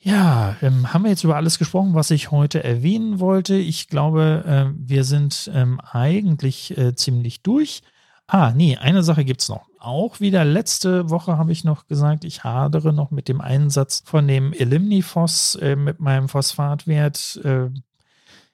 Ja, 0.00 0.56
ähm, 0.62 0.92
haben 0.92 1.02
wir 1.02 1.10
jetzt 1.10 1.24
über 1.24 1.36
alles 1.36 1.58
gesprochen, 1.58 1.94
was 1.94 2.10
ich 2.12 2.30
heute 2.30 2.62
erwähnen 2.62 3.18
wollte. 3.18 3.56
Ich 3.56 3.88
glaube, 3.88 4.44
äh, 4.46 4.72
wir 4.78 5.02
sind 5.02 5.50
ähm, 5.52 5.80
eigentlich 5.80 6.76
äh, 6.78 6.94
ziemlich 6.94 7.42
durch. 7.42 7.82
Ah, 8.28 8.52
nee, 8.54 8.76
eine 8.76 9.02
Sache 9.02 9.24
gibt 9.24 9.40
es 9.40 9.48
noch. 9.48 9.66
Auch 9.80 10.20
wieder 10.20 10.44
letzte 10.44 11.10
Woche 11.10 11.36
habe 11.36 11.50
ich 11.50 11.64
noch 11.64 11.86
gesagt, 11.88 12.24
ich 12.24 12.44
hadere 12.44 12.92
noch 12.92 13.10
mit 13.10 13.26
dem 13.26 13.40
Einsatz 13.40 14.02
von 14.04 14.28
dem 14.28 14.52
Elimnifos 14.52 15.56
äh, 15.56 15.74
mit 15.74 15.98
meinem 15.98 16.28
Phosphatwert. 16.28 17.40
Äh, 17.42 17.70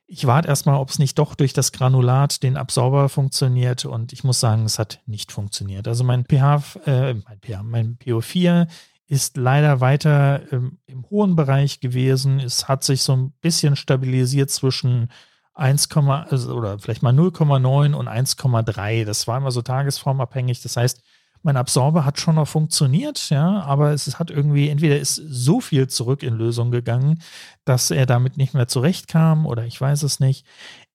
ich 0.07 0.27
warte 0.27 0.49
erstmal, 0.49 0.79
ob 0.79 0.91
es 0.91 0.99
nicht 0.99 1.19
doch 1.19 1.35
durch 1.35 1.53
das 1.53 1.73
Granulat, 1.73 2.43
den 2.43 2.57
Absorber 2.57 3.09
funktioniert 3.09 3.85
und 3.85 4.13
ich 4.13 4.23
muss 4.23 4.39
sagen, 4.39 4.65
es 4.65 4.79
hat 4.79 5.01
nicht 5.07 5.33
funktioniert. 5.33 5.89
Also 5.89 6.05
mein 6.05 6.25
pH, 6.25 6.63
äh, 6.87 7.15
mein 7.15 7.41
pH, 7.41 7.63
mein 7.63 7.99
PO4 7.99 8.69
ist 9.07 9.37
leider 9.37 9.81
weiter 9.81 10.41
ähm, 10.53 10.79
im 10.87 11.09
hohen 11.11 11.37
Bereich 11.37 11.81
gewesen. 11.81 12.41
Es 12.41 12.69
hat 12.69 12.85
sich 12.85 13.03
so 13.03 13.15
ein 13.15 13.33
bisschen 13.41 13.77
stabilisiert 13.77 14.51
zwischen 14.51 15.11
1, 15.55 15.89
also, 15.97 16.55
oder 16.55 16.79
vielleicht 16.79 17.03
mal 17.03 17.13
0,9 17.13 17.95
und 17.95 18.09
1,3. 18.09 19.05
Das 19.05 19.29
war 19.29 19.39
immer 19.39 19.51
so 19.51 19.63
tagesformabhängig. 19.63 20.63
Das 20.63 20.77
heißt, 20.77 21.03
mein 21.43 21.57
Absorber 21.59 22.07
hat 22.07 22.19
schon 22.19 22.37
noch 22.37 22.49
funktioniert, 22.49 23.29
ja, 23.29 23.61
aber 23.61 23.93
es 23.93 24.19
hat 24.19 24.31
irgendwie, 24.31 24.71
entweder 24.71 24.99
ist 24.99 25.17
so 25.17 25.61
viel 25.61 25.89
zurück 25.89 26.23
in 26.23 26.35
Lösung 26.35 26.71
gegangen, 26.71 27.23
dass 27.67 27.91
er 27.91 28.07
damit 28.07 28.39
nicht 28.39 28.55
mehr 28.55 28.67
zurechtkam 28.67 29.45
oder 29.45 29.67
ich 29.67 29.79
weiß 29.79 30.05
es 30.05 30.21
nicht. 30.21 30.47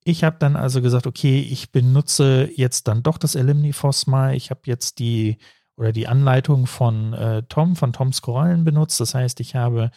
Ich 0.04 0.24
habe 0.24 0.38
dann 0.40 0.56
also 0.56 0.82
gesagt, 0.82 1.06
okay, 1.06 1.40
ich 1.40 1.72
benutze 1.72 2.50
jetzt 2.56 2.88
dann 2.88 3.04
doch 3.04 3.20
das 3.20 3.36
Elimnifos 3.36 4.08
mal. 4.08 4.34
Ich 4.36 4.50
habe 4.50 4.62
jetzt 4.66 4.98
die 4.98 5.38
oder 5.80 5.94
die 5.94 6.08
Anleitung 6.08 6.68
von 6.68 7.14
äh, 7.14 7.44
Tom, 7.48 7.78
von 7.78 7.94
Toms 7.94 8.22
Korallen 8.22 8.66
benutzt. 8.66 9.00
Das 9.00 9.16
heißt, 9.16 9.40
ich 9.40 9.56
habe 9.56 9.92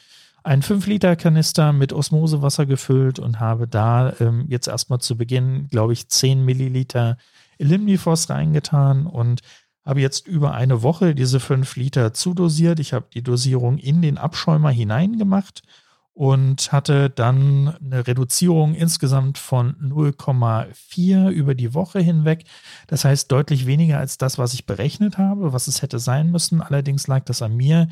einen 0.45 0.63
5-Liter-Kanister 0.63 1.73
mit 1.73 1.93
Osmosewasser 1.93 2.67
gefüllt 2.67 3.19
und 3.19 3.41
habe 3.41 3.67
da 3.67 4.15
ähm, 4.21 4.47
jetzt 4.49 4.69
erstmal 4.69 5.01
zu 5.01 5.17
Beginn, 5.17 5.67
glaube 5.69 5.93
ich, 5.93 6.09
10 6.09 6.45
Milliliter 6.45 7.17
Elimnifos 7.59 8.31
reingetan 8.31 9.07
und 9.07 9.41
habe 9.85 10.01
jetzt 10.01 10.29
über 10.29 10.55
eine 10.55 10.83
Woche 10.83 11.17
diese 11.17 11.41
5 11.41 11.75
Liter 11.75 12.15
zudosiert. 12.15 12.79
Ich 12.79 12.93
habe 12.93 13.07
die 13.13 13.23
Dosierung 13.23 13.79
in 13.79 14.03
den 14.03 14.19
Abschäumer 14.19 14.71
hineingemacht 14.71 15.63
und 16.15 16.73
hatte 16.73 17.09
dann 17.09 17.77
eine 17.83 18.07
Reduzierung 18.07 18.75
insgesamt 18.75 19.39
von 19.39 19.75
0,4 19.77 21.31
über 21.31 21.55
die 21.55 21.73
Woche 21.73 22.01
hinweg. 22.01 22.45
Das 22.87 23.05
heißt 23.05 23.33
deutlich 23.33 23.67
weniger 23.67 23.99
als 23.99 24.19
das, 24.19 24.37
was 24.37 24.53
ich 24.53 24.67
berechnet 24.67 25.17
habe, 25.17 25.53
was 25.53 25.69
es 25.69 25.81
hätte 25.81 25.99
sein 25.99 26.31
müssen. 26.31 26.61
Allerdings 26.61 27.07
lag 27.07 27.25
das 27.25 27.41
an 27.41 27.57
mir. 27.57 27.89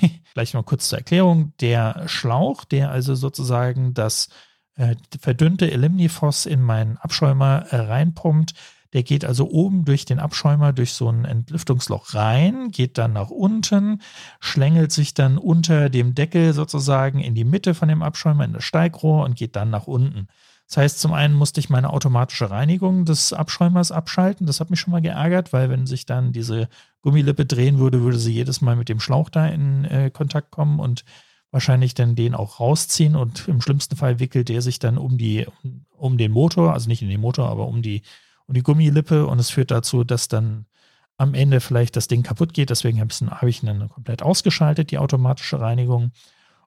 Vielleicht 0.32 0.54
mal 0.54 0.64
kurz 0.64 0.88
zur 0.88 0.98
Erklärung. 0.98 1.52
Der 1.60 2.02
Schlauch, 2.06 2.64
der 2.64 2.90
also 2.90 3.14
sozusagen 3.14 3.94
das 3.94 4.28
äh, 4.74 4.96
verdünnte 5.20 5.70
Elimnifos 5.70 6.46
in 6.46 6.62
meinen 6.62 6.96
Abschäumer 6.96 7.66
äh, 7.70 7.76
reinpumpt, 7.76 8.54
der 8.92 9.02
geht 9.02 9.24
also 9.24 9.48
oben 9.48 9.84
durch 9.84 10.04
den 10.04 10.18
Abschäumer, 10.18 10.72
durch 10.72 10.92
so 10.92 11.08
ein 11.08 11.24
Entlüftungsloch 11.24 12.14
rein, 12.14 12.70
geht 12.70 12.98
dann 12.98 13.12
nach 13.12 13.30
unten, 13.30 14.02
schlängelt 14.40 14.92
sich 14.92 15.14
dann 15.14 15.38
unter 15.38 15.88
dem 15.90 16.14
Deckel 16.14 16.52
sozusagen 16.52 17.20
in 17.20 17.34
die 17.34 17.44
Mitte 17.44 17.74
von 17.74 17.88
dem 17.88 18.02
Abschäumer, 18.02 18.44
in 18.44 18.52
das 18.52 18.64
Steigrohr 18.64 19.24
und 19.24 19.36
geht 19.36 19.56
dann 19.56 19.70
nach 19.70 19.86
unten. 19.86 20.28
Das 20.66 20.76
heißt, 20.76 21.00
zum 21.00 21.12
einen 21.12 21.34
musste 21.34 21.58
ich 21.58 21.68
meine 21.68 21.90
automatische 21.90 22.48
Reinigung 22.48 23.04
des 23.04 23.32
Abschäumers 23.32 23.90
abschalten. 23.90 24.46
Das 24.46 24.60
hat 24.60 24.70
mich 24.70 24.78
schon 24.78 24.92
mal 24.92 25.02
geärgert, 25.02 25.52
weil 25.52 25.68
wenn 25.68 25.84
sich 25.84 26.06
dann 26.06 26.30
diese 26.30 26.68
Gummilippe 27.02 27.44
drehen 27.44 27.80
würde, 27.80 28.02
würde 28.02 28.18
sie 28.18 28.32
jedes 28.32 28.60
Mal 28.60 28.76
mit 28.76 28.88
dem 28.88 29.00
Schlauch 29.00 29.30
da 29.30 29.46
in 29.46 29.84
äh, 29.84 30.10
Kontakt 30.10 30.52
kommen 30.52 30.78
und 30.78 31.04
wahrscheinlich 31.50 31.94
dann 31.94 32.14
den 32.14 32.36
auch 32.36 32.60
rausziehen 32.60 33.16
und 33.16 33.48
im 33.48 33.60
schlimmsten 33.60 33.96
Fall 33.96 34.20
wickelt 34.20 34.48
der 34.48 34.62
sich 34.62 34.78
dann 34.78 34.96
um 34.96 35.18
die 35.18 35.46
um, 35.96 36.16
den 36.18 36.30
Motor, 36.30 36.72
also 36.72 36.88
nicht 36.88 37.02
in 37.02 37.08
den 37.08 37.20
Motor, 37.20 37.48
aber 37.48 37.66
um 37.66 37.82
die 37.82 38.02
und 38.50 38.56
die 38.56 38.64
Gummilippe 38.64 39.28
und 39.28 39.38
es 39.38 39.50
führt 39.50 39.70
dazu, 39.70 40.02
dass 40.02 40.26
dann 40.26 40.66
am 41.16 41.34
Ende 41.34 41.60
vielleicht 41.60 41.94
das 41.94 42.08
Ding 42.08 42.24
kaputt 42.24 42.52
geht. 42.52 42.68
Deswegen 42.68 43.00
habe 43.00 43.48
ich 43.48 43.62
ihn 43.62 43.66
dann 43.66 43.88
komplett 43.88 44.22
ausgeschaltet, 44.22 44.90
die 44.90 44.98
automatische 44.98 45.60
Reinigung. 45.60 46.10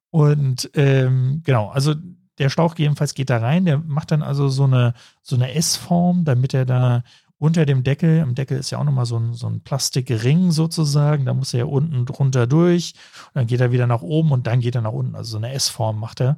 Und 0.09 0.71
ähm, 0.75 1.41
genau, 1.43 1.71
also 1.71 1.93
der 2.37 2.49
Schlauch 2.49 2.75
jedenfalls 2.77 3.15
geht 3.15 3.29
da 3.29 3.39
rein, 3.39 3.65
der 3.65 3.79
macht 3.79 4.11
dann 4.11 4.23
also 4.23 4.47
so 4.47 4.63
eine, 4.63 4.93
so 5.23 5.35
eine 5.35 5.55
S-Form, 5.55 6.23
damit 6.23 6.53
er 6.53 6.65
da 6.65 7.03
unter 7.37 7.65
dem 7.65 7.83
Deckel, 7.83 8.19
im 8.19 8.33
Deckel 8.33 8.57
ist 8.57 8.69
ja 8.69 8.77
auch 8.77 8.85
nochmal 8.85 9.05
so 9.05 9.19
ein, 9.19 9.33
so 9.33 9.47
ein 9.47 9.59
Plastikring 9.59 10.51
sozusagen, 10.51 11.25
da 11.25 11.33
muss 11.33 11.53
er 11.53 11.59
ja 11.59 11.65
unten 11.65 12.05
drunter 12.05 12.47
durch, 12.47 12.93
dann 13.33 13.45
geht 13.45 13.59
er 13.59 13.73
wieder 13.73 13.87
nach 13.87 14.03
oben 14.03 14.31
und 14.31 14.47
dann 14.47 14.61
geht 14.61 14.75
er 14.75 14.81
nach 14.81 14.93
unten, 14.93 15.15
also 15.15 15.31
so 15.31 15.37
eine 15.37 15.51
S-Form 15.51 15.99
macht 15.99 16.21
er. 16.21 16.37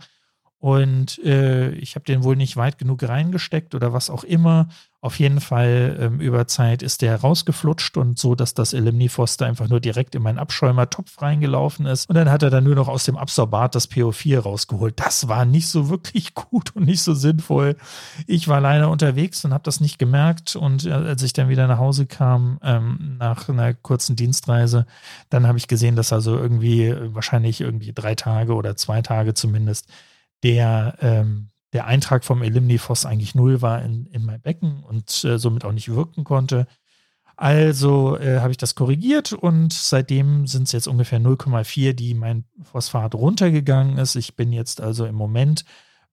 Und 0.66 1.24
äh, 1.24 1.74
ich 1.74 1.94
habe 1.94 2.06
den 2.06 2.24
wohl 2.24 2.36
nicht 2.36 2.58
weit 2.58 2.80
genug 2.80 3.04
reingesteckt 3.04 3.76
oder 3.76 3.94
was 3.94 4.10
auch 4.10 4.24
immer. 4.24 4.68
Auf 5.00 5.20
jeden 5.20 5.40
Fall 5.40 5.96
ähm, 6.00 6.20
über 6.20 6.48
Zeit 6.48 6.82
ist 6.82 7.04
der 7.04 7.22
rausgeflutscht 7.22 7.98
und 7.98 8.18
so, 8.18 8.34
dass 8.34 8.56
das 8.56 8.74
Elimnifoster 8.74 9.46
einfach 9.46 9.70
nur 9.70 9.80
direkt 9.80 10.16
in 10.16 10.24
meinen 10.24 10.40
Abschäumertopf 10.40 11.22
reingelaufen 11.22 11.86
ist. 11.86 12.10
Und 12.10 12.16
dann 12.16 12.32
hat 12.32 12.42
er 12.42 12.50
dann 12.50 12.64
nur 12.64 12.74
noch 12.74 12.88
aus 12.88 13.04
dem 13.04 13.16
Absorbat 13.16 13.76
das 13.76 13.92
PO4 13.92 14.40
rausgeholt. 14.40 15.00
Das 15.00 15.28
war 15.28 15.46
nicht 15.46 15.68
so 15.68 15.90
wirklich 15.92 16.34
gut 16.34 16.76
und 16.76 16.86
nicht 16.88 17.04
so 17.04 17.14
sinnvoll. 17.14 17.76
Ich 18.26 18.48
war 18.48 18.60
leider 18.60 18.90
unterwegs 18.90 19.46
und 19.46 19.54
habe 19.54 19.66
das 19.66 19.82
nicht 19.82 20.00
gemerkt. 20.00 20.56
Und 20.56 20.88
äh, 20.88 20.94
als 20.94 21.22
ich 21.22 21.34
dann 21.34 21.48
wieder 21.48 21.68
nach 21.68 21.78
Hause 21.78 22.08
kam, 22.08 22.58
ähm, 22.64 23.18
nach 23.20 23.48
einer 23.50 23.76
kurzen 23.76 24.16
Dienstreise, 24.16 24.88
dann 25.30 25.46
habe 25.46 25.60
ich 25.60 25.68
gesehen, 25.68 25.96
dass 25.96 26.12
also 26.12 26.36
irgendwie 26.36 26.86
äh, 26.86 27.14
wahrscheinlich 27.14 27.62
irgendwie 27.62 27.94
drei 27.94 28.16
Tage 28.16 28.56
oder 28.56 28.76
zwei 28.76 29.04
Tage 29.04 29.36
zumindest 29.36 29.88
der, 30.46 30.96
ähm, 31.02 31.50
der 31.74 31.88
Eintrag 31.88 32.24
vom 32.24 32.44
Elimnifos 32.44 33.06
eigentlich 33.08 33.34
null 33.34 33.64
war 33.64 33.82
in, 33.82 34.06
in 34.06 34.24
mein 34.24 34.42
Becken 34.42 34.84
und 34.84 35.24
äh, 35.24 35.40
somit 35.40 35.66
auch 35.66 35.72
nicht 35.72 35.90
wirken 35.90 36.24
konnte. 36.24 36.68
Also 37.36 38.16
äh, 38.18 38.40
habe 38.40 38.52
ich 38.52 38.58
das 38.58 38.76
korrigiert 38.76 39.34
und 39.34 39.74
seitdem 39.74 40.46
sind 40.46 40.64
es 40.64 40.72
jetzt 40.72 40.88
ungefähr 40.88 41.20
0,4, 41.20 41.94
die 41.94 42.14
mein 42.14 42.46
Phosphat 42.62 43.16
runtergegangen 43.16 43.98
ist. 43.98 44.16
Ich 44.16 44.36
bin 44.36 44.54
jetzt 44.54 44.82
also 44.82 45.06
im 45.06 45.16
Moment 45.16 45.66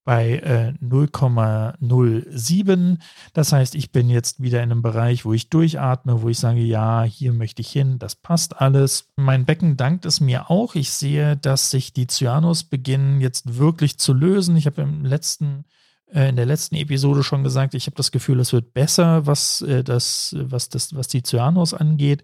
bei 0.03 0.39
äh, 0.39 0.73
0,07. 0.83 2.97
Das 3.33 3.51
heißt, 3.51 3.75
ich 3.75 3.91
bin 3.91 4.09
jetzt 4.09 4.41
wieder 4.41 4.63
in 4.63 4.71
einem 4.71 4.81
Bereich, 4.81 5.25
wo 5.25 5.33
ich 5.33 5.49
durchatme, 5.49 6.21
wo 6.21 6.29
ich 6.29 6.39
sage, 6.39 6.59
ja, 6.59 7.03
hier 7.03 7.33
möchte 7.33 7.61
ich 7.61 7.69
hin, 7.69 7.99
das 7.99 8.15
passt 8.15 8.59
alles. 8.59 9.09
Mein 9.15 9.45
Becken 9.45 9.77
dankt 9.77 10.05
es 10.05 10.19
mir 10.19 10.49
auch. 10.49 10.75
Ich 10.75 10.91
sehe, 10.91 11.37
dass 11.37 11.71
sich 11.71 11.93
die 11.93 12.07
Cyanus 12.07 12.63
beginnen 12.63 13.21
jetzt 13.21 13.57
wirklich 13.57 13.97
zu 13.97 14.13
lösen. 14.13 14.57
Ich 14.57 14.65
habe 14.65 14.81
im 14.81 15.05
letzten 15.05 15.65
äh, 16.13 16.29
in 16.29 16.35
der 16.35 16.45
letzten 16.45 16.75
Episode 16.75 17.23
schon 17.23 17.43
gesagt, 17.43 17.73
ich 17.73 17.87
habe 17.87 17.95
das 17.95 18.11
Gefühl, 18.11 18.39
es 18.39 18.53
wird 18.53 18.73
besser, 18.73 19.25
was 19.25 19.61
äh, 19.61 19.83
das, 19.83 20.35
was 20.37 20.69
das, 20.69 20.95
was 20.95 21.07
die 21.07 21.23
Cyanus 21.23 21.73
angeht. 21.73 22.23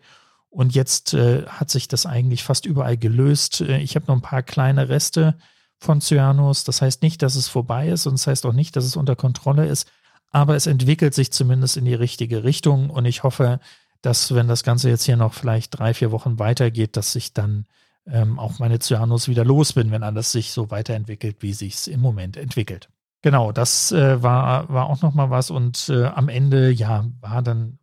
Und 0.52 0.74
jetzt 0.74 1.14
äh, 1.14 1.46
hat 1.48 1.70
sich 1.70 1.88
das 1.88 2.06
eigentlich 2.06 2.44
fast 2.44 2.66
überall 2.66 2.98
gelöst. 2.98 3.62
Äh, 3.62 3.80
ich 3.80 3.96
habe 3.96 4.06
noch 4.08 4.16
ein 4.16 4.22
paar 4.22 4.44
kleine 4.44 4.90
Reste 4.90 5.36
von 5.80 6.02
Cyanus. 6.02 6.64
Das 6.64 6.82
heißt 6.82 7.02
nicht, 7.02 7.22
dass 7.22 7.36
es 7.36 7.48
vorbei 7.48 7.90
ist 7.90 8.06
und 8.06 8.14
das 8.14 8.28
heißt 8.28 8.46
auch 8.46 8.54
nicht, 8.54 8.76
dass 8.76 8.86
es 8.86 8.96
unter 8.96 9.16
Kontrolle 9.16 9.66
ist, 9.66 9.90
aber 10.32 10.56
es 10.56 10.68
entwickelt 10.68 11.14
sich 11.14 11.32
zumindest 11.32 11.78
in 11.78 11.86
die 11.86 11.96
richtige 11.96 12.44
Richtung 12.44 12.90
und 12.90 13.06
ich 13.06 13.24
hoffe, 13.24 13.60
dass 14.02 14.34
wenn 14.34 14.48
das 14.48 14.64
Ganze 14.64 14.90
jetzt 14.90 15.04
hier 15.04 15.18
noch 15.18 15.34
vielleicht 15.34 15.80
drei, 15.80 15.94
vier 15.94 16.12
Wochen 16.12 16.40
weitergeht, 16.40 16.96
dass 16.96 17.16
ich 17.16 17.34
dann 17.34 17.66
ähm, 18.06 18.40
auch 18.40 18.60
meine 18.60 18.80
Cyanus 18.80 19.28
wieder 19.28 19.44
los 19.44 19.74
bin, 19.74 19.92
wenn 19.92 20.04
alles 20.04 20.32
sich 20.32 20.52
so 20.52 20.70
weiterentwickelt, 20.72 21.38
wie 21.40 21.54
sich 21.54 21.76
es 21.76 21.88
im 21.88 22.00
Moment 22.00 22.38
entwickelt. 22.38 22.90
Genau, 23.22 23.52
das 23.52 23.92
äh, 23.92 24.24
war, 24.24 24.70
war 24.70 24.86
auch 24.86 25.02
nochmal 25.02 25.30
was 25.30 25.52
und 25.52 25.90
äh, 25.90 26.06
am 26.06 26.30
Ende, 26.30 26.72
ja, 26.72 27.06
war 27.20 27.42
dann 27.42 27.79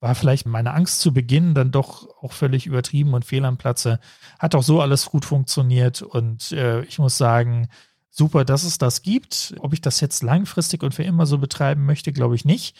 war 0.00 0.14
vielleicht 0.14 0.46
meine 0.46 0.72
Angst 0.72 1.00
zu 1.00 1.12
Beginn 1.12 1.54
dann 1.54 1.70
doch 1.70 2.08
auch 2.22 2.32
völlig 2.32 2.66
übertrieben 2.66 3.12
und 3.12 3.24
fehl 3.24 3.44
am 3.44 3.58
Platze. 3.58 4.00
Hat 4.38 4.54
auch 4.54 4.62
so 4.62 4.80
alles 4.80 5.06
gut 5.06 5.26
funktioniert 5.26 6.00
und 6.00 6.52
äh, 6.52 6.82
ich 6.84 6.98
muss 6.98 7.18
sagen, 7.18 7.68
super, 8.10 8.44
dass 8.46 8.64
es 8.64 8.78
das 8.78 9.02
gibt. 9.02 9.54
Ob 9.60 9.74
ich 9.74 9.82
das 9.82 10.00
jetzt 10.00 10.22
langfristig 10.22 10.82
und 10.82 10.94
für 10.94 11.02
immer 11.04 11.26
so 11.26 11.38
betreiben 11.38 11.84
möchte, 11.84 12.12
glaube 12.12 12.34
ich 12.34 12.46
nicht. 12.46 12.76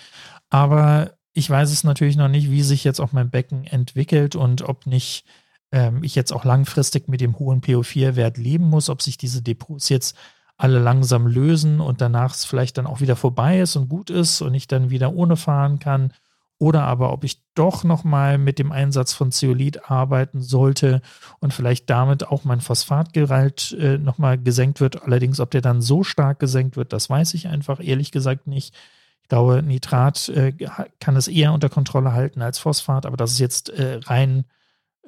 Aber 0.49 1.13
ich 1.35 1.49
weiß 1.49 1.71
es 1.71 1.85
natürlich 1.85 2.17
noch 2.17 2.29
nicht, 2.29 2.51
wie 2.51 2.63
sich 2.63 2.85
jetzt 2.85 3.01
auch 3.01 3.13
mein 3.13 3.31
Becken 3.31 3.65
entwickelt 3.65 4.35
und 4.35 4.63
ob 4.63 4.87
nicht 4.87 5.25
ähm, 5.73 6.03
ich 6.03 6.15
jetzt 6.15 6.33
auch 6.33 6.45
langfristig 6.45 7.07
mit 7.07 7.21
dem 7.21 7.39
hohen 7.39 7.61
PO4-Wert 7.61 8.39
leben 8.39 8.65
muss, 8.65 8.89
ob 8.89 9.03
sich 9.03 9.19
diese 9.19 9.43
Depots 9.43 9.91
jetzt 9.91 10.17
alle 10.57 10.79
langsam 10.79 11.27
lösen 11.27 11.81
und 11.81 12.01
danach 12.01 12.35
es 12.35 12.45
vielleicht 12.47 12.79
dann 12.79 12.87
auch 12.87 13.01
wieder 13.01 13.17
vorbei 13.17 13.61
ist 13.61 13.77
und 13.77 13.89
gut 13.89 14.11
ist 14.11 14.41
und 14.41 14.55
ich 14.55 14.67
dann 14.67 14.91
wieder 14.91 15.13
ohne 15.13 15.37
fahren 15.37 15.79
kann 15.79 16.13
oder 16.61 16.83
aber 16.83 17.11
ob 17.13 17.25
ich 17.25 17.43
doch 17.55 17.85
nochmal 17.85 18.37
mit 18.37 18.59
dem 18.59 18.71
Einsatz 18.71 19.15
von 19.15 19.33
Zeolit 19.33 19.91
arbeiten 19.91 20.43
sollte 20.43 21.01
und 21.41 21.55
vielleicht 21.55 21.89
damit 21.89 22.29
auch 22.29 22.45
mein 22.45 22.61
Phosphatgehalt 22.61 23.73
äh, 23.81 23.97
nochmal 23.97 24.37
gesenkt 24.37 24.81
wird. 24.81 25.03
Allerdings, 25.03 25.41
ob 25.41 25.51
der 25.51 25.63
dann 25.63 25.81
so 25.81 26.05
stark 26.05 26.39
gesenkt 26.39 26.77
wird, 26.77 26.93
das 26.93 27.09
weiß 27.09 27.33
ich 27.33 27.49
einfach 27.49 27.81
ehrlich 27.83 28.13
gesagt 28.13 28.47
nicht. 28.47 28.75
Ich 29.23 29.29
glaube, 29.31 29.63
Nitrat 29.63 30.29
äh, 30.29 30.53
kann 31.01 31.17
es 31.17 31.29
eher 31.29 31.55
unter 31.55 31.71
Kontrolle 31.71 32.13
halten 32.13 32.43
als 32.43 32.59
Phosphat, 32.59 33.07
aber 33.07 33.17
das 33.17 33.33
ist 33.33 33.39
jetzt 33.39 33.71
äh, 33.71 33.99
rein 34.05 34.45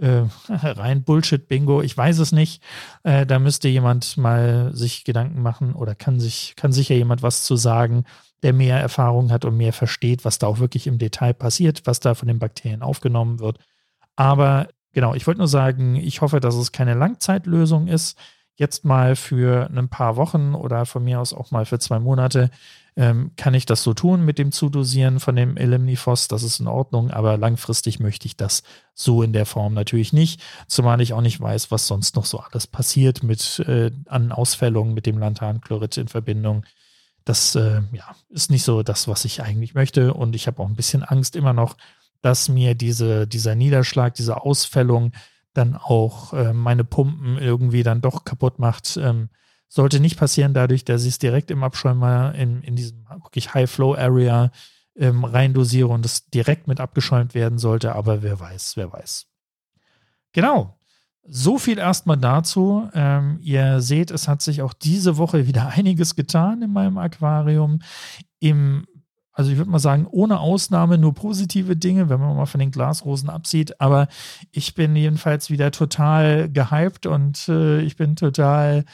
äh, 0.00 0.22
rein 0.48 1.04
Bullshit-Bingo. 1.04 1.82
Ich 1.82 1.96
weiß 1.96 2.18
es 2.18 2.32
nicht. 2.32 2.62
Äh, 3.02 3.26
da 3.26 3.38
müsste 3.38 3.68
jemand 3.68 4.16
mal 4.16 4.74
sich 4.74 5.04
Gedanken 5.04 5.42
machen 5.42 5.74
oder 5.74 5.94
kann 5.94 6.20
sich, 6.20 6.54
kann 6.56 6.72
sicher 6.72 6.94
jemand 6.94 7.22
was 7.22 7.44
zu 7.44 7.56
sagen, 7.56 8.04
der 8.42 8.52
mehr 8.52 8.80
Erfahrung 8.80 9.30
hat 9.30 9.44
und 9.44 9.56
mehr 9.56 9.72
versteht, 9.72 10.24
was 10.24 10.38
da 10.38 10.46
auch 10.46 10.58
wirklich 10.58 10.86
im 10.86 10.98
Detail 10.98 11.32
passiert, 11.32 11.82
was 11.84 12.00
da 12.00 12.14
von 12.14 12.28
den 12.28 12.38
Bakterien 12.38 12.82
aufgenommen 12.82 13.38
wird. 13.38 13.58
Aber 14.16 14.68
genau, 14.92 15.14
ich 15.14 15.26
wollte 15.26 15.38
nur 15.38 15.48
sagen, 15.48 15.96
ich 15.96 16.20
hoffe, 16.20 16.40
dass 16.40 16.56
es 16.56 16.72
keine 16.72 16.94
Langzeitlösung 16.94 17.86
ist. 17.86 18.18
Jetzt 18.56 18.84
mal 18.84 19.16
für 19.16 19.70
ein 19.70 19.88
paar 19.88 20.16
Wochen 20.16 20.54
oder 20.54 20.86
von 20.86 21.04
mir 21.04 21.20
aus 21.20 21.32
auch 21.32 21.50
mal 21.50 21.64
für 21.64 21.78
zwei 21.78 21.98
Monate 21.98 22.50
ähm, 22.96 23.32
kann 23.36 23.54
ich 23.54 23.66
das 23.66 23.82
so 23.82 23.94
tun 23.94 24.24
mit 24.24 24.38
dem 24.38 24.52
Zudosieren 24.52 25.20
von 25.20 25.36
dem 25.36 25.56
Elimnifos. 25.56 26.28
Das 26.28 26.42
ist 26.42 26.60
in 26.60 26.68
Ordnung, 26.68 27.10
aber 27.10 27.36
langfristig 27.36 28.00
möchte 28.00 28.26
ich 28.26 28.36
das 28.36 28.62
so 28.94 29.22
in 29.22 29.32
der 29.32 29.46
Form 29.46 29.74
natürlich 29.74 30.12
nicht. 30.12 30.40
Zumal 30.66 31.00
ich 31.00 31.12
auch 31.12 31.22
nicht 31.22 31.40
weiß, 31.40 31.70
was 31.70 31.86
sonst 31.86 32.16
noch 32.16 32.26
so 32.26 32.38
alles 32.38 32.66
passiert 32.66 33.22
mit 33.22 33.60
äh, 33.60 33.90
an 34.06 34.32
Ausfällungen 34.32 34.94
mit 34.94 35.06
dem 35.06 35.18
Lantanchlorid 35.18 35.96
in 35.96 36.08
Verbindung 36.08 36.64
das 37.24 37.54
äh, 37.54 37.82
ja, 37.92 38.16
ist 38.30 38.50
nicht 38.50 38.64
so 38.64 38.82
das, 38.82 39.08
was 39.08 39.24
ich 39.24 39.42
eigentlich 39.42 39.74
möchte. 39.74 40.14
Und 40.14 40.34
ich 40.34 40.46
habe 40.46 40.62
auch 40.62 40.68
ein 40.68 40.76
bisschen 40.76 41.02
Angst 41.02 41.36
immer 41.36 41.52
noch, 41.52 41.76
dass 42.20 42.48
mir 42.48 42.74
diese, 42.74 43.26
dieser 43.26 43.54
Niederschlag, 43.54 44.14
diese 44.14 44.42
Ausfällung 44.42 45.12
dann 45.54 45.76
auch 45.76 46.32
äh, 46.32 46.52
meine 46.52 46.84
Pumpen 46.84 47.38
irgendwie 47.38 47.82
dann 47.82 48.00
doch 48.00 48.24
kaputt 48.24 48.58
macht. 48.58 48.96
Ähm, 48.96 49.28
sollte 49.74 50.00
nicht 50.00 50.18
passieren, 50.18 50.52
dadurch, 50.52 50.84
dass 50.84 51.04
ich 51.04 51.08
es 51.08 51.18
direkt 51.18 51.50
im 51.50 51.64
Abschäumer 51.64 52.34
in, 52.34 52.62
in 52.62 52.76
diesem 52.76 53.06
wirklich 53.08 53.54
High-Flow-Area 53.54 54.50
ähm, 54.96 55.24
reindosiere 55.24 55.88
und 55.88 56.04
es 56.04 56.26
direkt 56.26 56.68
mit 56.68 56.78
abgeschäumt 56.78 57.32
werden 57.32 57.56
sollte. 57.56 57.94
Aber 57.94 58.22
wer 58.22 58.38
weiß, 58.38 58.76
wer 58.76 58.92
weiß. 58.92 59.28
Genau. 60.32 60.78
So 61.26 61.56
viel 61.56 61.78
erstmal 61.78 62.18
dazu. 62.18 62.90
Ähm, 62.92 63.38
ihr 63.40 63.80
seht, 63.80 64.10
es 64.10 64.28
hat 64.28 64.42
sich 64.42 64.60
auch 64.60 64.74
diese 64.74 65.16
Woche 65.16 65.46
wieder 65.46 65.68
einiges 65.74 66.16
getan 66.16 66.60
in 66.60 66.70
meinem 66.74 66.98
Aquarium. 66.98 67.78
Im, 68.40 68.84
also 69.32 69.50
ich 69.50 69.56
würde 69.56 69.70
mal 69.70 69.78
sagen, 69.78 70.06
ohne 70.06 70.40
Ausnahme 70.40 70.98
nur 70.98 71.14
positive 71.14 71.76
Dinge, 71.78 72.10
wenn 72.10 72.20
man 72.20 72.36
mal 72.36 72.44
von 72.44 72.60
den 72.60 72.72
Glasrosen 72.72 73.30
absieht. 73.30 73.80
Aber 73.80 74.08
ich 74.50 74.74
bin 74.74 74.94
jedenfalls 74.96 75.48
wieder 75.48 75.70
total 75.70 76.50
gehypt 76.52 77.06
und 77.06 77.48
äh, 77.48 77.80
ich 77.80 77.96
bin 77.96 78.16
total 78.16 78.84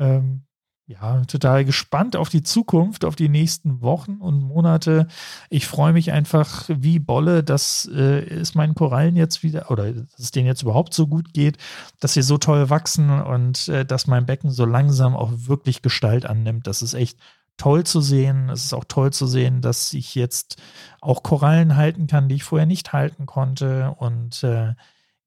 ähm, 0.00 0.42
ja, 0.90 1.22
total 1.26 1.64
gespannt 1.64 2.16
auf 2.16 2.30
die 2.30 2.42
Zukunft, 2.42 3.04
auf 3.04 3.14
die 3.14 3.28
nächsten 3.28 3.80
Wochen 3.80 4.16
und 4.16 4.40
Monate. 4.42 5.06
Ich 5.48 5.68
freue 5.68 5.92
mich 5.92 6.10
einfach 6.10 6.64
wie 6.68 6.98
Bolle, 6.98 7.44
dass 7.44 7.88
äh, 7.94 8.24
es 8.24 8.56
meinen 8.56 8.74
Korallen 8.74 9.14
jetzt 9.14 9.44
wieder 9.44 9.70
oder 9.70 9.92
dass 9.92 10.18
es 10.18 10.30
denen 10.32 10.48
jetzt 10.48 10.62
überhaupt 10.62 10.92
so 10.92 11.06
gut 11.06 11.32
geht, 11.32 11.58
dass 12.00 12.14
sie 12.14 12.22
so 12.22 12.38
toll 12.38 12.70
wachsen 12.70 13.08
und 13.08 13.68
äh, 13.68 13.84
dass 13.84 14.08
mein 14.08 14.26
Becken 14.26 14.50
so 14.50 14.64
langsam 14.64 15.14
auch 15.14 15.30
wirklich 15.32 15.80
Gestalt 15.80 16.26
annimmt. 16.26 16.66
Das 16.66 16.82
ist 16.82 16.94
echt 16.94 17.20
toll 17.56 17.84
zu 17.84 18.00
sehen. 18.00 18.48
Es 18.50 18.64
ist 18.64 18.72
auch 18.72 18.84
toll 18.84 19.12
zu 19.12 19.28
sehen, 19.28 19.60
dass 19.60 19.92
ich 19.92 20.16
jetzt 20.16 20.60
auch 21.00 21.22
Korallen 21.22 21.76
halten 21.76 22.08
kann, 22.08 22.28
die 22.28 22.36
ich 22.36 22.44
vorher 22.44 22.66
nicht 22.66 22.92
halten 22.92 23.26
konnte. 23.26 23.94
Und 23.98 24.42
äh, 24.42 24.74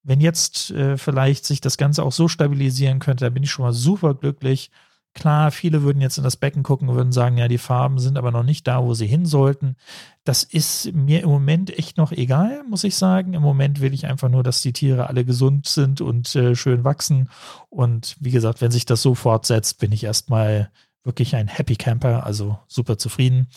wenn 0.04 0.22
jetzt 0.22 0.72
äh, 0.72 0.97
vielleicht 0.97 1.45
sich 1.45 1.62
das 1.62 1.78
Ganze 1.78 2.04
auch 2.04 2.12
so 2.12 2.28
stabilisieren 2.28 2.99
könnte, 2.99 3.26
da 3.26 3.30
bin 3.30 3.43
ich 3.43 3.51
schon 3.51 3.66
mal 3.66 3.74
super 3.74 4.14
glücklich. 4.14 4.70
Klar, 5.16 5.51
viele 5.51 5.84
würden 5.84 6.01
jetzt 6.01 6.18
in 6.18 6.24
das 6.24 6.38
Becken 6.38 6.64
gucken 6.64 6.89
und 6.89 6.95
würden 6.95 7.12
sagen, 7.12 7.38
ja, 7.38 7.47
die 7.47 7.60
Farben 7.60 7.99
sind 7.99 8.18
aber 8.18 8.32
noch 8.32 8.43
nicht 8.43 8.68
da, 8.68 8.84
wo 8.84 8.95
sie 8.95 9.06
hin 9.06 9.28
sollten. 9.28 9.76
Das 10.24 10.43
ist 10.43 10.91
mir 10.93 11.22
im 11.22 11.30
Moment 11.30 11.78
echt 11.78 11.97
noch 11.97 12.12
egal, 12.12 12.64
muss 12.68 12.84
ich 12.84 12.95
sagen. 12.95 13.34
Im 13.34 13.43
Moment 13.43 13.80
will 13.80 13.93
ich 13.93 14.08
einfach 14.08 14.30
nur, 14.30 14.41
dass 14.41 14.64
die 14.64 14.74
Tiere 14.74 15.08
alle 15.08 15.24
gesund 15.24 15.68
sind 15.68 16.01
und 16.01 16.36
äh, 16.36 16.56
schön 16.56 16.84
wachsen. 16.84 17.30
Und 17.70 18.16
wie 18.20 18.32
gesagt, 18.32 18.60
wenn 18.62 18.72
sich 18.72 18.86
das 18.86 19.04
so 19.04 19.14
fortsetzt, 19.14 19.80
bin 19.80 19.91
ich 19.91 20.04
erstmal 20.04 20.72
wirklich 21.04 21.36
ein 21.36 21.47
Happy 21.47 21.76
Camper, 21.76 22.26
also 22.26 22.58
super 22.68 22.97
zufrieden. 22.97 23.47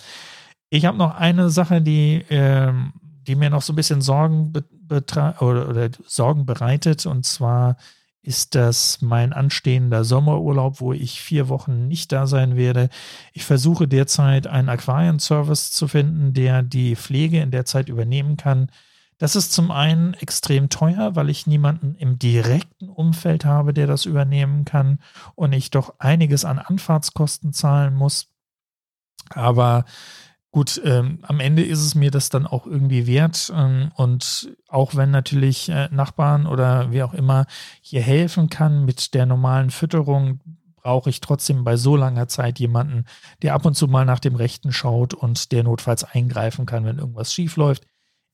Ich 0.68 0.84
habe 0.84 0.98
noch 0.98 1.14
eine 1.14 1.48
Sache, 1.48 1.80
die, 1.80 2.16
äh, 2.28 2.72
die 3.26 3.34
mir 3.34 3.48
noch 3.48 3.62
so 3.62 3.72
ein 3.72 3.76
bisschen 3.76 4.02
Sorgen 4.02 4.52
oder, 4.90 5.68
oder 5.68 5.90
Sorgen 6.04 6.46
bereitet. 6.46 7.06
Und 7.06 7.24
zwar 7.24 7.76
ist 8.26 8.56
das 8.56 9.00
mein 9.02 9.32
anstehender 9.32 10.04
Sommerurlaub, 10.04 10.80
wo 10.80 10.92
ich 10.92 11.20
vier 11.20 11.48
Wochen 11.48 11.86
nicht 11.86 12.10
da 12.10 12.26
sein 12.26 12.56
werde. 12.56 12.88
Ich 13.32 13.44
versuche 13.44 13.86
derzeit 13.86 14.48
einen 14.48 14.68
Aquarienservice 14.68 15.70
zu 15.70 15.86
finden, 15.86 16.34
der 16.34 16.62
die 16.62 16.96
Pflege 16.96 17.40
in 17.40 17.52
der 17.52 17.64
Zeit 17.64 17.88
übernehmen 17.88 18.36
kann. 18.36 18.68
Das 19.18 19.36
ist 19.36 19.52
zum 19.52 19.70
einen 19.70 20.12
extrem 20.14 20.68
teuer, 20.68 21.14
weil 21.14 21.30
ich 21.30 21.46
niemanden 21.46 21.94
im 21.94 22.18
direkten 22.18 22.88
Umfeld 22.88 23.44
habe, 23.44 23.72
der 23.72 23.86
das 23.86 24.04
übernehmen 24.04 24.64
kann 24.64 24.98
und 25.36 25.52
ich 25.52 25.70
doch 25.70 25.94
einiges 26.00 26.44
an 26.44 26.58
Anfahrtskosten 26.58 27.52
zahlen 27.52 27.94
muss. 27.94 28.26
Aber 29.30 29.84
gut, 30.56 30.80
ähm, 30.86 31.18
am 31.20 31.38
Ende 31.38 31.62
ist 31.62 31.80
es 31.80 31.94
mir 31.94 32.10
das 32.10 32.30
dann 32.30 32.46
auch 32.46 32.66
irgendwie 32.66 33.06
wert. 33.06 33.52
Ähm, 33.54 33.92
und 33.94 34.56
auch 34.68 34.94
wenn 34.94 35.10
natürlich 35.10 35.68
äh, 35.68 35.90
Nachbarn 35.92 36.46
oder 36.46 36.90
wer 36.92 37.04
auch 37.04 37.12
immer 37.12 37.44
hier 37.82 38.00
helfen 38.00 38.48
kann 38.48 38.86
mit 38.86 39.12
der 39.12 39.26
normalen 39.26 39.68
Fütterung, 39.68 40.40
brauche 40.76 41.10
ich 41.10 41.20
trotzdem 41.20 41.62
bei 41.62 41.76
so 41.76 41.94
langer 41.94 42.26
Zeit 42.28 42.58
jemanden, 42.58 43.04
der 43.42 43.52
ab 43.52 43.66
und 43.66 43.74
zu 43.74 43.86
mal 43.86 44.06
nach 44.06 44.18
dem 44.18 44.34
Rechten 44.34 44.72
schaut 44.72 45.12
und 45.12 45.52
der 45.52 45.62
notfalls 45.62 46.04
eingreifen 46.04 46.64
kann, 46.64 46.86
wenn 46.86 47.00
irgendwas 47.00 47.34
schief 47.34 47.58
läuft. 47.58 47.86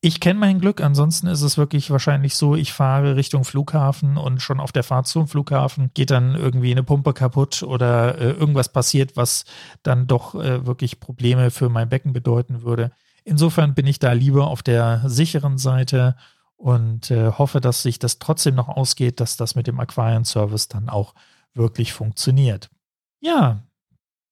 Ich 0.04 0.18
kenne 0.18 0.40
mein 0.40 0.58
Glück, 0.58 0.80
ansonsten 0.80 1.28
ist 1.28 1.42
es 1.42 1.56
wirklich 1.56 1.88
wahrscheinlich 1.92 2.34
so, 2.34 2.56
ich 2.56 2.72
fahre 2.72 3.14
Richtung 3.14 3.44
Flughafen 3.44 4.16
und 4.16 4.42
schon 4.42 4.58
auf 4.58 4.72
der 4.72 4.82
Fahrt 4.82 5.06
zum 5.06 5.28
Flughafen 5.28 5.92
geht 5.94 6.10
dann 6.10 6.34
irgendwie 6.34 6.72
eine 6.72 6.82
Pumpe 6.82 7.12
kaputt 7.12 7.62
oder 7.62 8.18
äh, 8.18 8.32
irgendwas 8.32 8.72
passiert, 8.72 9.16
was 9.16 9.44
dann 9.84 10.08
doch 10.08 10.34
äh, 10.34 10.66
wirklich 10.66 10.98
Probleme 10.98 11.52
für 11.52 11.68
mein 11.68 11.88
Becken 11.88 12.12
bedeuten 12.12 12.62
würde. 12.62 12.90
Insofern 13.22 13.74
bin 13.74 13.86
ich 13.86 14.00
da 14.00 14.10
lieber 14.10 14.48
auf 14.48 14.64
der 14.64 15.02
sicheren 15.06 15.56
Seite 15.56 16.16
und 16.56 17.12
äh, 17.12 17.30
hoffe, 17.30 17.60
dass 17.60 17.82
sich 17.82 18.00
das 18.00 18.18
trotzdem 18.18 18.56
noch 18.56 18.68
ausgeht, 18.68 19.20
dass 19.20 19.36
das 19.36 19.54
mit 19.54 19.68
dem 19.68 19.78
Aquarienservice 19.78 20.66
dann 20.66 20.88
auch 20.88 21.14
wirklich 21.54 21.92
funktioniert. 21.92 22.70
Ja, 23.20 23.62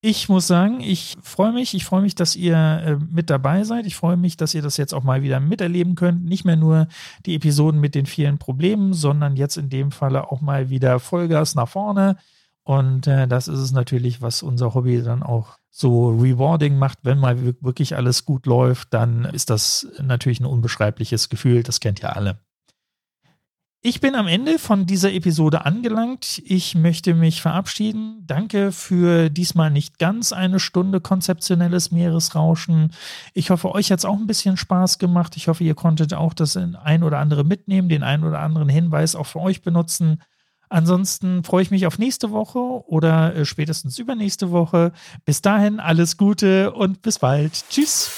ich 0.02 0.30
muss 0.30 0.46
sagen, 0.46 0.80
ich 0.80 1.16
freue 1.22 1.52
mich. 1.52 1.74
Ich 1.74 1.84
freue 1.84 2.00
mich, 2.00 2.14
dass 2.14 2.34
ihr 2.34 2.56
äh, 2.56 2.96
mit 2.96 3.28
dabei 3.28 3.64
seid. 3.64 3.84
Ich 3.86 3.96
freue 3.96 4.16
mich, 4.16 4.36
dass 4.36 4.54
ihr 4.54 4.62
das 4.62 4.78
jetzt 4.78 4.94
auch 4.94 5.02
mal 5.02 5.22
wieder 5.22 5.40
miterleben 5.40 5.94
könnt. 5.94 6.24
Nicht 6.24 6.44
mehr 6.44 6.56
nur 6.56 6.88
die 7.26 7.34
Episoden 7.34 7.80
mit 7.80 7.94
den 7.94 8.06
vielen 8.06 8.38
Problemen, 8.38 8.94
sondern 8.94 9.36
jetzt 9.36 9.58
in 9.58 9.68
dem 9.68 9.90
Falle 9.92 10.30
auch 10.30 10.40
mal 10.40 10.70
wieder 10.70 11.00
Vollgas 11.00 11.54
nach 11.54 11.68
vorne. 11.68 12.16
Und 12.62 13.06
äh, 13.06 13.28
das 13.28 13.48
ist 13.48 13.58
es 13.58 13.72
natürlich, 13.72 14.22
was 14.22 14.42
unser 14.42 14.74
Hobby 14.74 15.02
dann 15.02 15.22
auch 15.22 15.58
so 15.70 16.10
rewarding 16.10 16.78
macht. 16.78 17.00
Wenn 17.02 17.18
mal 17.18 17.54
wirklich 17.60 17.94
alles 17.94 18.24
gut 18.24 18.46
läuft, 18.46 18.94
dann 18.94 19.26
ist 19.26 19.50
das 19.50 19.86
natürlich 20.02 20.40
ein 20.40 20.46
unbeschreibliches 20.46 21.28
Gefühl. 21.28 21.62
Das 21.62 21.80
kennt 21.80 22.02
ihr 22.02 22.16
alle. 22.16 22.40
Ich 23.82 24.02
bin 24.02 24.14
am 24.14 24.26
Ende 24.28 24.58
von 24.58 24.84
dieser 24.84 25.10
Episode 25.10 25.64
angelangt. 25.64 26.42
Ich 26.44 26.74
möchte 26.74 27.14
mich 27.14 27.40
verabschieden. 27.40 28.24
Danke 28.26 28.72
für 28.72 29.30
diesmal 29.30 29.70
nicht 29.70 29.98
ganz 29.98 30.34
eine 30.34 30.60
Stunde 30.60 31.00
konzeptionelles 31.00 31.90
Meeresrauschen. 31.90 32.92
Ich 33.32 33.48
hoffe, 33.48 33.74
euch 33.74 33.90
hat 33.90 34.00
es 34.00 34.04
auch 34.04 34.18
ein 34.18 34.26
bisschen 34.26 34.58
Spaß 34.58 34.98
gemacht. 34.98 35.34
Ich 35.38 35.48
hoffe, 35.48 35.64
ihr 35.64 35.74
konntet 35.74 36.12
auch 36.12 36.34
das 36.34 36.58
ein 36.58 37.02
oder 37.02 37.20
andere 37.20 37.42
mitnehmen, 37.42 37.88
den 37.88 38.02
ein 38.02 38.22
oder 38.22 38.40
anderen 38.40 38.68
Hinweis 38.68 39.14
auch 39.14 39.26
für 39.26 39.40
euch 39.40 39.62
benutzen. 39.62 40.20
Ansonsten 40.68 41.42
freue 41.42 41.62
ich 41.62 41.70
mich 41.70 41.86
auf 41.86 41.98
nächste 41.98 42.32
Woche 42.32 42.58
oder 42.58 43.34
äh, 43.34 43.44
spätestens 43.46 43.98
übernächste 43.98 44.50
Woche. 44.50 44.92
Bis 45.24 45.40
dahin 45.40 45.80
alles 45.80 46.18
Gute 46.18 46.72
und 46.72 47.00
bis 47.00 47.18
bald. 47.18 47.64
Tschüss. 47.70 48.10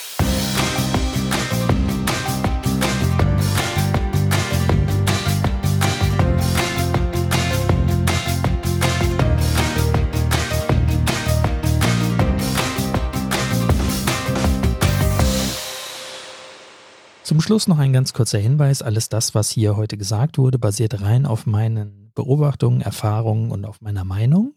Zum 17.33 17.41
Schluss 17.41 17.67
noch 17.67 17.79
ein 17.79 17.95
ganz 17.95 18.13
kurzer 18.13 18.39
Hinweis. 18.39 18.83
Alles 18.83 19.09
das, 19.09 19.35
was 19.35 19.49
hier 19.49 19.75
heute 19.75 19.97
gesagt 19.97 20.37
wurde, 20.37 20.59
basiert 20.59 21.01
rein 21.01 21.25
auf 21.25 21.47
meinen 21.47 22.13
Beobachtungen, 22.15 22.83
Erfahrungen 22.83 23.51
und 23.51 23.65
auf 23.65 23.81
meiner 23.81 24.05
Meinung. 24.05 24.53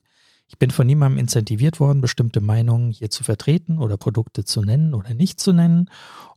Ich 0.50 0.60
bin 0.60 0.72
von 0.72 0.86
niemandem 0.86 1.20
incentiviert 1.20 1.80
worden, 1.80 2.02
bestimmte 2.02 2.42
Meinungen 2.42 2.92
hier 2.92 3.10
zu 3.10 3.24
vertreten 3.24 3.78
oder 3.78 3.96
Produkte 3.96 4.44
zu 4.44 4.62
nennen 4.62 4.94
oder 4.94 5.14
nicht 5.14 5.40
zu 5.40 5.54
nennen. 5.54 5.90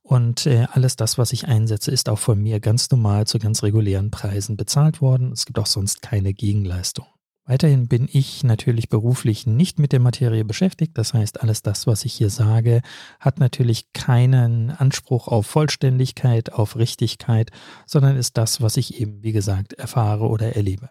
Und 0.02 0.46
äh, 0.46 0.68
alles 0.70 0.94
das, 0.94 1.18
was 1.18 1.32
ich 1.32 1.48
einsetze, 1.48 1.90
ist 1.90 2.08
auch 2.08 2.20
von 2.20 2.40
mir 2.40 2.60
ganz 2.60 2.88
normal 2.88 3.26
zu 3.26 3.40
ganz 3.40 3.64
regulären 3.64 4.12
Preisen 4.12 4.56
bezahlt 4.56 5.00
worden. 5.00 5.32
Es 5.32 5.44
gibt 5.44 5.58
auch 5.58 5.66
sonst 5.66 6.02
keine 6.02 6.34
Gegenleistung. 6.34 7.06
Weiterhin 7.48 7.88
bin 7.88 8.10
ich 8.12 8.44
natürlich 8.44 8.90
beruflich 8.90 9.46
nicht 9.46 9.78
mit 9.78 9.92
der 9.92 10.00
Materie 10.00 10.44
beschäftigt. 10.44 10.98
Das 10.98 11.14
heißt, 11.14 11.40
alles 11.40 11.62
das, 11.62 11.86
was 11.86 12.04
ich 12.04 12.12
hier 12.12 12.28
sage, 12.28 12.82
hat 13.20 13.40
natürlich 13.40 13.90
keinen 13.94 14.70
Anspruch 14.70 15.28
auf 15.28 15.46
Vollständigkeit, 15.46 16.52
auf 16.52 16.76
Richtigkeit, 16.76 17.50
sondern 17.86 18.16
ist 18.18 18.36
das, 18.36 18.60
was 18.60 18.76
ich 18.76 19.00
eben, 19.00 19.22
wie 19.22 19.32
gesagt, 19.32 19.72
erfahre 19.72 20.28
oder 20.28 20.56
erlebe. 20.56 20.90